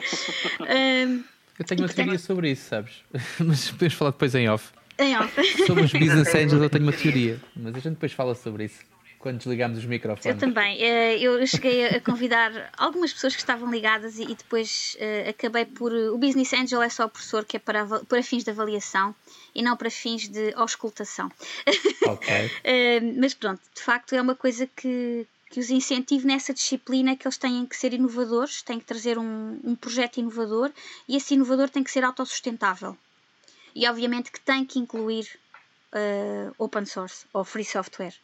Ahm, 0.61 1.23
Eu 1.59 1.64
tenho 1.64 1.81
uma 1.83 1.88
teoria 1.88 2.19
sobre 2.19 2.51
isso, 2.51 2.69
sabes? 2.69 3.03
Mas 3.40 3.71
podemos 3.71 3.95
falar 3.95 4.11
depois 4.12 4.35
em 4.35 4.49
off. 4.49 4.71
em 4.99 5.16
off. 5.16 5.33
Sobre 5.66 5.85
os 5.85 5.92
business 5.92 6.35
angels 6.35 6.62
eu 6.62 6.71
tenho 6.71 6.85
uma 6.85 6.92
teoria, 6.92 7.40
mas 7.55 7.75
a 7.75 7.79
gente 7.79 7.95
depois 7.95 8.12
fala 8.12 8.35
sobre 8.35 8.64
isso 8.64 8.81
quando 9.19 9.38
desligarmos 9.38 9.79
os 9.79 9.85
Eu 9.85 9.90
microfones. 9.90 10.38
também. 10.38 10.81
Eh, 10.81 11.19
Eu 11.19 11.45
cheguei 11.47 11.87
a 11.87 12.01
convidar 12.01 12.71
algumas 12.77 13.12
pessoas 13.12 13.35
que 13.35 13.40
estavam 13.40 13.69
ligadas 13.71 14.19
e 14.19 14.27
depois 14.27 14.97
eh, 15.01 15.29
acabei 15.31 15.64
por. 15.64 15.92
O 15.92 16.16
Business 16.19 16.53
Angel 16.53 16.81
é 16.83 16.88
só 16.88 17.07
o 17.07 17.09
professor 17.09 17.45
que 17.45 17.57
é 17.57 17.61
para, 17.61 17.85
para 18.05 18.23
fins 18.23 18.45
de 18.45 18.51
avaliação 18.51 19.14
e 19.55 19.62
não 19.62 19.77
para 19.77 19.90
fins 19.90 20.29
de 20.29 20.53
auscultação. 20.55 21.31
Ok. 22.07 22.29
Eh, 22.62 23.01
Mas 23.19 23.35
pronto, 23.35 23.61
de 23.75 23.83
facto 23.83 24.14
é 24.14 24.21
uma 24.23 24.35
coisa 24.37 24.69
que, 24.77 25.27
que 25.51 25.61
os 25.61 25.71
incentivo 25.71 26.27
nessa 26.27 26.53
disciplina 26.53 27.17
que 27.17 27.27
eles 27.27 27.37
têm 27.39 27.65
que 27.67 27.77
ser 27.77 27.93
inovadores, 27.93 28.63
têm 28.63 28.79
que 28.79 28.85
trazer 28.85 29.19
um, 29.19 29.61
um 29.63 29.75
projeto 29.77 30.19
inovador 30.19 30.71
e 31.09 31.17
esse 31.17 31.35
inovador 31.35 31.69
tem 31.71 31.85
que 31.85 31.91
ser 31.91 32.05
autossustentável. 32.05 32.97
E 33.75 33.89
obviamente 33.89 34.31
que 34.33 34.41
tem 34.41 34.65
que 34.65 34.79
incluir 34.79 35.29
eh, 35.93 36.51
open 36.59 36.85
source 36.85 37.27
ou 37.33 37.45
free 37.45 37.65
software. 37.65 38.15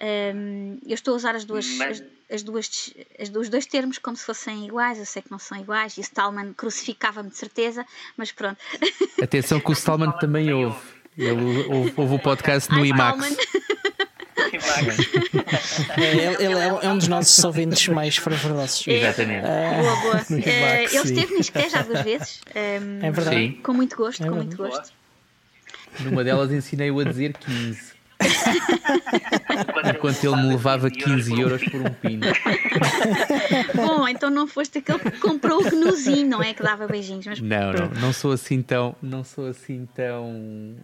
Um, 0.00 0.78
eu 0.86 0.94
estou 0.94 1.14
a 1.14 1.16
usar 1.16 1.34
as 1.34 1.44
duas, 1.44 1.66
Mas- 1.76 2.00
as, 2.00 2.06
as 2.36 2.42
duas, 2.42 2.94
as, 3.18 3.28
os 3.30 3.48
dois 3.48 3.66
termos 3.66 3.98
como 3.98 4.16
se 4.16 4.24
fossem 4.24 4.66
iguais, 4.66 4.98
eu 4.98 5.06
sei 5.06 5.22
que 5.22 5.30
não 5.30 5.38
são 5.38 5.58
iguais, 5.58 5.96
e 5.96 6.00
o 6.00 6.02
Stallman 6.02 6.52
crucificava-me 6.52 7.30
de 7.30 7.36
certeza, 7.36 7.86
mas 8.16 8.32
pronto. 8.32 8.58
Atenção 9.22 9.60
que 9.60 9.70
o 9.70 9.72
Stallman 9.74 10.12
também 10.18 10.52
ouve. 10.52 10.78
Ele 11.16 11.30
ouve, 11.68 11.94
ouve 11.96 12.14
o 12.14 12.18
podcast 12.18 12.70
no 12.72 12.84
IMAX. 12.84 13.36
É, 15.96 16.02
ele, 16.02 16.44
ele 16.44 16.54
é, 16.54 16.66
é 16.82 16.88
um 16.88 16.98
dos 16.98 17.08
nossos 17.08 17.42
ouvintes 17.44 17.88
mais 17.88 18.16
fervorosos. 18.16 18.86
Exatamente. 18.86 19.42
Boa, 19.42 19.96
boa. 20.02 20.24
Eh, 20.44 20.82
IMAX, 20.82 20.94
ele 20.94 21.04
esteve 21.04 21.34
no 21.34 21.40
Isqueté 21.40 21.68
já 21.68 21.82
duas 21.82 22.02
vezes. 22.02 22.40
um, 22.54 23.04
É 23.06 23.10
verdade. 23.10 23.36
Sim. 23.36 23.52
Com 23.62 23.72
muito 23.74 23.96
gosto, 23.96 24.24
É 24.24 24.28
com 24.28 24.34
muito 24.36 24.56
gosto. 24.56 24.92
Numa 26.00 26.24
delas 26.24 26.52
ensinei-o 26.52 26.98
a 27.00 27.04
dizer 27.04 27.34
15. 27.34 27.94
Enquanto 29.94 30.24
ele 30.24 30.36
me 30.36 30.48
levava 30.50 30.90
15 30.90 31.40
euros 31.40 31.62
por 31.64 31.80
um 31.80 31.90
pino. 31.92 32.26
Bom, 33.74 34.08
então 34.08 34.30
não 34.30 34.46
foste 34.46 34.78
aquele 34.78 34.98
que 34.98 35.18
comprou 35.18 35.60
o 35.60 35.70
gnuzinho, 35.70 36.28
não 36.28 36.42
é? 36.42 36.54
Que 36.54 36.62
dava 36.62 36.86
beijinhos, 36.86 37.26
mas 37.26 37.40
Não, 37.40 37.72
não, 37.72 37.88
não 38.00 38.12
sou 38.12 38.32
assim 38.32 38.62
tão. 38.62 38.94
Não 39.02 39.24
sou 39.24 39.48
assim 39.48 39.86
tão. 39.94 40.76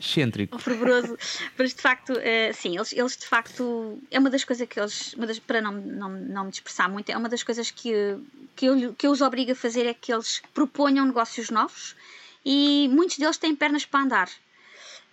Excêntrico. 0.00 0.58
fervoroso. 0.58 1.16
Mas 1.58 1.74
de 1.74 1.80
facto, 1.80 2.12
eh, 2.20 2.52
sim, 2.52 2.76
eles, 2.76 2.92
eles 2.92 3.16
de 3.16 3.26
facto. 3.26 3.98
É 4.10 4.18
uma 4.18 4.30
das 4.30 4.44
coisas 4.44 4.66
que 4.68 4.78
eles. 4.78 5.14
Uma 5.14 5.26
das, 5.26 5.38
para 5.38 5.60
não, 5.60 5.72
não, 5.72 6.08
não 6.08 6.44
me 6.44 6.50
dispersar 6.50 6.90
muito, 6.90 7.10
é 7.10 7.16
uma 7.16 7.28
das 7.28 7.42
coisas 7.42 7.70
que, 7.70 7.92
que, 8.54 8.66
eu, 8.66 8.94
que 8.94 9.06
eu 9.06 9.10
os 9.10 9.20
obrigo 9.20 9.52
a 9.52 9.54
fazer 9.54 9.86
é 9.86 9.94
que 9.94 10.12
eles 10.12 10.42
proponham 10.54 11.04
negócios 11.06 11.50
novos 11.50 11.94
e 12.44 12.88
muitos 12.92 13.18
deles 13.18 13.36
têm 13.36 13.54
pernas 13.54 13.84
para 13.84 14.00
andar. 14.00 14.28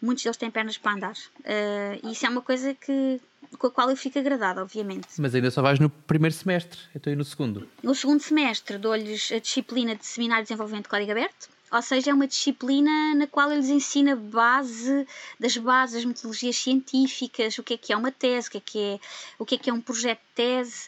Muitos 0.01 0.23
deles 0.23 0.37
têm 0.37 0.51
pernas 0.51 0.77
para 0.77 0.93
andar. 0.93 1.15
Eh, 1.43 1.99
e 2.03 2.11
isso 2.11 2.25
é 2.25 2.29
uma 2.29 2.41
coisa 2.41 2.73
que, 2.73 3.21
com 3.57 3.67
a 3.67 3.71
qual 3.71 3.89
eu 3.89 3.95
fico 3.95 4.19
agradada, 4.19 4.61
obviamente. 4.61 5.07
Mas 5.17 5.33
ainda 5.33 5.49
só 5.49 5.61
vais 5.61 5.79
no 5.79 5.89
primeiro 5.89 6.35
semestre. 6.35 6.79
Eu 6.93 6.97
estou 6.97 7.09
aí 7.09 7.15
no 7.15 7.23
segundo. 7.23 7.67
No 7.81 7.95
segundo 7.95 8.21
semestre 8.21 8.77
dou-lhes 8.77 9.31
a 9.31 9.39
disciplina 9.39 9.95
de 9.95 10.05
Seminário 10.05 10.43
de 10.43 10.49
Desenvolvimento 10.49 10.83
de 10.83 10.89
Código 10.89 11.11
Aberto, 11.11 11.49
ou 11.73 11.81
seja, 11.81 12.11
é 12.11 12.13
uma 12.13 12.27
disciplina 12.27 13.15
na 13.15 13.25
qual 13.27 13.49
eu 13.51 13.57
lhes 13.57 13.69
ensino 13.69 14.11
a 14.11 14.15
base 14.15 15.07
das 15.39 15.57
bases 15.57 15.95
das 15.95 16.05
metodologias 16.05 16.55
científicas, 16.55 17.57
o 17.57 17.63
que 17.63 17.73
é 17.73 17.77
que 17.77 17.91
é 17.91 17.97
uma 17.97 18.11
tese, 18.11 18.47
o 18.47 18.51
que 18.51 18.57
é 18.57 18.61
que 18.61 18.79
é, 18.79 18.99
o 19.39 19.45
que 19.45 19.55
é, 19.55 19.57
que 19.57 19.69
é 19.69 19.73
um 19.73 19.81
projeto 19.81 20.19
de 20.19 20.33
tese, 20.35 20.87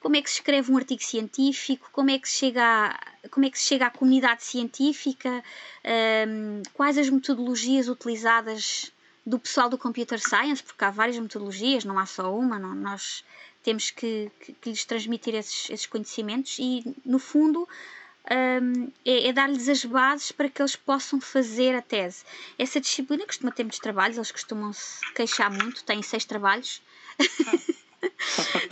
como 0.00 0.16
é 0.16 0.22
que 0.22 0.30
se 0.30 0.36
escreve 0.36 0.70
um 0.72 0.76
artigo 0.76 1.02
científico, 1.02 1.88
como 1.92 2.10
é 2.10 2.18
que 2.18 2.28
se 2.28 2.36
chega 2.38 2.62
à, 2.62 3.28
como 3.30 3.44
é 3.46 3.50
que 3.50 3.58
se 3.58 3.66
chega 3.66 3.86
à 3.86 3.90
comunidade 3.90 4.44
científica, 4.44 5.42
hum, 6.28 6.62
quais 6.72 6.96
as 6.98 7.08
metodologias 7.10 7.88
utilizadas 7.88 8.92
do 9.26 9.38
pessoal 9.38 9.68
do 9.68 9.78
Computer 9.78 10.18
Science, 10.20 10.62
porque 10.62 10.84
há 10.84 10.90
várias 10.90 11.18
metodologias, 11.18 11.84
não 11.84 11.98
há 11.98 12.06
só 12.06 12.34
uma, 12.34 12.58
não- 12.58 12.74
nós 12.74 13.24
temos 13.62 13.90
que, 13.90 14.30
que- 14.40 14.52
que 14.52 14.70
lhes 14.70 14.84
transmitir 14.84 15.34
esses, 15.34 15.70
esses 15.70 15.86
conhecimentos 15.86 16.56
e, 16.58 16.94
no 17.04 17.18
fundo, 17.18 17.66
hum, 18.30 18.90
é, 19.04 19.28
é 19.28 19.32
dar-lhes 19.32 19.68
as 19.68 19.84
bases 19.84 20.32
para 20.32 20.48
que 20.48 20.60
eles 20.60 20.76
possam 20.76 21.20
fazer 21.20 21.74
a 21.74 21.82
tese. 21.82 22.24
Essa 22.58 22.80
disciplina 22.80 23.26
costuma 23.26 23.52
ter 23.52 23.64
muitos 23.64 23.78
trabalhos, 23.78 24.16
eles 24.16 24.32
costumam 24.32 24.72
se 24.72 25.00
queixar 25.14 25.50
muito, 25.50 25.84
têm 25.84 26.02
seis 26.02 26.24
trabalhos. 26.24 26.82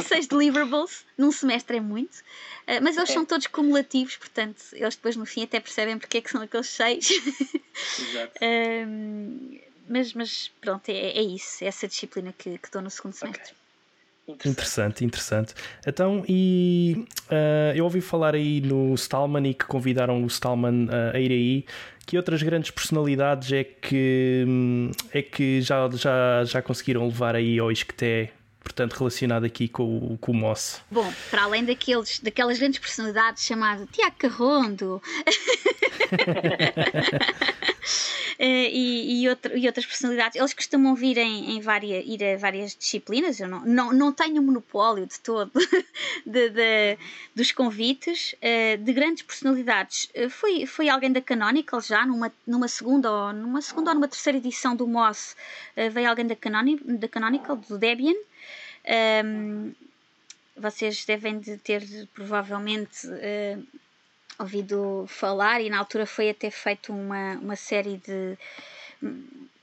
seis 0.06 0.26
deliverables 0.26 1.06
num 1.16 1.32
semestre 1.32 1.78
é 1.78 1.80
muito, 1.80 2.22
Uh, 2.62 2.80
mas 2.80 2.96
eles 2.96 3.10
são 3.10 3.24
todos 3.24 3.48
cumulativos, 3.48 4.16
portanto, 4.16 4.62
eles 4.72 4.94
depois 4.94 5.16
no 5.16 5.26
fim 5.26 5.42
até 5.42 5.58
percebem 5.58 5.98
porque 5.98 6.18
é 6.18 6.20
que 6.20 6.30
são 6.30 6.42
aqueles 6.42 6.68
seis. 6.68 7.10
Exato. 7.10 8.38
Um, 8.42 9.58
mas, 9.88 10.12
mas 10.12 10.50
pronto, 10.60 10.88
é, 10.88 11.18
é 11.18 11.22
isso, 11.22 11.64
é 11.64 11.66
essa 11.66 11.88
disciplina 11.88 12.32
que, 12.36 12.58
que 12.58 12.70
dou 12.70 12.82
no 12.82 12.90
segundo 12.90 13.14
semestre. 13.14 13.54
Interessante, 14.28 15.04
interessante. 15.04 15.54
Então, 15.86 16.24
e 16.28 17.06
uh, 17.30 17.74
eu 17.74 17.84
ouvi 17.84 18.00
falar 18.00 18.34
aí 18.34 18.60
no 18.60 18.94
Stallman 18.94 19.50
e 19.50 19.54
que 19.54 19.64
convidaram 19.64 20.22
o 20.22 20.26
Stallman 20.26 20.86
uh, 20.86 21.14
a 21.14 21.20
ir 21.20 21.32
aí. 21.32 21.64
Que 22.06 22.16
outras 22.16 22.42
grandes 22.42 22.70
personalidades 22.70 23.52
é 23.52 23.64
que, 23.64 24.44
hum, 24.46 24.90
é 25.12 25.22
que 25.22 25.60
já, 25.60 25.88
já, 25.90 26.44
já 26.44 26.62
conseguiram 26.62 27.06
levar 27.06 27.36
aí 27.36 27.58
ao 27.58 27.70
Isqueté 27.70 28.32
portanto, 28.62 28.94
relacionado 28.94 29.44
aqui 29.44 29.68
com, 29.68 30.16
com 30.20 30.30
o 30.30 30.34
Moss. 30.34 30.80
Bom, 30.88 31.12
para 31.30 31.42
além 31.42 31.64
daqueles, 31.64 32.20
daquelas 32.20 32.58
grandes 32.58 32.78
personalidades 32.78 33.44
chamado 33.44 33.86
Tiago 33.86 34.14
Carrondo 34.16 35.02
e, 38.44 39.22
e, 39.22 39.28
outro, 39.28 39.56
e, 39.56 39.66
outras 39.66 39.86
personalidades, 39.86 40.36
eles 40.36 40.52
costumam 40.52 40.94
vir, 40.94 41.16
em, 41.18 41.56
em 41.56 41.60
várias, 41.60 42.04
ir 42.04 42.24
a 42.24 42.36
várias 42.36 42.74
disciplinas. 42.74 43.38
Eu 43.38 43.48
não, 43.48 43.64
não, 43.64 43.92
não 43.92 44.12
tenho 44.12 44.42
monopólio 44.42 45.06
de 45.06 45.20
todo 45.20 45.52
de, 46.26 46.50
de, 46.50 46.98
dos 47.34 47.52
convites 47.52 48.34
eh, 48.40 48.76
de 48.76 48.92
grandes 48.92 49.22
personalidades. 49.22 50.08
Eh, 50.12 50.28
foi, 50.28 50.66
foi 50.66 50.88
alguém 50.88 51.12
da 51.12 51.20
Canonical 51.20 51.80
já, 51.80 52.04
numa, 52.04 52.32
numa, 52.46 52.66
segunda, 52.66 53.10
ou, 53.10 53.32
numa 53.32 53.62
segunda 53.62 53.90
ou 53.90 53.94
numa 53.94 54.08
terceira 54.08 54.38
edição 54.38 54.74
do 54.74 54.88
Moss, 54.88 55.36
veio 55.92 56.08
alguém 56.08 56.26
da, 56.26 56.34
Canoni, 56.34 56.80
da 56.82 57.06
Canonical, 57.06 57.56
do 57.56 57.78
Debian. 57.78 58.14
Um, 59.24 59.72
vocês 60.56 61.04
devem 61.04 61.38
de 61.38 61.56
ter 61.58 61.82
provavelmente 62.12 63.06
uh, 63.06 63.66
ouvido 64.42 65.06
falar, 65.08 65.60
e 65.60 65.70
na 65.70 65.78
altura 65.78 66.06
foi 66.06 66.30
até 66.30 66.50
feito 66.50 66.92
uma, 66.92 67.34
uma 67.34 67.56
série 67.56 67.96
de. 67.98 68.36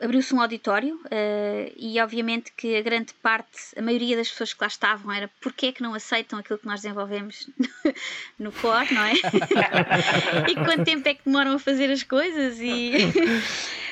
Abriu-se 0.01 0.33
um 0.33 0.41
auditório 0.41 0.95
uh, 0.95 1.73
e, 1.75 1.99
obviamente, 1.99 2.53
que 2.55 2.77
a 2.77 2.81
grande 2.81 3.13
parte, 3.15 3.59
a 3.77 3.81
maioria 3.81 4.15
das 4.15 4.29
pessoas 4.29 4.53
que 4.53 4.61
lá 4.61 4.67
estavam 4.67 5.11
era 5.11 5.29
porque 5.41 5.67
é 5.67 5.71
que 5.73 5.83
não 5.83 5.93
aceitam 5.93 6.39
aquilo 6.39 6.57
que 6.57 6.65
nós 6.65 6.81
desenvolvemos 6.81 7.49
no 8.39 8.51
core, 8.51 8.93
não 8.93 9.03
é? 9.03 9.13
e 10.49 10.55
quanto 10.55 10.85
tempo 10.85 11.07
é 11.07 11.13
que 11.13 11.21
demoram 11.25 11.53
a 11.53 11.59
fazer 11.59 11.91
as 11.91 12.03
coisas? 12.03 12.59
E. 12.59 12.91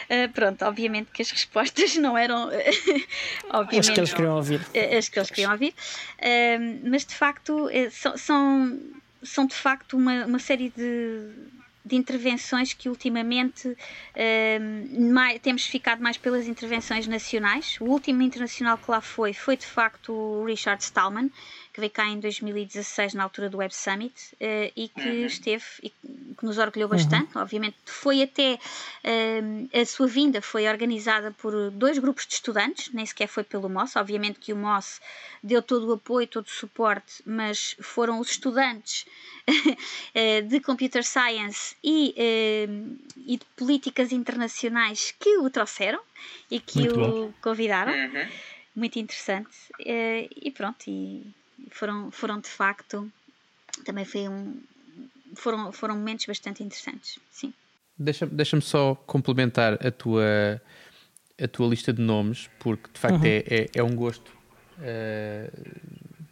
Uh, 0.09 0.31
pronto, 0.33 0.63
obviamente 0.63 1.11
que 1.11 1.21
as 1.21 1.29
respostas 1.29 1.97
não 1.97 2.17
eram 2.17 2.49
obviamente, 3.49 3.79
as 3.79 3.89
que 3.89 3.99
eles 3.99 4.13
queriam 4.13 4.35
ouvir. 4.35 4.61
Eh, 4.73 4.97
as 4.97 5.09
que 5.09 5.19
eles 5.19 5.29
queriam 5.29 5.51
ouvir, 5.51 5.73
uh, 5.73 6.89
mas 6.89 7.05
de 7.05 7.15
facto 7.15 7.69
são, 7.91 8.17
são, 8.17 8.79
são 9.23 9.45
de 9.45 9.55
facto 9.55 9.97
uma, 9.97 10.25
uma 10.25 10.39
série 10.39 10.69
de, 10.69 11.29
de 11.83 11.95
intervenções 11.95 12.73
que 12.73 12.89
ultimamente 12.89 13.67
uh, 13.69 15.11
mais, 15.11 15.39
temos 15.39 15.65
ficado 15.65 16.01
mais 16.01 16.17
pelas 16.17 16.47
intervenções 16.47 17.07
nacionais. 17.07 17.77
O 17.79 17.85
último 17.85 18.21
internacional 18.21 18.77
que 18.77 18.91
lá 18.91 19.01
foi 19.01 19.33
foi 19.33 19.55
de 19.57 19.65
facto 19.65 20.11
o 20.13 20.45
Richard 20.45 20.83
Stallman, 20.83 21.31
que 21.77 21.81
veio 21.81 21.91
cá 21.91 22.07
em 22.07 22.19
2016 22.19 23.13
na 23.13 23.21
altura 23.21 23.49
do 23.49 23.57
Web 23.57 23.73
Summit 23.73 24.33
uh, 24.33 24.71
e 24.75 24.89
que 24.89 25.07
uhum. 25.07 25.25
esteve 25.27 25.63
e 25.83 25.89
que 25.91 26.43
nos 26.43 26.57
orgulhou 26.57 26.89
bastante. 26.89 27.35
Uhum. 27.35 27.43
Obviamente 27.43 27.77
foi 27.85 28.23
até 28.23 28.55
uh, 28.55 29.79
a 29.79 29.85
sua 29.85 30.07
vinda 30.07 30.41
foi 30.41 30.67
organizada 30.67 31.29
por 31.31 31.69
dois 31.69 31.99
grupos 31.99 32.25
de 32.25 32.33
estudantes, 32.33 32.91
nem 32.91 33.05
sequer 33.05 33.27
foi 33.27 33.43
pelo 33.43 33.69
MOS. 33.69 33.95
Obviamente 33.95 34.39
que 34.39 34.51
o 34.51 34.55
MOS 34.55 34.99
deu 35.43 35.61
todo 35.61 35.87
o 35.87 35.93
apoio, 35.93 36.25
todo 36.25 36.47
o 36.47 36.49
suporte, 36.49 37.21
mas 37.23 37.75
foram 37.79 38.19
os 38.19 38.31
estudantes 38.31 39.05
eh, 40.15 40.41
de 40.41 40.59
Computer 40.59 41.03
Science 41.03 41.75
e, 41.83 42.15
e 43.15 43.37
de 43.37 43.45
políticas 43.55 44.11
internacionais 44.11 45.13
que 45.19 45.37
o 45.37 45.49
trouxeram 45.49 46.01
e 46.49 46.59
que 46.59 46.79
Muito 46.79 46.95
o 46.95 46.97
bom. 46.97 47.33
convidaram. 47.39 47.93
Uhum. 47.93 48.27
Muito 48.75 48.97
interessante. 48.99 49.55
E 49.79 50.51
pronto, 50.51 50.83
e 50.87 51.33
foram, 51.71 52.11
foram 52.11 52.39
de 52.39 52.47
facto, 52.47 53.11
também 53.85 54.05
foi 54.05 54.27
um, 54.27 54.59
foram, 55.35 55.71
foram 55.71 55.95
momentos 55.95 56.25
bastante 56.25 56.63
interessantes, 56.63 57.19
sim. 57.31 57.53
Deixa-me 57.97 58.31
deixa 58.31 58.59
só 58.61 58.95
complementar 58.95 59.73
a 59.85 59.91
tua, 59.91 60.61
a 61.41 61.47
tua 61.47 61.67
lista 61.67 61.91
de 61.91 62.01
nomes, 62.01 62.49
porque 62.59 62.89
de 62.93 62.99
facto 62.99 63.21
uhum. 63.21 63.25
é, 63.25 63.43
é, 63.47 63.69
é, 63.75 63.83
um 63.83 63.95
gosto. 63.95 64.31
Uh, 64.77 65.51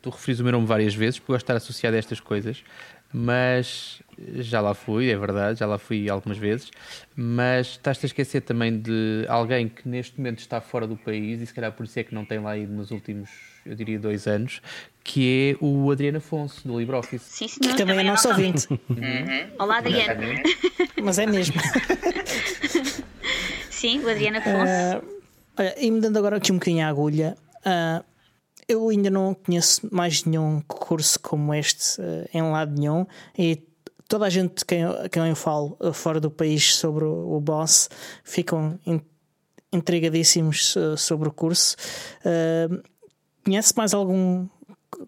tu 0.01 0.11
referis 0.11 0.39
o 0.39 0.43
meu 0.43 0.51
nome 0.51 0.67
várias 0.67 0.93
vezes, 0.93 1.17
por 1.17 1.35
estar 1.35 1.55
associado 1.55 1.95
a 1.95 1.99
estas 1.99 2.19
coisas, 2.19 2.63
mas 3.11 4.03
já 4.17 4.61
lá 4.61 4.73
fui, 4.73 5.09
é 5.09 5.17
verdade, 5.17 5.59
já 5.59 5.65
lá 5.65 5.79
fui 5.79 6.09
algumas 6.09 6.37
vezes, 6.37 6.69
mas 7.15 7.67
estás-te 7.67 8.05
a 8.05 8.07
esquecer 8.07 8.41
também 8.41 8.77
de 8.79 9.25
alguém 9.27 9.67
que 9.67 9.87
neste 9.87 10.17
momento 10.17 10.39
está 10.39 10.61
fora 10.61 10.85
do 10.85 10.95
país 10.95 11.41
e 11.41 11.45
se 11.45 11.53
calhar 11.53 11.71
por 11.71 11.85
isso 11.85 11.97
é 11.97 12.03
que 12.03 12.13
não 12.13 12.25
tem 12.25 12.39
lá 12.39 12.55
ido 12.57 12.71
nos 12.71 12.91
últimos, 12.91 13.29
eu 13.65 13.73
diria, 13.73 13.97
dois 13.97 14.27
anos, 14.27 14.61
que 15.05 15.55
é 15.61 15.63
o 15.63 15.91
Adriano 15.91 16.17
Afonso, 16.17 16.67
do 16.67 16.79
LibreOffice. 16.79 17.23
Sim, 17.29 17.47
senhor. 17.47 17.71
Que 17.71 17.77
também 17.77 17.99
é 17.99 18.03
nosso 18.03 18.27
ouvinte. 18.27 18.67
Uhum. 18.89 19.51
Olá, 19.59 19.77
Adriano. 19.77 20.41
Mas 21.01 21.19
é 21.19 21.27
mesmo. 21.27 21.55
Sim, 23.69 24.03
o 24.03 24.09
Adriano 24.09 24.39
Afonso. 24.39 25.05
Uh, 25.05 25.21
olha, 25.59 25.75
e 25.79 25.91
mudando 25.91 26.17
agora 26.17 26.37
aqui 26.37 26.51
um 26.51 26.55
bocadinho 26.55 26.83
a 26.83 26.89
agulha, 26.89 27.37
uh, 27.59 28.03
eu 28.67 28.89
ainda 28.89 29.11
não 29.11 29.35
conheço 29.35 29.87
mais 29.91 30.23
nenhum 30.25 30.59
curso 30.67 31.19
como 31.19 31.53
este 31.53 32.01
uh, 32.01 32.27
em 32.33 32.41
lado 32.41 32.73
nenhum 32.73 33.05
e 33.37 33.63
toda 34.09 34.25
a 34.25 34.29
gente 34.29 34.65
quem, 34.65 34.85
quem 35.11 35.29
eu 35.29 35.35
falo 35.35 35.77
fora 35.93 36.19
do 36.19 36.31
país 36.31 36.77
sobre 36.77 37.05
o, 37.05 37.35
o 37.35 37.39
Boss 37.39 37.91
ficam 38.23 38.79
intrigadíssimos 39.71 40.75
sobre 40.97 41.29
o 41.29 41.31
curso. 41.31 41.75
conhece 43.43 43.73
mais 43.75 43.93
algum 43.93 44.47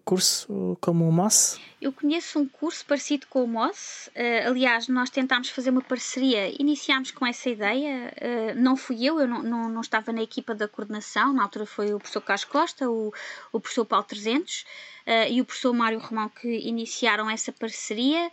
curso 0.08 0.78
como 0.80 1.06
o 1.06 1.12
MOS? 1.12 1.60
Eu 1.82 1.92
conheço 1.92 2.38
um 2.38 2.48
curso 2.48 2.82
parecido 2.86 3.26
com 3.28 3.44
o 3.44 3.46
MOS. 3.46 4.08
Uh, 4.08 4.48
aliás, 4.48 4.88
nós 4.88 5.10
tentámos 5.10 5.50
fazer 5.50 5.68
uma 5.68 5.82
parceria, 5.82 6.48
iniciámos 6.58 7.10
com 7.10 7.26
essa 7.26 7.50
ideia. 7.50 8.10
Uh, 8.16 8.58
não 8.58 8.74
fui 8.74 9.04
eu, 9.04 9.20
eu 9.20 9.28
não, 9.28 9.42
não, 9.42 9.68
não, 9.68 9.82
estava 9.82 10.10
na 10.10 10.22
equipa 10.22 10.54
da 10.54 10.66
coordenação. 10.66 11.34
Na 11.34 11.42
altura 11.42 11.66
foi 11.66 11.92
o 11.92 11.98
professor 11.98 12.22
Carlos 12.22 12.44
Costa, 12.46 12.90
o, 12.90 13.12
o 13.52 13.60
professor 13.60 13.84
Paulo 13.84 14.06
300 14.06 14.62
uh, 14.62 14.64
eh, 15.04 15.32
e 15.32 15.40
o 15.42 15.44
professor 15.44 15.74
Mário 15.74 15.98
Romão 15.98 16.30
que 16.30 16.48
iniciaram 16.48 17.28
essa 17.28 17.52
parceria. 17.52 18.30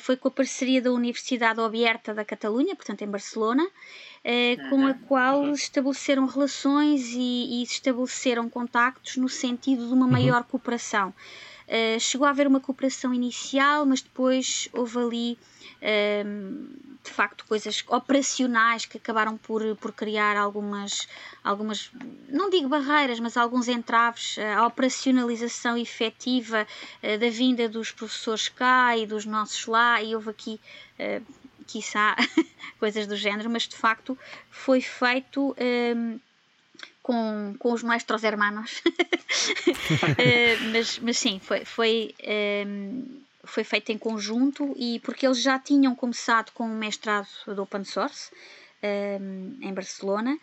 foi 0.00 0.16
com 0.16 0.28
a 0.28 0.30
parceria 0.30 0.80
da 0.80 0.90
Universidade 0.90 1.60
Obierta 1.60 2.14
da 2.14 2.24
Catalunha, 2.24 2.74
portanto 2.74 3.02
em 3.02 3.08
Barcelona. 3.08 3.68
Uh, 4.24 4.70
com 4.70 4.86
a 4.86 4.94
qual 4.94 5.50
estabeleceram 5.50 6.26
relações 6.26 7.08
e, 7.08 7.60
e 7.60 7.62
estabeleceram 7.64 8.48
contactos 8.48 9.16
no 9.16 9.28
sentido 9.28 9.88
de 9.88 9.92
uma 9.92 10.06
uhum. 10.06 10.12
maior 10.12 10.44
cooperação. 10.44 11.12
Uh, 11.66 11.98
chegou 11.98 12.26
a 12.26 12.30
haver 12.30 12.46
uma 12.46 12.60
cooperação 12.60 13.12
inicial, 13.12 13.84
mas 13.84 14.00
depois 14.00 14.68
houve 14.72 14.98
ali 14.98 15.38
uh, 15.80 16.92
de 17.02 17.10
facto 17.10 17.44
coisas 17.46 17.82
operacionais 17.88 18.84
que 18.84 18.96
acabaram 18.96 19.36
por, 19.36 19.74
por 19.76 19.90
criar 19.92 20.36
algumas, 20.36 21.08
algumas, 21.42 21.90
não 22.28 22.48
digo 22.48 22.68
barreiras, 22.68 23.18
mas 23.18 23.36
alguns 23.36 23.66
entraves 23.66 24.36
à 24.38 24.64
operacionalização 24.66 25.76
efetiva 25.76 26.64
uh, 27.02 27.18
da 27.18 27.30
vinda 27.30 27.68
dos 27.68 27.90
professores 27.90 28.48
cá 28.48 28.96
e 28.96 29.06
dos 29.06 29.24
nossos 29.24 29.66
lá, 29.66 30.02
e 30.02 30.14
houve 30.14 30.30
aqui 30.30 30.60
quiçá, 31.66 32.16
coisas 32.78 33.06
do 33.06 33.16
género, 33.16 33.50
mas 33.50 33.68
de 33.68 33.76
facto 33.76 34.18
foi 34.50 34.80
feito 34.80 35.54
um, 35.58 36.18
com, 37.02 37.54
com 37.58 37.72
os 37.72 37.82
maestros 37.82 38.24
hermanos. 38.24 38.82
uh, 38.86 40.68
mas, 40.72 40.98
mas 40.98 41.18
sim, 41.18 41.38
foi, 41.38 41.64
foi, 41.64 42.14
um, 42.66 43.20
foi 43.44 43.64
feito 43.64 43.90
em 43.90 43.98
conjunto 43.98 44.74
e 44.76 45.00
porque 45.00 45.26
eles 45.26 45.42
já 45.42 45.58
tinham 45.58 45.94
começado 45.94 46.52
com 46.52 46.64
um 46.64 46.76
mestrado 46.76 47.28
do 47.46 47.62
open 47.62 47.84
source 47.84 48.30
um, 48.82 49.58
em 49.60 49.72
Barcelona. 49.72 50.38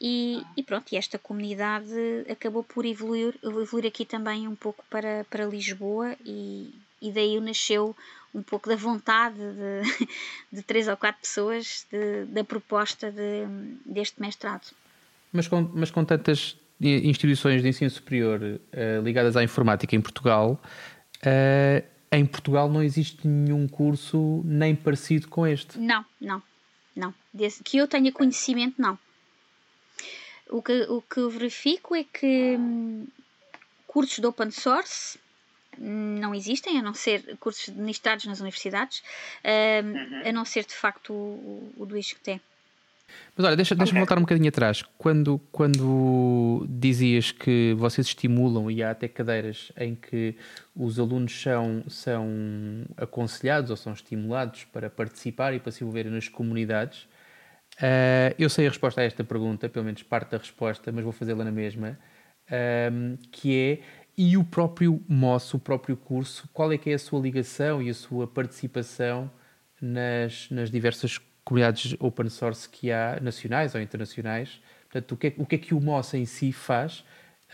E, 0.00 0.42
e, 0.56 0.62
pronto, 0.62 0.92
e 0.92 0.96
esta 0.96 1.18
comunidade 1.18 1.94
acabou 2.28 2.62
por 2.62 2.84
evoluir, 2.84 3.38
evoluir 3.42 3.86
aqui 3.86 4.04
também 4.04 4.46
um 4.46 4.54
pouco 4.54 4.84
para, 4.90 5.24
para 5.30 5.46
Lisboa 5.46 6.16
e, 6.24 6.74
e 7.00 7.12
daí 7.12 7.40
nasceu 7.40 7.96
um 8.34 8.42
pouco 8.42 8.68
da 8.68 8.76
vontade 8.76 9.36
de, 9.36 10.08
de 10.52 10.62
três 10.62 10.88
ou 10.88 10.96
quatro 10.96 11.20
pessoas 11.20 11.86
de, 11.90 12.24
da 12.26 12.42
proposta 12.42 13.10
de, 13.10 13.46
deste 13.86 14.20
mestrado. 14.20 14.72
Mas 15.32 15.46
com, 15.48 15.62
mas 15.74 15.90
com 15.90 16.04
tantas 16.04 16.56
instituições 16.80 17.62
de 17.62 17.68
ensino 17.68 17.90
superior 17.90 18.40
uh, 18.40 19.02
ligadas 19.02 19.36
à 19.36 19.42
informática 19.42 19.94
em 19.94 20.00
Portugal, 20.00 20.60
uh, 21.20 21.84
em 22.10 22.26
Portugal 22.26 22.68
não 22.68 22.82
existe 22.82 23.26
nenhum 23.26 23.66
curso 23.66 24.42
nem 24.44 24.74
parecido 24.74 25.28
com 25.28 25.46
este? 25.46 25.78
Não, 25.78 26.04
não, 26.20 26.42
não. 26.94 27.14
Desde 27.32 27.62
que 27.62 27.78
eu 27.78 27.88
tenha 27.88 28.12
conhecimento, 28.12 28.80
não. 28.80 28.98
O 30.48 30.62
que, 30.62 30.82
o 30.82 31.02
que 31.02 31.18
eu 31.18 31.30
verifico 31.30 31.96
é 31.96 32.04
que 32.04 32.56
hum, 32.56 33.06
cursos 33.86 34.18
de 34.18 34.26
open 34.26 34.50
source 34.50 35.18
não 35.78 36.34
existem, 36.34 36.78
a 36.78 36.82
não 36.82 36.94
ser 36.94 37.36
cursos 37.38 37.68
administrados 37.68 38.24
nas 38.26 38.40
universidades, 38.40 39.02
uhum. 39.44 40.28
a 40.28 40.32
não 40.32 40.44
ser 40.44 40.64
de 40.64 40.74
facto 40.74 41.12
o, 41.12 41.72
o 41.76 41.86
do 41.86 41.96
ISCTE. 41.96 42.40
Mas 43.36 43.46
olha, 43.46 43.54
deixa- 43.56 43.74
deixa-me 43.74 43.98
Ok. 43.98 44.06
voltar 44.06 44.18
um 44.18 44.22
bocadinho 44.22 44.48
atrás. 44.48 44.82
Quando, 44.96 45.38
quando 45.52 46.66
dizias 46.68 47.30
que 47.32 47.74
vocês 47.76 48.06
estimulam 48.06 48.70
e 48.70 48.82
há 48.82 48.90
até 48.92 49.06
cadeiras 49.08 49.70
em 49.76 49.94
que 49.94 50.36
os 50.74 50.98
alunos 50.98 51.40
são, 51.40 51.84
são 51.88 52.26
aconselhados 52.96 53.70
ou 53.70 53.76
são 53.76 53.92
estimulados 53.92 54.64
para 54.64 54.88
participar 54.88 55.52
e 55.52 55.60
para 55.60 55.70
se 55.70 55.82
envolverem 55.84 56.10
nas 56.12 56.28
comunidades, 56.28 57.06
ah, 57.80 58.34
eu 58.38 58.48
sei 58.48 58.66
a 58.66 58.70
resposta 58.70 59.00
a 59.00 59.04
esta 59.04 59.22
pergunta, 59.24 59.68
pelo 59.68 59.84
menos 59.84 60.02
parte 60.02 60.30
da 60.30 60.38
resposta, 60.38 60.90
mas 60.92 61.04
vou 61.04 61.12
fazê-la 61.12 61.44
na 61.44 61.52
mesma, 61.52 61.98
ahm, 62.50 63.16
que 63.32 63.58
é, 63.58 63.80
e 64.16 64.36
o 64.36 64.44
próprio 64.44 65.02
MOS, 65.08 65.54
o 65.54 65.58
próprio 65.58 65.96
curso, 65.96 66.48
qual 66.52 66.72
é 66.72 66.78
que 66.78 66.90
é 66.90 66.94
a 66.94 66.98
sua 66.98 67.20
ligação 67.20 67.82
e 67.82 67.90
a 67.90 67.94
sua 67.94 68.26
participação 68.26 69.30
nas, 69.80 70.48
nas 70.50 70.70
diversas 70.70 71.18
comunidades 71.44 71.96
open 71.98 72.28
source 72.28 72.68
que 72.68 72.90
há, 72.90 73.18
nacionais 73.20 73.74
ou 73.74 73.80
internacionais? 73.80 74.60
Portanto, 74.90 75.12
o 75.12 75.16
que 75.16 75.26
é, 75.26 75.34
o 75.38 75.46
que, 75.46 75.54
é 75.56 75.58
que 75.58 75.74
o 75.74 75.80
MOS 75.80 76.14
em 76.14 76.24
si 76.24 76.52
faz 76.52 77.04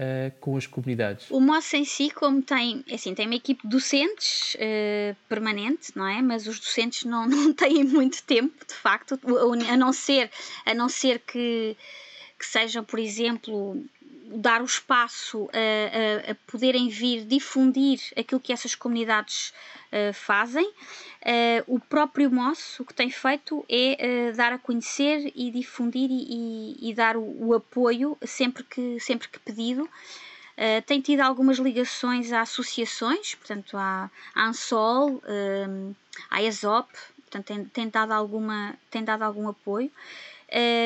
ah, 0.01 0.33
com 0.41 0.57
as 0.57 0.67
comunidades? 0.67 1.31
O 1.31 1.41
MOS 1.41 1.75
em 1.75 1.85
si, 1.85 2.11
como 2.11 2.41
tem, 2.41 2.83
é 2.89 2.95
assim, 2.95 3.15
tem 3.15 3.27
uma 3.27 3.35
equipe 3.35 3.63
de 3.63 3.69
docentes 3.69 4.57
eh, 4.59 5.15
permanente, 5.29 5.93
não 5.95 6.07
é? 6.07 6.23
Mas 6.23 6.47
os 6.47 6.59
docentes 6.59 7.05
não, 7.05 7.27
não 7.29 7.53
têm 7.53 7.85
muito 7.85 8.23
tempo, 8.23 8.65
de 8.67 8.73
facto, 8.73 9.21
a 9.69 9.77
não 9.77 9.93
ser, 9.93 10.31
a 10.65 10.73
não 10.73 10.89
ser 10.89 11.19
que, 11.19 11.77
que 12.39 12.47
sejam, 12.47 12.83
por 12.83 12.99
exemplo, 12.99 13.85
dar 14.37 14.63
o 14.63 14.65
espaço 14.65 15.49
a, 15.53 16.29
a- 16.29 16.33
a 16.33 16.35
poderem 16.51 16.89
vir 16.89 17.25
difundir 17.25 18.01
aquilo 18.17 18.41
que 18.41 18.53
essas 18.53 18.75
comunidades 18.75 19.53
eh, 19.93 20.13
fazem. 20.13 20.73
Eh, 21.23 21.63
o 21.67 21.79
próprio 21.81 22.31
MOS 22.31 22.81
o 22.81 22.85
que 22.85 22.95
tem 22.95 23.11
feito 23.11 23.65
é 23.69 24.29
eh, 24.29 24.33
dar 24.33 24.53
a 24.53 24.59
conhecer 24.59 25.33
e 25.35 25.51
difundir 25.51 26.09
e, 26.11 26.77
e- 26.79 26.91
e 26.91 26.95
dar 26.95 27.17
o, 27.17 27.47
o 27.49 27.55
apoio 27.55 28.17
sempre 28.25 28.63
que, 28.65 28.99
sempre 29.01 29.29
que 29.29 29.39
pedido. 29.41 29.89
Uh, 30.59 30.83
tem 30.85 31.01
tido 31.01 31.21
algumas 31.21 31.57
ligações 31.59 32.33
a 32.33 32.43
associações, 32.43 33.35
portanto, 33.35 33.79
à, 33.79 34.11
ANSOL, 34.37 35.23
à 36.29 36.43
ESOP, 36.43 36.87
portanto, 37.23 37.47
tem, 37.47 37.65
tem, 37.65 37.89
dado, 37.89 38.13
alguma, 38.13 38.75
tem 38.91 39.03
dado 39.03 39.23
algum 39.23 39.49
apoio 39.49 39.91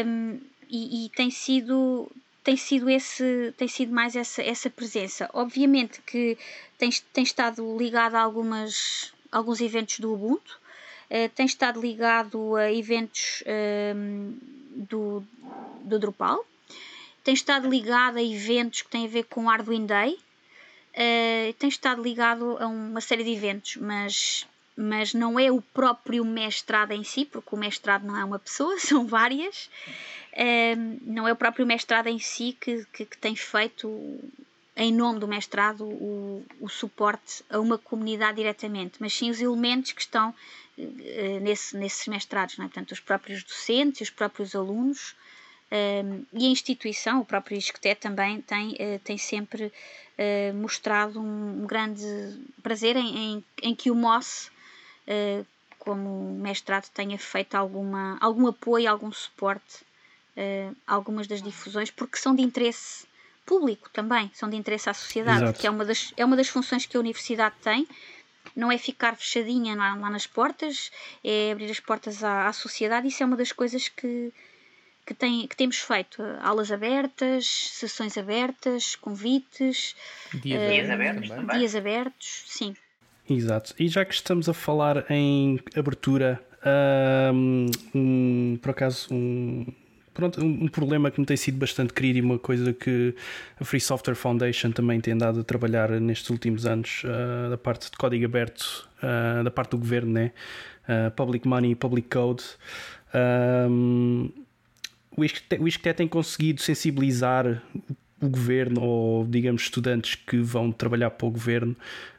um, 0.06 0.38
e, 0.70 1.06
e 1.06 1.08
tem 1.08 1.28
sido 1.30 2.08
tem 2.44 2.56
sido 2.56 2.88
esse 2.88 3.52
tem 3.56 3.66
sido 3.66 3.92
mais 3.92 4.14
essa, 4.14 4.42
essa 4.42 4.70
presença 4.70 5.28
obviamente 5.32 6.00
que 6.02 6.38
tem, 6.78 6.90
tem 7.12 7.24
estado 7.24 7.76
ligado 7.76 8.14
a 8.14 8.20
algumas 8.20 9.12
alguns 9.32 9.60
eventos 9.60 9.98
do 9.98 10.12
Ubuntu 10.12 10.60
uh, 11.10 11.28
tem 11.34 11.46
estado 11.46 11.80
ligado 11.80 12.54
a 12.54 12.72
eventos 12.72 13.42
um, 13.96 14.36
do, 14.76 15.24
do 15.82 15.98
Drupal 15.98 16.44
tem 17.24 17.32
estado 17.32 17.68
ligado 17.68 18.18
a 18.18 18.22
eventos 18.22 18.82
que 18.82 18.90
têm 18.90 19.06
a 19.06 19.08
ver 19.08 19.24
com 19.24 19.48
Arduino 19.48 19.86
Day, 19.86 20.12
uh, 20.12 21.52
tem 21.54 21.70
estado 21.70 22.02
ligado 22.02 22.58
a 22.60 22.66
uma 22.66 23.00
série 23.00 23.24
de 23.24 23.30
eventos, 23.30 23.76
mas, 23.76 24.46
mas 24.76 25.14
não 25.14 25.40
é 25.40 25.50
o 25.50 25.62
próprio 25.62 26.22
mestrado 26.22 26.92
em 26.92 27.02
si, 27.02 27.24
porque 27.24 27.54
o 27.54 27.58
mestrado 27.58 28.06
não 28.06 28.14
é 28.14 28.22
uma 28.22 28.38
pessoa, 28.38 28.76
são 28.78 29.06
várias. 29.06 29.70
Uh, 30.34 30.98
não 31.02 31.28
é 31.28 31.32
o 31.32 31.36
próprio 31.36 31.64
mestrado 31.64 32.08
em 32.08 32.18
si 32.18 32.56
que, 32.60 32.84
que, 32.92 33.04
que 33.06 33.16
tem 33.16 33.36
feito, 33.36 33.88
em 34.76 34.92
nome 34.92 35.20
do 35.20 35.28
mestrado, 35.28 35.84
o, 35.84 36.44
o, 36.60 36.68
suporte 36.68 37.44
a 37.48 37.60
uma 37.60 37.78
comunidade 37.78 38.38
diretamente, 38.38 38.96
mas 38.98 39.14
sim 39.14 39.30
os 39.30 39.40
elementos 39.40 39.92
que 39.92 40.00
estão 40.00 40.34
uh, 40.76 41.40
nesse, 41.40 41.76
nesses 41.76 42.08
mestrados, 42.08 42.58
não 42.58 42.64
é? 42.64 42.68
portanto, 42.68 42.90
os 42.90 42.98
próprios 42.98 43.44
docentes, 43.44 44.00
os 44.00 44.10
próprios 44.10 44.56
alunos. 44.56 45.14
Um, 45.72 46.24
e 46.32 46.46
a 46.46 46.50
instituição, 46.50 47.20
o 47.20 47.24
próprio 47.24 47.56
ISCTE 47.56 47.94
também 47.94 48.40
tem, 48.42 48.72
uh, 48.72 48.98
tem 49.02 49.16
sempre 49.16 49.66
uh, 49.66 50.54
mostrado 50.54 51.20
um, 51.20 51.62
um, 51.62 51.66
grande 51.66 52.04
prazer 52.62 52.96
em, 52.96 53.16
em, 53.16 53.44
em 53.62 53.74
que 53.74 53.90
o 53.90 53.94
MOS, 53.94 54.50
uh, 55.08 55.46
como 55.78 56.34
mestrado, 56.34 56.88
tenha 56.90 57.18
feito 57.18 57.54
alguma, 57.54 58.18
algum 58.20 58.46
apoio, 58.46 58.90
algum 58.90 59.10
suporte 59.10 59.84
a 60.86 60.94
algumas 60.94 61.26
das 61.26 61.40
difusões, 61.42 61.90
porque 61.90 62.16
são 62.16 62.34
de 62.34 62.42
interesse 62.42 63.06
público 63.46 63.90
também, 63.92 64.30
são 64.34 64.48
de 64.48 64.56
interesse 64.56 64.88
à 64.88 64.94
sociedade, 64.94 65.44
Exato. 65.44 65.60
que 65.60 65.66
é 65.66 65.70
uma, 65.70 65.84
das, 65.84 66.12
é 66.16 66.24
uma 66.24 66.36
das 66.36 66.48
funções 66.48 66.86
que 66.86 66.96
a 66.96 67.00
universidade 67.00 67.54
tem. 67.62 67.86
Não 68.54 68.70
é 68.70 68.78
ficar 68.78 69.16
fechadinha 69.16 69.74
lá, 69.74 69.94
lá 69.94 70.10
nas 70.10 70.26
portas, 70.26 70.90
é 71.22 71.52
abrir 71.52 71.70
as 71.70 71.80
portas 71.80 72.22
à, 72.22 72.46
à 72.46 72.52
sociedade. 72.52 73.08
Isso 73.08 73.22
é 73.22 73.26
uma 73.26 73.36
das 73.36 73.52
coisas 73.52 73.88
que, 73.88 74.32
que, 75.06 75.14
tem, 75.14 75.46
que 75.46 75.56
temos 75.56 75.78
feito 75.78 76.22
aulas 76.40 76.70
abertas, 76.70 77.46
sessões 77.46 78.16
abertas, 78.16 78.96
convites, 78.96 79.96
Dias, 80.32 80.60
eh, 80.60 80.70
Dias 80.72 80.90
abertos 80.90 81.28
também. 81.28 81.58
dias 81.58 81.74
abertos, 81.74 82.44
sim. 82.46 82.76
Exato. 83.28 83.74
E 83.78 83.88
já 83.88 84.04
que 84.04 84.14
estamos 84.14 84.48
a 84.48 84.54
falar 84.54 85.10
em 85.10 85.58
abertura, 85.76 86.40
hum, 87.32 87.66
um, 87.94 88.58
por 88.60 88.70
acaso, 88.70 89.08
um, 89.12 89.66
pronto, 90.14 90.42
um, 90.42 90.68
problema 90.68 91.10
que 91.10 91.20
me 91.20 91.26
tem 91.26 91.36
sido 91.36 91.58
bastante 91.58 91.92
querido 91.92 92.18
e 92.18 92.20
uma 92.22 92.38
coisa 92.38 92.72
que 92.72 93.14
a 93.60 93.64
Free 93.64 93.80
Software 93.80 94.14
Foundation 94.14 94.70
também 94.70 95.00
tem 95.00 95.16
dado 95.16 95.40
a 95.40 95.44
trabalhar 95.44 95.90
nestes 96.00 96.30
últimos 96.30 96.64
anos, 96.64 97.02
uh, 97.04 97.50
da 97.50 97.58
parte 97.58 97.90
de 97.90 97.96
código 97.96 98.24
aberto, 98.24 98.88
uh, 99.02 99.44
da 99.44 99.50
parte 99.50 99.72
do 99.72 99.78
governo, 99.78 100.12
né? 100.12 100.32
Uh, 100.88 101.10
public 101.10 101.46
Money, 101.46 101.74
Public 101.74 102.08
Code. 102.08 102.44
Um, 103.14 104.30
o 105.16 105.68
ISCTE 105.68 105.94
tem 105.94 106.08
conseguido 106.08 106.60
sensibilizar 106.60 107.62
o 108.20 108.28
governo 108.28 108.82
ou, 108.82 109.26
digamos, 109.26 109.62
estudantes 109.62 110.14
que 110.14 110.38
vão 110.38 110.72
trabalhar 110.72 111.10
para 111.10 111.26
o 111.26 111.30
governo 111.30 111.76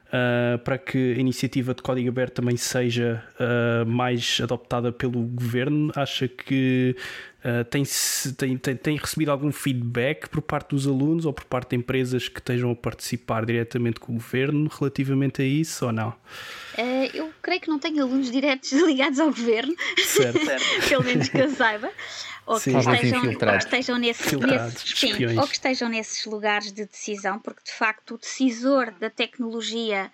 uh, 0.07 0.57
para 0.59 0.77
que 0.77 1.13
a 1.13 1.19
iniciativa 1.19 1.73
de 1.73 1.81
código 1.81 2.09
aberto 2.09 2.35
também 2.35 2.57
seja 2.57 3.23
uh, 3.39 3.85
mais 3.85 4.39
adoptada 4.41 4.91
pelo 4.91 5.21
governo. 5.23 5.91
Acha 5.95 6.27
que 6.27 6.95
uh, 7.45 7.63
tem, 7.65 7.83
tem, 8.37 8.57
tem, 8.57 8.75
tem, 8.75 8.97
recebido 8.97 9.29
algum 9.29 9.51
feedback 9.51 10.27
por 10.27 10.41
parte 10.41 10.69
dos 10.69 10.87
alunos 10.87 11.25
ou 11.25 11.31
por 11.31 11.45
parte 11.45 11.69
de 11.69 11.75
empresas 11.75 12.27
que 12.27 12.39
estejam 12.39 12.71
a 12.71 12.75
participar 12.75 13.45
diretamente 13.45 13.99
com 13.99 14.13
o 14.13 14.15
governo 14.15 14.69
relativamente 14.69 15.41
a 15.41 15.45
isso 15.45 15.85
ou 15.85 15.91
não? 15.91 16.09
Uh, 16.09 17.09
eu 17.13 17.31
creio 17.41 17.61
que 17.61 17.67
não 17.67 17.79
tenho 17.79 18.03
alunos 18.03 18.31
diretos 18.31 18.71
ligados 18.83 19.19
ao 19.19 19.27
governo, 19.27 19.75
certo. 20.03 20.39
pelo 20.89 21.03
menos 21.03 21.29
que 21.29 21.37
eu 21.37 21.49
saiba. 21.51 21.91
Ou 22.47 22.59
que, 22.59 22.69
estejam, 22.69 23.23
ou 23.23 23.57
que 23.57 23.57
estejam 23.57 23.97
nesse, 23.97 24.35
nesses, 24.37 24.99
sim, 24.99 25.13
ou 25.39 25.47
que 25.47 25.53
estejam 25.53 25.89
nesses 25.89 26.25
lugares 26.25 26.71
de 26.71 26.85
decisão, 26.85 27.39
porque 27.39 27.61
de 27.63 27.71
facto 27.71 28.13
o 28.13 28.17
decisor 28.19 28.91
da 28.99 29.09
tecnologia 29.09 30.11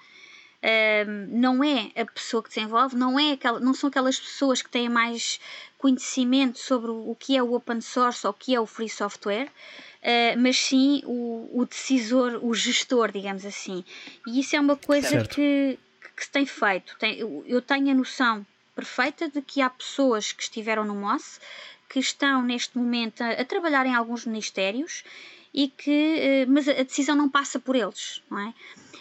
um, 0.64 1.40
não 1.40 1.64
é 1.64 1.92
a 1.96 2.06
pessoa 2.06 2.44
que 2.44 2.50
desenvolve, 2.50 2.96
não, 2.96 3.20
é 3.20 3.32
aquela, 3.32 3.60
não 3.60 3.74
são 3.74 3.90
aquelas 3.90 4.20
pessoas 4.20 4.62
que 4.62 4.70
têm 4.70 4.88
mais 4.88 5.40
conhecimento 5.82 6.60
sobre 6.60 6.92
o 6.92 7.16
que 7.20 7.36
é 7.36 7.42
o 7.42 7.56
open 7.56 7.82
source 7.82 8.28
ou 8.28 8.32
o 8.32 8.36
que 8.36 8.54
é 8.54 8.60
o 8.60 8.68
free 8.68 8.88
software, 8.88 9.48
uh, 9.48 10.40
mas 10.40 10.56
sim 10.56 11.02
o, 11.06 11.50
o 11.52 11.66
decisor, 11.66 12.40
o 12.44 12.54
gestor, 12.54 13.12
digamos 13.12 13.44
assim. 13.44 13.84
E 14.28 14.40
isso 14.40 14.56
é 14.56 14.60
uma 14.60 14.76
coisa 14.76 15.24
que, 15.24 15.80
que 16.16 16.24
se 16.24 16.30
tem 16.30 16.46
feito. 16.46 16.96
Tem, 17.00 17.18
eu, 17.18 17.44
eu 17.48 17.64
tenho 17.64 17.90
a 17.90 17.96
noção 17.96 18.46
perfeita 18.76 19.28
de 19.28 19.42
que 19.42 19.60
há 19.60 19.72
pessoas 19.72 20.32
que 20.32 20.44
estiveram 20.44 20.86
no 20.86 20.94
MOS 20.94 21.42
que 21.90 21.98
estão 21.98 22.44
neste 22.44 22.78
momento 22.78 23.22
a, 23.24 23.32
a 23.32 23.44
trabalhar 23.44 23.88
em 23.88 23.96
alguns 23.96 24.28
ministérios 24.28 25.04
e 25.52 25.68
que, 25.68 26.20
eh, 26.20 26.46
mas 26.46 26.68
a 26.70 26.84
decisão 26.84 27.16
não 27.16 27.28
passa 27.28 27.60
por 27.60 27.76
eles, 27.76 28.22
não 28.30 28.40
é? 28.40 28.54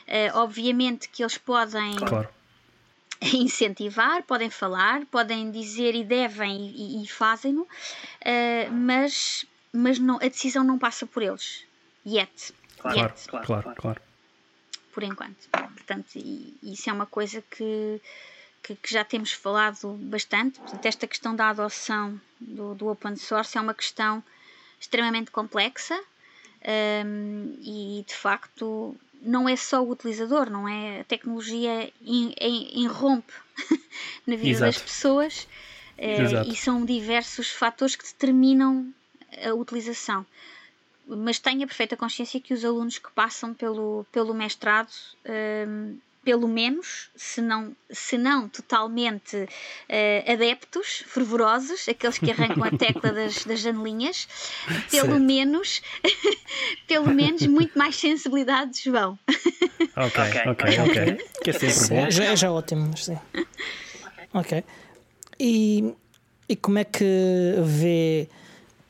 Eh, 0.06 0.32
obviamente 0.34 1.08
que 1.10 1.22
eles 1.22 1.38
podem 1.38 1.94
Claro. 1.94 2.39
incentivar, 3.34 4.22
podem 4.22 4.48
falar, 4.50 5.04
podem 5.06 5.50
dizer 5.50 5.94
e 5.94 6.02
devem 6.02 6.72
e, 6.74 7.04
e 7.04 7.06
fazem-no, 7.06 7.68
eh, 8.20 8.68
mas, 8.70 9.44
mas 9.72 9.98
não, 9.98 10.16
a 10.16 10.28
decisão 10.28 10.64
não 10.64 10.78
passa 10.78 11.06
por 11.06 11.22
eles. 11.22 11.64
Yet. 12.06 12.54
Claro, 12.78 12.98
Claro, 12.98 12.98
Yet, 12.98 13.28
claro, 13.28 13.46
claro, 13.46 13.74
claro. 13.74 14.02
por 14.92 15.02
enquanto. 15.02 15.48
Portanto, 15.50 16.16
e, 16.16 16.56
isso 16.62 16.88
é 16.88 16.92
uma 16.92 17.04
coisa 17.04 17.42
que, 17.42 18.00
que, 18.62 18.74
que 18.74 18.92
já 18.92 19.04
temos 19.04 19.32
falado 19.32 19.92
bastante. 19.94 20.58
Portanto, 20.58 20.86
esta 20.86 21.06
questão 21.06 21.36
da 21.36 21.50
adoção 21.50 22.18
do, 22.40 22.74
do 22.74 22.88
open 22.88 23.16
source 23.16 23.58
é 23.58 23.60
uma 23.60 23.74
questão 23.74 24.24
extremamente 24.80 25.30
complexa 25.30 26.00
hum, 27.04 27.54
e 27.60 28.02
de 28.08 28.14
facto 28.14 28.96
não 29.20 29.48
é 29.48 29.56
só 29.56 29.82
o 29.82 29.90
utilizador, 29.90 30.50
não 30.50 30.68
é? 30.68 31.00
A 31.00 31.04
tecnologia 31.04 31.92
irrompe 32.02 33.32
na 34.26 34.36
vida 34.36 34.60
das 34.60 34.76
Exato. 34.76 34.84
pessoas 34.84 35.48
eh, 35.98 36.46
e 36.46 36.56
são 36.56 36.84
diversos 36.84 37.50
fatores 37.50 37.94
que 37.94 38.04
determinam 38.04 38.92
a 39.44 39.54
utilização. 39.54 40.24
Mas 41.06 41.38
tenho 41.38 41.64
a 41.64 41.66
perfeita 41.66 41.96
consciência 41.96 42.40
que 42.40 42.54
os 42.54 42.64
alunos 42.64 42.98
que 42.98 43.10
passam 43.10 43.52
pelo, 43.52 44.06
pelo 44.12 44.32
mestrado 44.32 44.90
hum, 45.66 45.98
pelo 46.22 46.46
menos, 46.46 47.08
se 47.16 47.40
não, 47.40 47.74
se 47.90 48.18
não 48.18 48.48
totalmente 48.48 49.36
uh, 49.36 50.32
adeptos, 50.32 51.02
fervorosos, 51.06 51.88
aqueles 51.88 52.18
que 52.18 52.30
arrancam 52.30 52.62
a 52.62 52.70
tecla 52.70 53.10
das, 53.12 53.44
das 53.44 53.60
janelinhas, 53.60 54.28
pelo 54.90 55.08
certo. 55.08 55.20
menos, 55.20 55.82
pelo 56.86 57.14
menos 57.14 57.46
muito 57.46 57.78
mais 57.78 57.96
sensibilidade 57.96 58.82
João. 58.84 59.18
Ok, 59.96 60.22
ok, 60.46 60.78
ok. 60.80 61.28
Que 61.42 61.50
é 61.50 61.52
sempre 61.52 62.02
bom. 62.02 62.10
Já, 62.10 62.34
já 62.34 62.46
é 62.48 62.50
ótimo, 62.50 62.96
sim. 62.96 63.18
Ok. 64.34 64.62
E, 65.38 65.94
e 66.48 66.56
como 66.56 66.78
é 66.78 66.84
que 66.84 67.54
vê, 67.64 68.28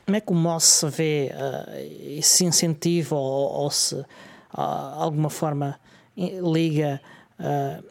como 0.05 0.17
é 0.17 0.19
que 0.19 0.31
o 0.31 0.35
Moss 0.35 0.83
vê 0.89 1.31
uh, 1.33 2.17
esse 2.17 2.43
incentivo 2.43 3.15
ou, 3.15 3.63
ou 3.63 3.71
se 3.71 3.95
uh, 3.95 4.05
alguma 4.53 5.29
forma 5.29 5.79
liga 6.17 7.01
uh, 7.39 7.83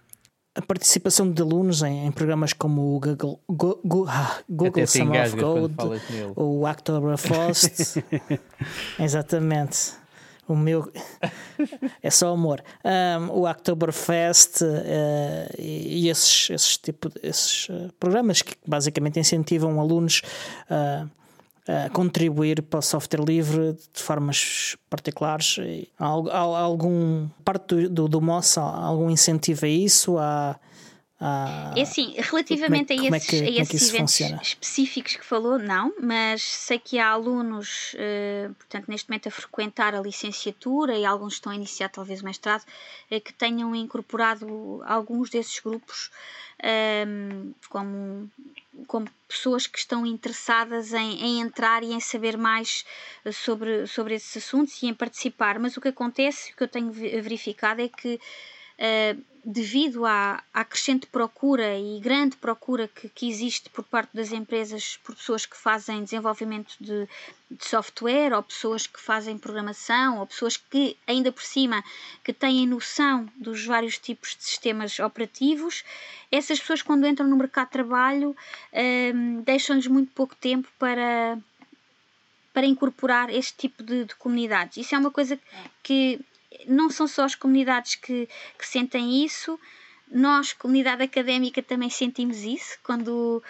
a 0.54 0.62
participação 0.62 1.30
de 1.30 1.40
alunos 1.40 1.82
em, 1.82 2.06
em 2.06 2.12
programas 2.12 2.52
como 2.52 2.96
o 2.96 3.00
Google, 3.00 3.40
Google, 3.48 4.08
Google 4.48 4.86
Summer 4.86 5.26
of 5.26 5.36
Code, 5.36 5.74
o 6.36 6.68
Oktoberfest. 6.68 8.02
Exatamente. 8.98 9.92
O 10.48 10.56
meu 10.56 10.92
é 12.02 12.10
só 12.10 12.32
amor. 12.32 12.60
Um, 12.84 13.30
o 13.30 13.48
Oktoberfest 13.48 14.62
uh, 14.62 14.66
e, 15.56 16.08
esses, 16.08 16.50
esses, 16.50 16.76
tipo, 16.76 17.08
esses 17.22 17.68
uh, 17.68 17.92
programas 18.00 18.42
que 18.42 18.56
basicamente 18.66 19.20
incentivam 19.20 19.80
alunos 19.80 20.22
uh, 20.68 21.08
a 21.70 21.90
contribuir 21.90 22.62
para 22.62 22.78
o 22.78 22.82
software 22.82 23.24
livre 23.24 23.76
de 23.94 24.02
formas 24.02 24.76
particulares. 24.88 25.56
Há, 25.98 26.06
há, 26.06 26.38
há 26.38 26.60
algum 26.60 27.28
parte 27.44 27.74
do, 27.74 27.88
do, 27.88 28.08
do 28.08 28.20
MOS, 28.20 28.58
há 28.58 28.62
algum 28.62 29.10
incentivo 29.10 29.66
a 29.66 29.68
isso? 29.68 30.18
Há, 30.18 30.58
há, 31.20 31.74
é 31.76 31.82
assim, 31.82 32.14
relativamente 32.16 32.92
é, 32.92 32.98
a 32.98 33.16
esses, 33.16 33.28
é 33.28 33.30
que, 33.30 33.44
a 33.44 33.46
é 33.46 33.62
esses 33.62 33.88
eventos 33.88 34.16
funciona? 34.16 34.42
específicos 34.42 35.16
que 35.16 35.24
falou, 35.24 35.58
não, 35.58 35.94
mas 36.02 36.42
sei 36.42 36.78
que 36.78 36.98
há 36.98 37.10
alunos, 37.10 37.94
uh, 37.94 38.52
portanto, 38.54 38.88
neste 38.88 39.08
momento 39.08 39.28
a 39.28 39.30
frequentar 39.30 39.94
a 39.94 40.00
licenciatura 40.00 40.98
e 40.98 41.04
alguns 41.04 41.34
estão 41.34 41.52
a 41.52 41.54
iniciar 41.54 41.88
talvez 41.88 42.20
o 42.20 42.24
mestrado, 42.24 42.62
uh, 43.12 43.20
que 43.20 43.32
tenham 43.32 43.74
incorporado 43.76 44.82
alguns 44.84 45.30
desses 45.30 45.60
grupos 45.60 46.10
um, 46.62 47.52
como 47.68 48.30
como 48.86 49.06
pessoas 49.28 49.66
que 49.66 49.78
estão 49.78 50.06
interessadas 50.06 50.92
em, 50.92 51.22
em, 51.22 51.40
entrar 51.40 51.82
e 51.82 51.92
em 51.92 52.00
saber 52.00 52.36
mais 52.36 52.84
eh, 53.24 53.32
sobre, 53.32 53.86
sobre 53.86 54.14
esses 54.14 54.36
assuntos 54.42 54.82
e 54.82 54.86
em 54.86 54.94
participar. 54.94 55.58
Mas 55.58 55.76
o 55.76 55.80
que 55.80 55.88
acontece, 55.88 56.52
o 56.52 56.56
que 56.56 56.62
eu 56.62 56.68
tenho 56.68 56.90
verificado 56.90 57.82
é 57.82 57.88
que 57.88 58.20
uh, 58.80 59.22
devido 59.44 60.04
à, 60.04 60.42
à 60.52 60.64
crescente 60.64 61.06
procura 61.06 61.78
e 61.78 61.98
grande 62.00 62.36
procura 62.36 62.88
que, 62.88 63.08
que, 63.08 63.28
existe 63.28 63.70
por 63.70 63.84
parte 63.84 64.14
das 64.14 64.32
empresas 64.32 64.98
por 65.02 65.14
pessoas 65.14 65.46
que 65.46 65.56
fazem 65.56 66.04
desenvolvimento 66.04 66.74
de, 66.78 67.08
de, 67.50 67.64
software 67.64 68.34
ou 68.34 68.42
pessoas 68.42 68.86
que 68.86 69.00
fazem 69.00 69.38
programação 69.38 70.18
ou 70.18 70.26
pessoas 70.26 70.56
que 70.56 70.96
ainda 71.06 71.32
por 71.32 71.42
cima 71.42 71.82
que 72.22 72.32
têm 72.32 72.66
noção 72.66 73.26
dos 73.36 73.64
vários 73.64 73.98
tipos 73.98 74.36
de 74.36 74.44
sistemas 74.44 74.98
operativos 74.98 75.84
essas 76.30 76.60
pessoas 76.60 76.82
quando 76.82 77.06
entram 77.06 77.26
no 77.26 77.36
mercado 77.36 77.68
de 77.68 77.72
trabalho 77.72 78.36
um, 79.14 79.40
deixam-lhes 79.42 79.86
muito 79.86 80.12
pouco 80.12 80.36
tempo 80.36 80.68
para 80.78 81.38
para 82.52 82.66
incorporar 82.66 83.30
este 83.30 83.56
tipo 83.56 83.80
de, 83.80 84.04
de 84.04 84.14
comunidades. 84.16 84.76
Isso 84.76 84.92
é 84.94 84.98
uma 84.98 85.12
coisa 85.12 85.38
que 85.84 86.20
não 86.66 86.90
são 86.90 87.06
só 87.06 87.24
as 87.24 87.34
comunidades 87.34 87.94
que, 87.94 88.28
que 88.58 88.66
sentem 88.66 89.24
isso, 89.24 89.58
nós, 90.10 90.52
comunidade 90.52 91.02
académica, 91.02 91.62
também 91.62 91.88
sentimos 91.88 92.38
isso 92.38 92.76
quando, 92.82 93.42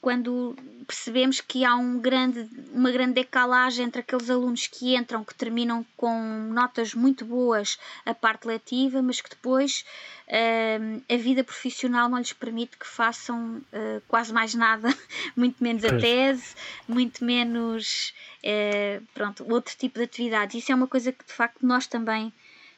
quando 0.00 0.56
percebemos 0.86 1.40
que 1.40 1.64
há 1.64 1.76
um 1.76 2.00
grande, 2.00 2.48
uma 2.72 2.90
grande 2.90 3.14
decalagem 3.14 3.86
entre 3.86 4.00
aqueles 4.00 4.28
alunos 4.28 4.66
que 4.66 4.96
entram, 4.96 5.24
que 5.24 5.34
terminam 5.34 5.86
com 5.96 6.20
notas 6.52 6.92
muito 6.92 7.24
boas 7.24 7.78
a 8.04 8.12
parte 8.12 8.46
letiva, 8.48 9.00
mas 9.00 9.20
que 9.20 9.30
depois 9.30 9.84
uh, 10.26 11.02
a 11.08 11.16
vida 11.16 11.44
profissional 11.44 12.08
não 12.08 12.18
lhes 12.18 12.32
permite 12.32 12.76
que 12.76 12.86
façam 12.86 13.62
uh, 13.72 14.02
quase 14.08 14.32
mais 14.32 14.54
nada, 14.54 14.92
muito 15.36 15.62
menos 15.62 15.84
a 15.84 15.96
tese, 15.96 16.54
muito 16.88 17.24
menos 17.24 18.12
uh, 18.42 19.02
pronto, 19.14 19.46
outro 19.48 19.76
tipo 19.76 19.98
de 19.98 20.04
atividades. 20.04 20.56
Isso 20.56 20.72
é 20.72 20.74
uma 20.74 20.88
coisa 20.88 21.12
que 21.12 21.24
de 21.24 21.32
facto 21.32 21.64
nós 21.64 21.86
também 21.86 22.32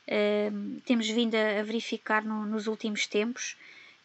uh, 0.08 0.80
temos 0.84 1.08
vindo 1.08 1.34
a, 1.34 1.62
verificar 1.62 2.24
no, 2.24 2.44
nos 2.46 2.66
últimos 2.66 3.06
tempos, 3.06 3.56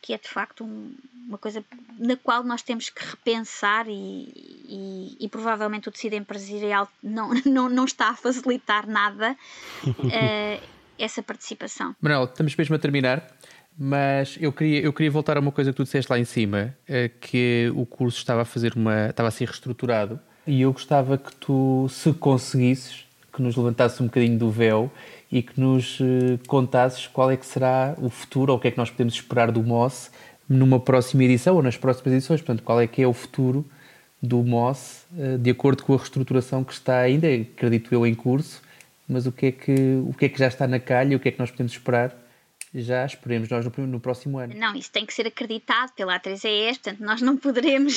que 0.01 0.13
é 0.13 0.17
de 0.17 0.27
facto 0.27 0.63
um, 0.63 0.93
uma 1.27 1.37
coisa 1.37 1.63
na 1.97 2.15
qual 2.15 2.43
nós 2.43 2.61
temos 2.61 2.89
que 2.89 3.05
repensar 3.05 3.87
e, 3.87 3.93
e, 3.93 5.17
e, 5.19 5.27
provavelmente 5.27 5.89
o 5.89 5.91
tecido 5.91 6.15
empresarial 6.15 6.89
não, 7.03 7.31
não, 7.45 7.69
não 7.69 7.85
está 7.85 8.09
a 8.09 8.15
facilitar 8.15 8.87
nada 8.87 9.35
uh, 9.85 10.63
essa 10.97 11.21
participação. 11.21 11.95
Manuel, 12.01 12.25
estamos 12.25 12.55
mesmo 12.55 12.75
a 12.75 12.79
terminar. 12.79 13.35
Mas 13.81 14.37
eu 14.41 14.51
queria, 14.51 14.81
eu 14.81 14.91
queria 14.91 15.09
voltar 15.09 15.37
a 15.37 15.39
uma 15.39 15.53
coisa 15.53 15.71
que 15.71 15.77
tu 15.77 15.85
disseste 15.85 16.11
lá 16.11 16.19
em 16.19 16.25
cima, 16.25 16.75
eh, 16.85 17.07
que 17.07 17.71
o 17.73 17.85
curso 17.85 18.17
estava 18.17 18.41
a 18.41 18.45
fazer 18.45 18.73
uma. 18.75 19.07
estava 19.07 19.29
a 19.29 19.31
ser 19.31 19.45
reestruturado 19.45 20.19
e 20.45 20.63
eu 20.63 20.73
gostava 20.73 21.17
que 21.17 21.33
tu, 21.35 21.87
se 21.89 22.11
conseguisses, 22.11 23.05
que 23.31 23.41
nos 23.41 23.55
levantasse 23.55 24.03
um 24.03 24.07
bocadinho 24.07 24.37
do 24.37 24.49
véu 24.49 24.91
e 25.31 25.41
que 25.41 25.59
nos 25.59 25.99
eh, 26.01 26.39
contasses 26.47 27.07
qual 27.07 27.29
é 27.29 27.37
que 27.37 27.45
será 27.45 27.95
o 28.01 28.09
futuro 28.09 28.51
ou 28.51 28.57
o 28.57 28.61
que 28.61 28.69
é 28.69 28.71
que 28.71 28.77
nós 28.77 28.89
podemos 28.89 29.13
esperar 29.13 29.51
do 29.51 29.61
MOS 29.61 30.09
numa 30.47 30.79
próxima 30.79 31.23
edição 31.23 31.55
ou 31.55 31.61
nas 31.61 31.77
próximas 31.77 32.13
edições. 32.13 32.41
Portanto, 32.41 32.63
qual 32.63 32.81
é 32.81 32.87
que 32.87 33.01
é 33.01 33.07
o 33.07 33.13
futuro 33.13 33.63
do 34.21 34.43
MOS 34.43 35.05
eh, 35.17 35.37
de 35.37 35.49
acordo 35.51 35.83
com 35.83 35.93
a 35.93 35.97
reestruturação 35.97 36.63
que 36.63 36.73
está 36.73 36.99
ainda, 36.99 37.27
acredito 37.27 37.93
eu, 37.93 38.05
em 38.07 38.15
curso, 38.15 38.61
mas 39.07 39.25
o 39.25 39.31
que 39.31 39.47
é 39.47 39.51
que, 39.51 40.01
o 40.07 40.13
que, 40.13 40.25
é 40.25 40.29
que 40.29 40.39
já 40.39 40.47
está 40.47 40.67
na 40.67 40.79
calha 40.79 41.13
e 41.13 41.15
o 41.15 41.19
que 41.19 41.29
é 41.29 41.31
que 41.31 41.39
nós 41.39 41.51
podemos 41.51 41.71
esperar 41.71 42.15
já 42.73 43.03
esperemos 43.03 43.49
nós 43.49 43.65
no, 43.65 43.87
no, 43.87 43.99
próximo 43.99 44.37
ano. 44.37 44.53
Não, 44.55 44.75
isso 44.75 44.91
tem 44.91 45.05
que 45.05 45.13
ser 45.13 45.25
acreditado 45.25 45.91
pela 45.93 46.19
A3ES, 46.19 46.73
portanto 46.73 46.99
nós 46.99 47.21
não 47.21 47.35
poderemos 47.35 47.95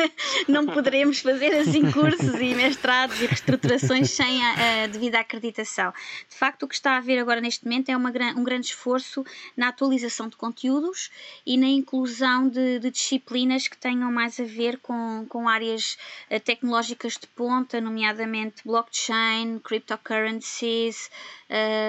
não 0.46 0.66
poderemos 0.66 1.20
fazer 1.20 1.54
assim 1.54 1.90
cursos 1.90 2.34
e 2.34 2.54
mestrados 2.54 3.20
e 3.20 3.26
reestruturações 3.26 4.10
sem 4.10 4.42
a, 4.42 4.84
a, 4.84 4.86
devida 4.88 5.20
acreditação. 5.20 5.92
De 6.28 6.36
facto, 6.36 6.64
o 6.64 6.68
que 6.68 6.74
está 6.74 6.92
a 6.92 6.96
haver 6.98 7.18
agora 7.18 7.40
neste 7.40 7.64
momento 7.64 7.88
é 7.88 7.96
uma, 7.96 8.10
um 8.36 8.44
grande 8.44 8.66
esforço 8.66 9.24
na 9.56 9.68
atualização 9.68 10.28
de 10.28 10.36
conteúdos 10.36 11.10
e 11.46 11.56
na 11.56 11.68
inclusão 11.68 12.48
de, 12.48 12.78
de 12.78 12.90
disciplinas 12.90 13.68
que 13.68 13.76
tenham 13.76 14.12
mais 14.12 14.38
a 14.38 14.44
ver 14.44 14.78
com, 14.78 15.24
com 15.30 15.48
áreas 15.48 15.96
uh, 16.30 16.38
tecnológicas 16.40 17.14
de 17.14 17.26
ponta, 17.28 17.80
nomeadamente 17.80 18.62
blockchain, 18.66 19.58
cryptocurrencies, 19.60 21.10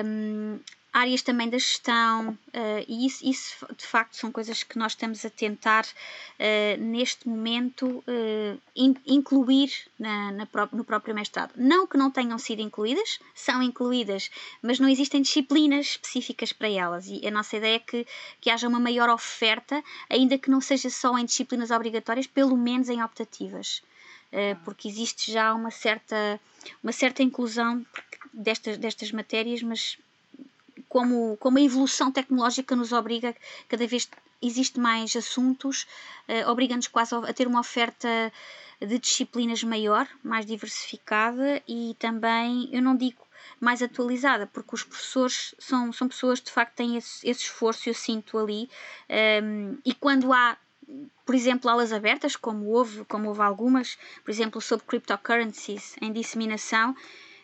um, 0.06 0.60
áreas 0.94 1.22
também 1.22 1.50
da 1.50 1.58
gestão, 1.58 2.30
uh, 2.30 2.86
e 2.88 3.06
isso, 3.06 3.26
isso, 3.26 3.66
de 3.78 3.86
facto 3.86 4.16
são 4.16 4.32
coisas 4.32 4.62
que 4.62 4.78
nós 4.78 4.92
estamos 4.92 5.24
a 5.24 5.30
tentar 5.30 5.86
uh, 5.86 6.82
neste 6.82 7.28
momento 7.30 8.04
uh, 8.08 8.62
in, 8.76 8.96
incluir 9.06 9.72
na, 9.98 10.32
na 10.34 10.46
pró 10.46 10.68
no 10.74 10.84
próprio 10.84 11.16
mestrado. 11.16 11.54
Não 11.56 11.88
que 11.88 11.98
não 11.98 12.12
tenham 12.12 12.38
sido 12.38 12.62
incluídas, 12.62 13.20
são 13.34 13.64
incluídas, 13.64 14.30
mas 14.62 14.80
não 14.80 14.90
existem 14.90 15.22
disciplinas 15.22 15.92
específicas 15.92 16.52
para 16.52 16.70
elas, 16.70 17.08
e 17.08 17.26
a 17.26 17.32
nossa 17.32 17.56
ideia 17.56 17.76
é 17.76 17.80
que, 17.80 18.06
que 18.42 18.50
haja 18.50 18.68
uma 18.68 18.80
maior 18.80 19.10
oferta, 19.10 19.82
ainda 20.10 20.38
que 20.38 20.52
não 20.52 20.60
seja 20.60 20.90
só 20.90 21.18
em 21.18 21.26
disciplinas 21.26 21.72
obrigatórias, 21.72 22.28
pelo 22.28 22.58
menos 22.58 22.90
em 22.90 23.02
optativas. 23.02 23.82
Porque 24.64 24.88
existe 24.88 25.30
já 25.30 25.54
uma 25.54 25.72
certa, 25.72 26.40
uma 26.82 26.94
certa 26.94 27.22
inclusão 27.22 27.86
destas, 28.34 28.78
destas 28.78 29.12
matérias, 29.12 29.62
mas 29.62 29.98
como, 30.90 31.38
como 31.38 31.58
a 31.58 31.62
evolução 31.62 32.12
tecnológica 32.12 32.76
nos 32.76 32.92
obriga, 32.92 33.36
cada 33.68 33.86
vez 33.88 34.10
existe 34.42 34.80
mais 34.80 35.16
assuntos, 35.16 35.86
uh, 36.28 36.50
obriga-nos 36.50 36.88
quase 36.88 37.14
a 37.16 37.34
ter 37.34 37.48
uma 37.48 37.60
oferta 37.60 38.32
de 38.80 38.98
disciplinas 38.98 39.64
maior, 39.64 40.08
mais 40.24 40.46
diversificada 40.46 41.62
e 41.68 41.96
também, 42.00 42.68
eu 42.72 42.82
não 42.82 42.96
digo 42.96 43.28
mais 43.60 43.82
atualizada, 43.82 44.48
porque 44.48 44.74
os 44.74 44.84
professores 44.84 45.54
são, 45.60 45.94
são 45.94 46.08
pessoas 46.08 46.40
que 46.40 46.48
de 46.48 46.52
facto 46.52 46.76
têm 46.76 46.98
esse, 46.98 47.28
esse 47.28 47.44
esforço, 47.44 47.88
eu 47.88 47.94
sinto 47.94 48.38
ali, 48.38 48.68
um, 49.08 49.14
ehm, 49.14 49.78
e 49.86 49.94
quando 49.94 50.34
há 50.34 50.58
por 51.26 51.36
exemplo, 51.36 51.70
aulas 51.70 51.94
abertas, 51.94 52.36
como 52.36 52.66
houve, 52.66 53.06
como 53.06 53.30
houve 53.30 53.42
algumas, 53.42 53.98
por 54.24 54.32
exemplo, 54.32 54.60
sobre 54.60 54.86
cryptocurrencies 54.86 55.96
em 56.02 56.12
disseminação, 56.12 56.96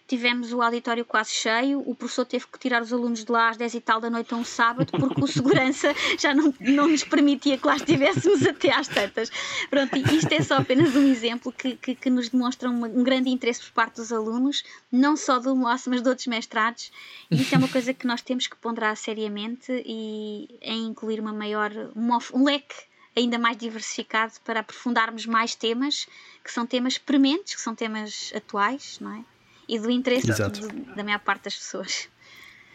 tivemos 0.08 0.54
o 0.54 0.62
auditório 0.62 1.04
quase 1.04 1.32
cheio, 1.32 1.84
o 1.86 1.94
professor 1.94 2.26
teve 2.26 2.48
que 2.48 2.58
tirar 2.58 2.82
os 2.82 2.94
alunos 2.94 3.26
de 3.26 3.32
lá 3.32 3.50
às 3.50 3.58
10 3.58 3.74
e 3.76 3.82
tal 3.82 4.00
da 4.00 4.10
noite 4.10 4.34
a 4.34 4.38
um 4.38 4.44
sábado, 4.44 4.92
porque 4.92 5.22
o 5.22 5.28
segurança 5.28 5.94
já 6.18 6.34
não, 6.34 6.54
não 6.60 6.88
nos 6.88 7.04
permitia 7.04 7.58
que 7.58 7.68
lá 7.68 7.76
estivéssemos 7.76 8.46
até 8.48 8.74
às 8.74 8.88
tantas. 8.88 9.30
Pronto, 9.70 9.96
isto 9.98 10.32
é 10.32 10.42
só 10.42 10.56
apenas 10.56 10.96
um 10.96 11.06
exemplo 11.06 11.52
que, 11.52 11.76
que, 11.76 11.94
que 11.94 12.10
nos 12.10 12.30
demonstra 12.30 12.70
uma, 12.70 12.88
um 12.88 13.04
grande 13.04 13.30
interesse 13.30 13.62
por 13.64 13.72
parte 13.72 13.98
dos 13.98 14.12
alunos, 14.12 14.64
não 14.92 15.18
só 15.18 15.40
do 15.40 15.56
MOS, 15.56 15.88
mas 15.88 16.02
de 16.02 16.08
outros 16.08 16.28
mestrados, 16.28 16.92
isso 17.30 17.54
é 17.54 17.58
uma 17.58 17.68
coisa 17.68 17.94
que 17.94 18.08
nós 18.08 18.22
temos 18.22 18.48
que 18.48 18.56
ponderar 18.56 18.96
seriamente 18.96 19.72
e 19.86 20.48
em 20.62 20.86
incluir 20.86 21.20
uma 21.20 21.34
maior, 21.34 21.72
um, 21.96 22.18
um 22.34 22.46
leque 22.46 22.76
ainda 23.16 23.38
mais 23.38 23.58
diversificado 23.58 24.34
para 24.46 24.60
aprofundarmos 24.62 25.26
mais 25.26 25.56
temas 25.56 26.08
que 26.44 26.52
são 26.52 26.66
temas 26.66 26.98
prementes, 26.98 27.56
que 27.56 27.62
são 27.62 27.76
temas 27.76 28.32
atuais, 28.36 29.00
não 29.02 29.12
é? 29.14 29.37
E 29.68 29.80
do 29.80 29.90
interesse 29.90 30.28
de, 30.28 30.68
da 30.96 31.04
maior 31.04 31.20
parte 31.20 31.46
das 31.46 31.56
pessoas. 31.56 32.08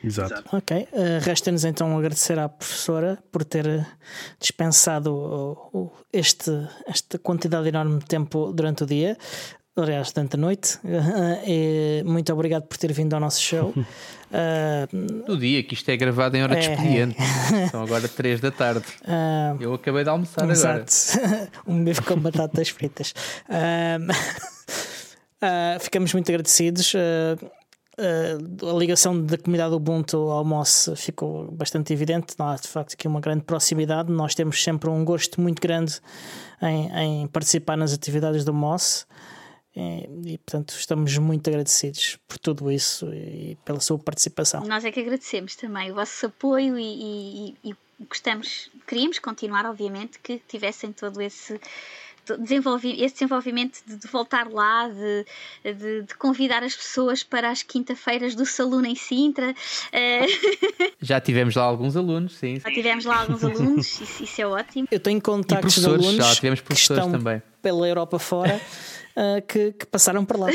Exato. 0.04 0.42
Ok, 0.52 0.76
uh, 0.76 0.88
resta-nos 1.20 1.64
então 1.64 1.96
agradecer 1.96 2.38
à 2.38 2.48
professora 2.48 3.22
por 3.30 3.44
ter 3.44 3.64
eh, 3.66 3.86
dispensado 4.40 5.14
uh, 5.14 5.78
uh, 5.78 5.92
este, 6.12 6.50
esta 6.86 7.20
quantidade 7.20 7.68
enorme 7.68 8.00
de 8.00 8.06
tempo 8.06 8.52
durante 8.52 8.82
o 8.82 8.86
dia 8.86 9.16
aliás, 9.76 10.12
durante 10.12 10.36
a 10.36 10.38
noite. 10.38 10.78
Uh, 10.84 12.04
muito 12.10 12.32
obrigado 12.32 12.64
por 12.64 12.76
ter 12.76 12.92
vindo 12.92 13.14
ao 13.14 13.20
nosso 13.20 13.40
show. 13.40 13.72
Uh, 14.32 15.28
no 15.28 15.36
dia 15.36 15.62
que 15.62 15.74
isto 15.74 15.86
é 15.90 15.94
gravado 15.98 16.34
em 16.34 16.42
hora 16.42 16.56
de 16.56 16.66
é, 16.66 16.72
expediente, 16.72 17.16
é. 17.20 17.66
são 17.68 17.82
agora 17.82 18.08
3 18.08 18.40
da 18.40 18.50
tarde. 18.50 18.86
Uh, 19.02 19.62
Eu 19.62 19.74
acabei 19.74 20.04
de 20.04 20.08
almoçar 20.08 20.48
exato. 20.48 20.90
agora. 21.22 21.50
um 21.66 21.84
bife 21.84 22.00
com 22.00 22.18
batatas 22.18 22.70
fritas. 22.70 23.12
Ficamos 25.80 26.12
muito 26.12 26.28
agradecidos. 26.28 26.94
a 27.96 28.78
ligação 28.78 29.20
da 29.24 29.36
comunidade 29.36 29.74
Ubuntu 29.74 30.16
ao 30.30 30.44
MOS 30.44 30.90
ficou 30.96 31.50
bastante 31.52 31.92
evidente. 31.92 32.34
Há 32.38 32.56
de 32.56 32.68
facto 32.68 32.94
aqui 32.94 33.06
uma 33.06 33.20
grande 33.20 33.44
proximidade. 33.44 34.10
Nós 34.10 34.34
temos 34.34 34.62
sempre 34.62 34.88
um 34.88 35.04
gosto 35.04 35.40
muito 35.40 35.60
grande 35.60 36.00
em, 36.60 37.22
em 37.22 37.26
participar 37.28 37.76
nas 37.76 37.92
atividades 37.92 38.44
do 38.44 38.54
MOS. 38.54 39.06
E, 39.74 40.34
e, 40.34 40.38
portanto 40.38 40.74
estamos 40.78 41.16
muito 41.16 41.48
agradecidos 41.48 42.18
por 42.28 42.38
tudo 42.38 42.70
isso 42.70 43.06
e 43.14 43.56
pela 43.64 43.80
sua 43.80 43.98
participação. 43.98 44.66
Nós 44.66 44.84
é 44.84 44.92
que 44.92 45.00
agradecemos 45.00 45.56
também 45.56 45.90
o 45.90 45.94
vosso 45.94 46.26
apoio 46.26 46.78
e, 46.78 47.54
e, 47.64 47.70
e 47.70 47.76
gostamos, 48.08 48.70
queríamos 48.86 49.18
continuar, 49.18 49.64
obviamente, 49.66 50.18
que 50.18 50.40
tivessem 50.46 50.92
todo 50.92 51.20
esse 51.22 51.58
desenvolvi 52.38 53.02
esse 53.02 53.14
desenvolvimento 53.14 53.80
de, 53.86 53.96
de 53.96 54.08
voltar 54.08 54.48
lá, 54.48 54.88
de, 54.88 55.26
de, 55.64 56.02
de, 56.02 56.14
convidar 56.14 56.62
as 56.62 56.74
pessoas 56.74 57.22
para 57.22 57.50
as 57.50 57.62
quinta-feiras 57.62 58.34
do 58.34 58.46
Salão 58.46 58.84
em 58.84 58.94
Sintra. 58.94 59.50
Uh... 59.50 60.92
Já 61.00 61.20
tivemos 61.20 61.56
lá 61.56 61.64
alguns 61.64 61.96
alunos, 61.96 62.34
sim. 62.34 62.60
Já 62.60 62.70
tivemos 62.70 63.04
lá 63.04 63.20
alguns 63.20 63.42
alunos, 63.42 64.00
isso, 64.00 64.22
isso 64.22 64.40
é 64.40 64.46
ótimo. 64.46 64.88
Eu 64.90 65.00
tenho 65.00 65.20
contactos 65.20 65.74
de 65.74 65.86
alunos 65.86 66.14
já 66.14 66.34
tivemos 66.34 66.60
professores 66.60 67.02
que 67.02 67.08
estão 67.08 67.18
também. 67.18 67.42
pela 67.60 67.88
Europa 67.88 68.18
fora. 68.18 68.60
uh, 69.16 69.42
que, 69.46 69.72
que, 69.72 69.86
passaram 69.86 70.24
por 70.24 70.38
lá. 70.38 70.48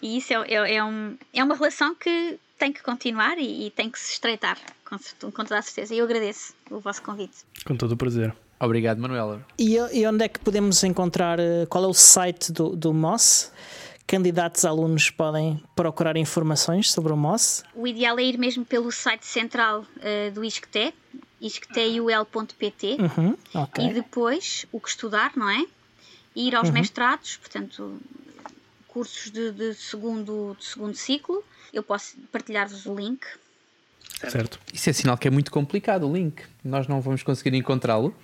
e 0.00 0.16
isso 0.18 0.32
é, 0.32 0.54
é, 0.54 0.74
é, 0.76 0.84
um, 0.84 1.16
é 1.32 1.42
uma 1.42 1.54
relação 1.54 1.94
que 1.94 2.38
tem 2.58 2.72
que 2.72 2.82
continuar 2.82 3.38
e, 3.38 3.66
e 3.66 3.70
tem 3.70 3.90
que 3.90 3.98
se 3.98 4.12
estreitar, 4.12 4.56
com, 4.84 4.96
com 5.30 5.44
toda 5.44 5.58
a 5.58 5.62
certeza. 5.62 5.94
E 5.94 5.98
eu 5.98 6.04
agradeço 6.04 6.54
o 6.70 6.78
vosso 6.78 7.02
convite. 7.02 7.38
Com 7.64 7.76
todo 7.76 7.92
o 7.92 7.96
prazer. 7.96 8.32
Obrigado, 8.64 8.98
Manuela. 8.98 9.44
E, 9.58 9.76
e, 9.76 10.06
onde 10.06 10.24
é 10.24 10.28
que 10.28 10.38
podemos 10.38 10.82
encontrar? 10.84 11.40
Eh, 11.40 11.66
qual 11.68 11.84
é 11.84 11.86
o 11.86 11.94
site 11.94 12.52
do, 12.52 12.76
do 12.76 12.94
MOS? 12.94 13.50
Candidatos 14.06 14.64
alunos 14.64 15.10
podem 15.10 15.62
procurar 15.74 16.16
informações 16.16 16.92
sobre 16.92 17.12
o 17.12 17.16
MOS? 17.16 17.64
O 17.74 17.86
ideal 17.86 18.18
é 18.18 18.22
ir 18.22 18.38
mesmo 18.38 18.64
pelo 18.64 18.92
site 18.92 19.26
central 19.26 19.80
uh, 19.80 20.30
do 20.32 20.44
ISCTE, 20.44 20.94
iscteul.pt, 21.40 22.98
uhum, 23.00 23.36
okay. 23.62 23.88
e 23.88 23.94
depois 23.94 24.66
o 24.70 24.78
que 24.78 24.88
estudar, 24.88 25.32
não 25.34 25.48
é? 25.48 25.64
ir 26.34 26.54
aos 26.54 26.68
uhum. 26.68 26.74
mestrados, 26.74 27.36
portanto, 27.36 27.98
cursos 28.88 29.30
de, 29.30 29.52
de, 29.52 29.74
segundo, 29.74 30.56
de 30.58 30.64
segundo 30.64 30.94
ciclo. 30.94 31.42
Eu 31.72 31.82
posso 31.82 32.16
partilhar-vos 32.30 32.86
o 32.86 32.94
link. 32.94 33.24
Certo. 34.28 34.60
Isso 34.72 34.90
é 34.90 34.92
sinal 34.92 35.18
que 35.18 35.26
é 35.26 35.30
muito 35.30 35.50
complicado 35.50 36.08
o 36.08 36.12
link. 36.12 36.42
Nós 36.64 36.86
não 36.86 37.00
vamos 37.00 37.22
conseguir 37.22 37.56
encontrá-lo. 37.56 38.14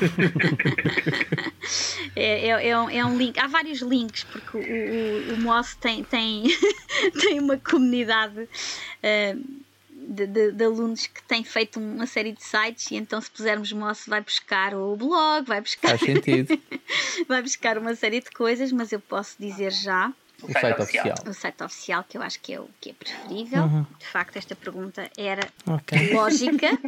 é, 2.14 2.48
é, 2.48 2.68
é, 2.68 2.78
um, 2.78 2.90
é, 2.90 3.04
um, 3.04 3.16
link. 3.16 3.38
Há 3.38 3.46
vários 3.46 3.80
links, 3.80 4.24
porque 4.24 4.56
o, 4.56 4.60
o, 4.60 5.34
o 5.34 5.40
MOS 5.40 5.74
tem, 5.76 6.04
tem, 6.04 6.44
tem 7.20 7.40
uma 7.40 7.56
comunidade. 7.56 8.42
Uh, 8.42 9.68
de, 10.08 10.26
de, 10.26 10.52
de, 10.52 10.64
alunos 10.64 11.06
que 11.06 11.22
têm 11.24 11.44
feito 11.44 11.78
uma 11.78 12.06
série 12.06 12.32
de 12.32 12.42
sites 12.42 12.90
e 12.90 12.96
então 12.96 13.20
se 13.20 13.30
pusermos 13.30 13.70
moço 13.72 14.08
vai 14.08 14.22
buscar 14.22 14.74
o 14.74 14.96
blog, 14.96 15.46
vai 15.46 15.60
buscar 15.60 15.98
Faz 15.98 16.00
sentido. 16.00 16.58
vai 17.28 17.42
buscar 17.42 17.76
uma 17.76 17.94
série 17.94 18.20
de 18.20 18.30
coisas, 18.30 18.72
mas 18.72 18.90
eu 18.90 19.00
posso 19.00 19.36
dizer 19.38 19.70
já 19.70 20.12
o 20.42 20.52
site 20.52 20.80
oficial. 20.80 21.14
O 21.26 21.34
site 21.34 21.64
oficial, 21.64 22.04
que 22.08 22.16
eu 22.16 22.22
acho 22.22 22.38
que 22.40 22.52
é 22.52 22.60
o 22.60 22.68
que 22.80 22.90
é 22.90 22.92
preferível. 22.92 23.64
Uhum. 23.64 23.84
De 23.98 24.06
facto, 24.06 24.36
esta 24.36 24.54
pergunta 24.54 25.10
era 25.16 25.48
okay. 25.66 26.12
lógica. 26.14 26.68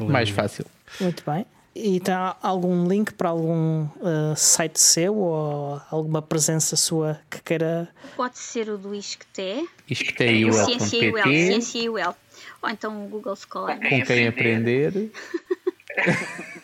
Mais 0.00 0.28
fácil. 0.30 0.66
Muito 1.00 1.24
bem. 1.28 1.44
E 1.74 2.00
tem 2.00 2.14
algum 2.42 2.86
link 2.86 3.14
para 3.14 3.30
algum 3.30 3.84
uh, 3.84 4.36
site 4.36 4.78
seu 4.78 5.16
ou 5.16 5.80
alguma 5.90 6.20
presença 6.20 6.76
sua 6.76 7.18
que 7.30 7.42
queira? 7.42 7.88
Pode 8.14 8.38
ser 8.38 8.68
o 8.68 8.76
do 8.76 8.94
ISCTE. 8.94 9.66
ISCTEUL.pt 9.88 11.22
Ciência 11.22 11.90
UL. 11.90 12.14
Ou 12.62 12.68
então 12.68 13.04
o 13.04 13.08
Google 13.08 13.36
Scholar. 13.36 13.78
Com 13.78 14.02
quem 14.02 14.28
aprender. 14.28 14.92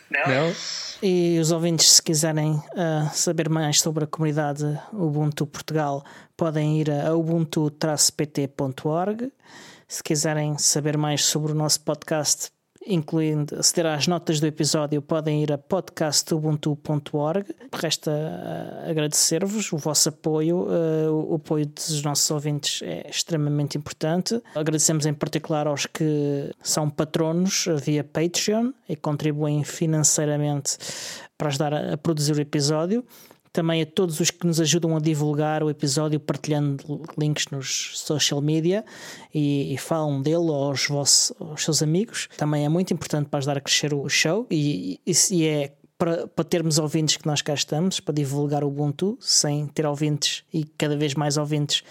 Não? 0.09 0.27
Não? 0.27 0.53
E 1.01 1.39
os 1.39 1.51
ouvintes, 1.51 1.91
se 1.91 2.01
quiserem 2.01 2.53
uh, 2.53 3.09
saber 3.13 3.47
mais 3.49 3.79
sobre 3.79 4.03
a 4.03 4.07
comunidade 4.07 4.65
Ubuntu 4.91 5.47
Portugal, 5.47 6.03
podem 6.35 6.81
ir 6.81 6.91
a 6.91 7.15
ubuntu-pt.org. 7.15 9.31
Se 9.87 10.03
quiserem 10.03 10.57
saber 10.57 10.97
mais 10.97 11.23
sobre 11.23 11.51
o 11.51 11.55
nosso 11.55 11.81
podcast, 11.81 12.49
incluindo 12.89 13.59
aceder 13.59 13.85
às 13.85 14.07
notas 14.07 14.39
do 14.39 14.47
episódio, 14.47 15.01
podem 15.01 15.43
ir 15.43 15.51
a 15.51 15.57
podcastubuntu.org. 15.57 17.45
Resta 17.71 18.11
uh, 18.11 18.89
agradecer-vos 18.89 19.71
o 19.71 19.77
vosso 19.77 20.09
apoio, 20.09 20.67
uh, 20.67 21.31
o 21.31 21.35
apoio 21.35 21.67
dos 21.67 22.01
nossos 22.01 22.29
ouvintes 22.31 22.81
é 22.81 23.07
extremamente 23.09 23.77
importante. 23.77 24.41
Agradecemos 24.55 25.05
em 25.05 25.13
particular 25.13 25.67
aos 25.67 25.85
que 25.85 26.51
são 26.63 26.89
patronos 26.89 27.67
via 27.83 28.03
Patreon 28.03 28.71
e 28.87 28.95
contribuem 28.95 29.63
financeiramente 29.63 30.77
para 31.37 31.47
ajudar 31.47 31.73
a 31.73 31.97
produzir 31.97 32.35
o 32.35 32.41
episódio 32.41 33.05
também 33.51 33.81
a 33.81 33.85
todos 33.85 34.19
os 34.19 34.31
que 34.31 34.45
nos 34.45 34.59
ajudam 34.59 34.95
a 34.95 34.99
divulgar 34.99 35.63
o 35.63 35.69
episódio, 35.69 36.19
partilhando 36.19 37.01
links 37.17 37.47
nos 37.51 37.99
social 37.99 38.41
media 38.41 38.85
e, 39.33 39.73
e 39.73 39.77
falam 39.77 40.21
dele 40.21 40.51
aos, 40.51 40.87
vossos, 40.87 41.33
aos 41.39 41.63
seus 41.63 41.81
amigos. 41.81 42.29
Também 42.37 42.65
é 42.65 42.69
muito 42.69 42.93
importante 42.93 43.27
para 43.27 43.39
ajudar 43.39 43.57
a 43.57 43.61
crescer 43.61 43.93
o 43.93 44.07
show 44.07 44.45
e, 44.49 44.99
e, 45.05 45.13
e 45.31 45.45
é 45.45 45.73
para, 45.99 46.27
para, 46.27 46.45
termos 46.45 46.79
ouvintes 46.79 47.17
que 47.17 47.27
nós 47.27 47.41
cá 47.41 47.53
estamos, 47.53 47.99
para 47.99 48.13
divulgar 48.13 48.63
o 48.63 48.67
Ubuntu, 48.67 49.17
sem 49.19 49.67
ter 49.67 49.85
ouvintes 49.85 50.45
e 50.53 50.63
cada 50.63 50.95
vez 50.95 51.13
mais 51.13 51.35
ouvintes, 51.35 51.83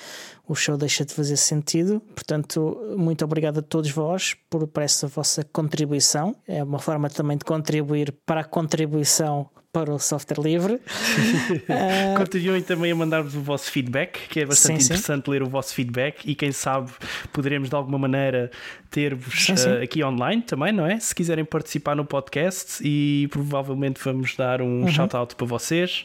o 0.48 0.54
show 0.54 0.78
deixa 0.78 1.04
de 1.04 1.12
fazer 1.12 1.36
sentido. 1.36 2.00
Portanto, 2.14 2.94
muito 2.96 3.22
obrigado 3.22 3.58
a 3.58 3.62
todos 3.62 3.90
vós 3.90 4.34
por, 4.48 4.66
por 4.66 4.82
essa 4.82 5.06
vossa 5.06 5.44
contribuição. 5.44 6.34
É 6.46 6.64
uma 6.64 6.78
forma 6.78 7.10
também 7.10 7.36
de 7.36 7.44
contribuir 7.44 8.12
para 8.24 8.40
a 8.40 8.44
contribuição 8.44 9.50
para 9.84 9.94
o 9.94 9.98
software 9.98 10.42
livre. 10.42 10.74
uh... 10.74 12.18
Continuem 12.18 12.62
também 12.62 12.90
a 12.90 12.96
mandar-vos 12.96 13.36
o 13.36 13.40
vosso 13.40 13.70
feedback, 13.70 14.28
que 14.28 14.40
é 14.40 14.44
bastante 14.44 14.82
sim, 14.82 14.86
interessante 14.86 15.26
sim. 15.26 15.30
ler 15.30 15.42
o 15.42 15.48
vosso 15.48 15.72
feedback 15.72 16.24
e 16.24 16.34
quem 16.34 16.50
sabe 16.50 16.90
poderemos 17.32 17.68
de 17.68 17.76
alguma 17.76 17.98
maneira 17.98 18.50
ter-vos 18.90 19.48
uh, 19.50 19.82
aqui 19.82 20.02
online 20.02 20.42
também, 20.42 20.72
não 20.72 20.84
é? 20.84 20.98
Se 20.98 21.14
quiserem 21.14 21.44
participar 21.44 21.94
no 21.94 22.04
podcast 22.04 22.82
e 22.82 23.28
provavelmente 23.30 24.00
vamos 24.02 24.34
dar 24.34 24.60
um 24.60 24.82
uhum. 24.82 24.88
shout-out 24.88 25.36
para 25.36 25.46
vocês. 25.46 26.04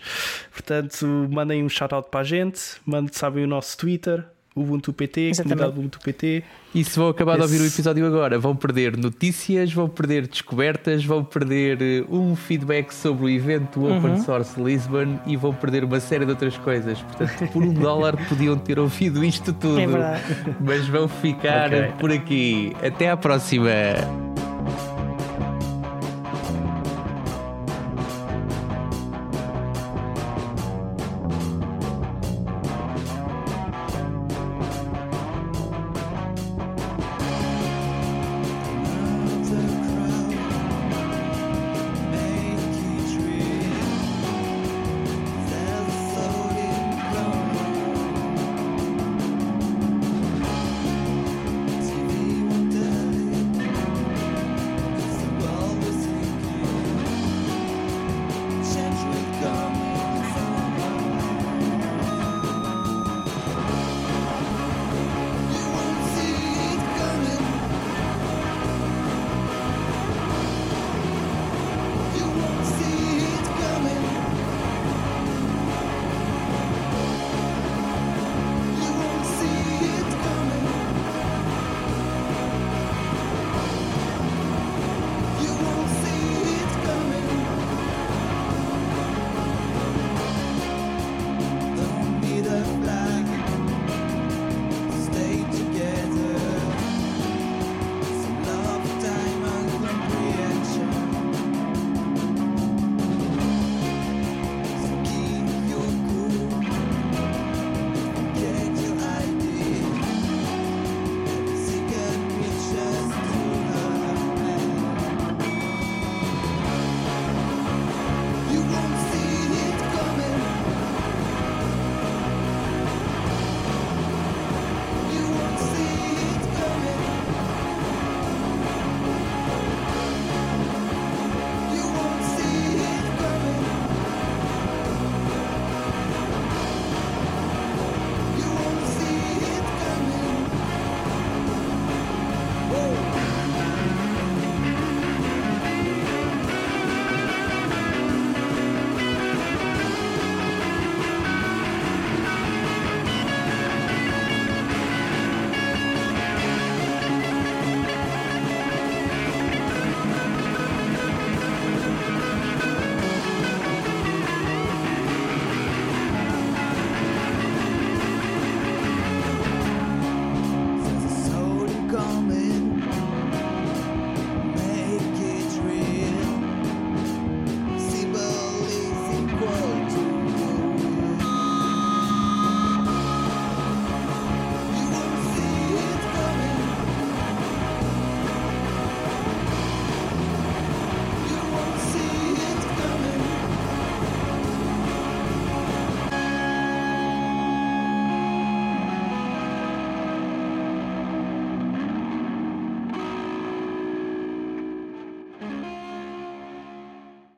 Portanto, 0.51 1.07
mandem 1.32 1.63
um 1.63 1.69
shout-out 1.69 2.09
para 2.11 2.19
a 2.19 2.24
gente, 2.24 2.61
mandem, 2.86 3.11
sabem 3.11 3.43
o 3.43 3.47
nosso 3.47 3.76
Twitter, 3.78 4.24
Ubuntu 4.55 4.93
PT, 4.93 5.21
Exatamente. 5.29 5.57
comunidade 5.57 5.79
Ubuntu 5.79 5.99
PT. 5.99 6.43
E 6.75 6.83
se 6.83 6.97
vão 6.99 7.07
acabar 7.09 7.35
de 7.37 7.41
ouvir 7.41 7.59
o 7.61 7.65
Esse- 7.65 7.75
episódio 7.75 8.05
agora, 8.05 8.37
vão 8.37 8.55
perder 8.55 8.95
notícias, 8.97 9.71
vão 9.73 9.87
perder 9.89 10.27
descobertas, 10.27 11.03
vão 11.05 11.23
perder 11.23 11.81
eh, 11.81 12.03
um 12.09 12.35
feedback 12.35 12.91
sobre 12.93 13.25
o 13.25 13.29
evento 13.29 13.79
do 13.79 13.85
Open 13.97 14.19
Source 14.21 14.59
Lisbon 14.61 15.19
e 15.25 15.35
vão 15.35 15.53
perder 15.53 15.83
uma 15.83 15.99
série 15.99 16.25
de 16.25 16.31
outras 16.31 16.57
coisas. 16.57 16.99
Portanto, 17.01 17.51
por 17.51 17.63
um 17.63 17.73
dólar 17.73 18.15
podiam 18.27 18.57
ter 18.57 18.79
ouvido 18.79 19.23
isto 19.23 19.53
tudo. 19.53 19.79
É. 19.97 20.21
Mas 20.59 20.87
vão 20.87 21.07
ficar 21.07 21.67
Ok. 21.73 21.91
por 21.99 22.11
aqui. 22.11 22.73
Até 22.83 23.09
à 23.09 23.17
próxima. 23.17 23.69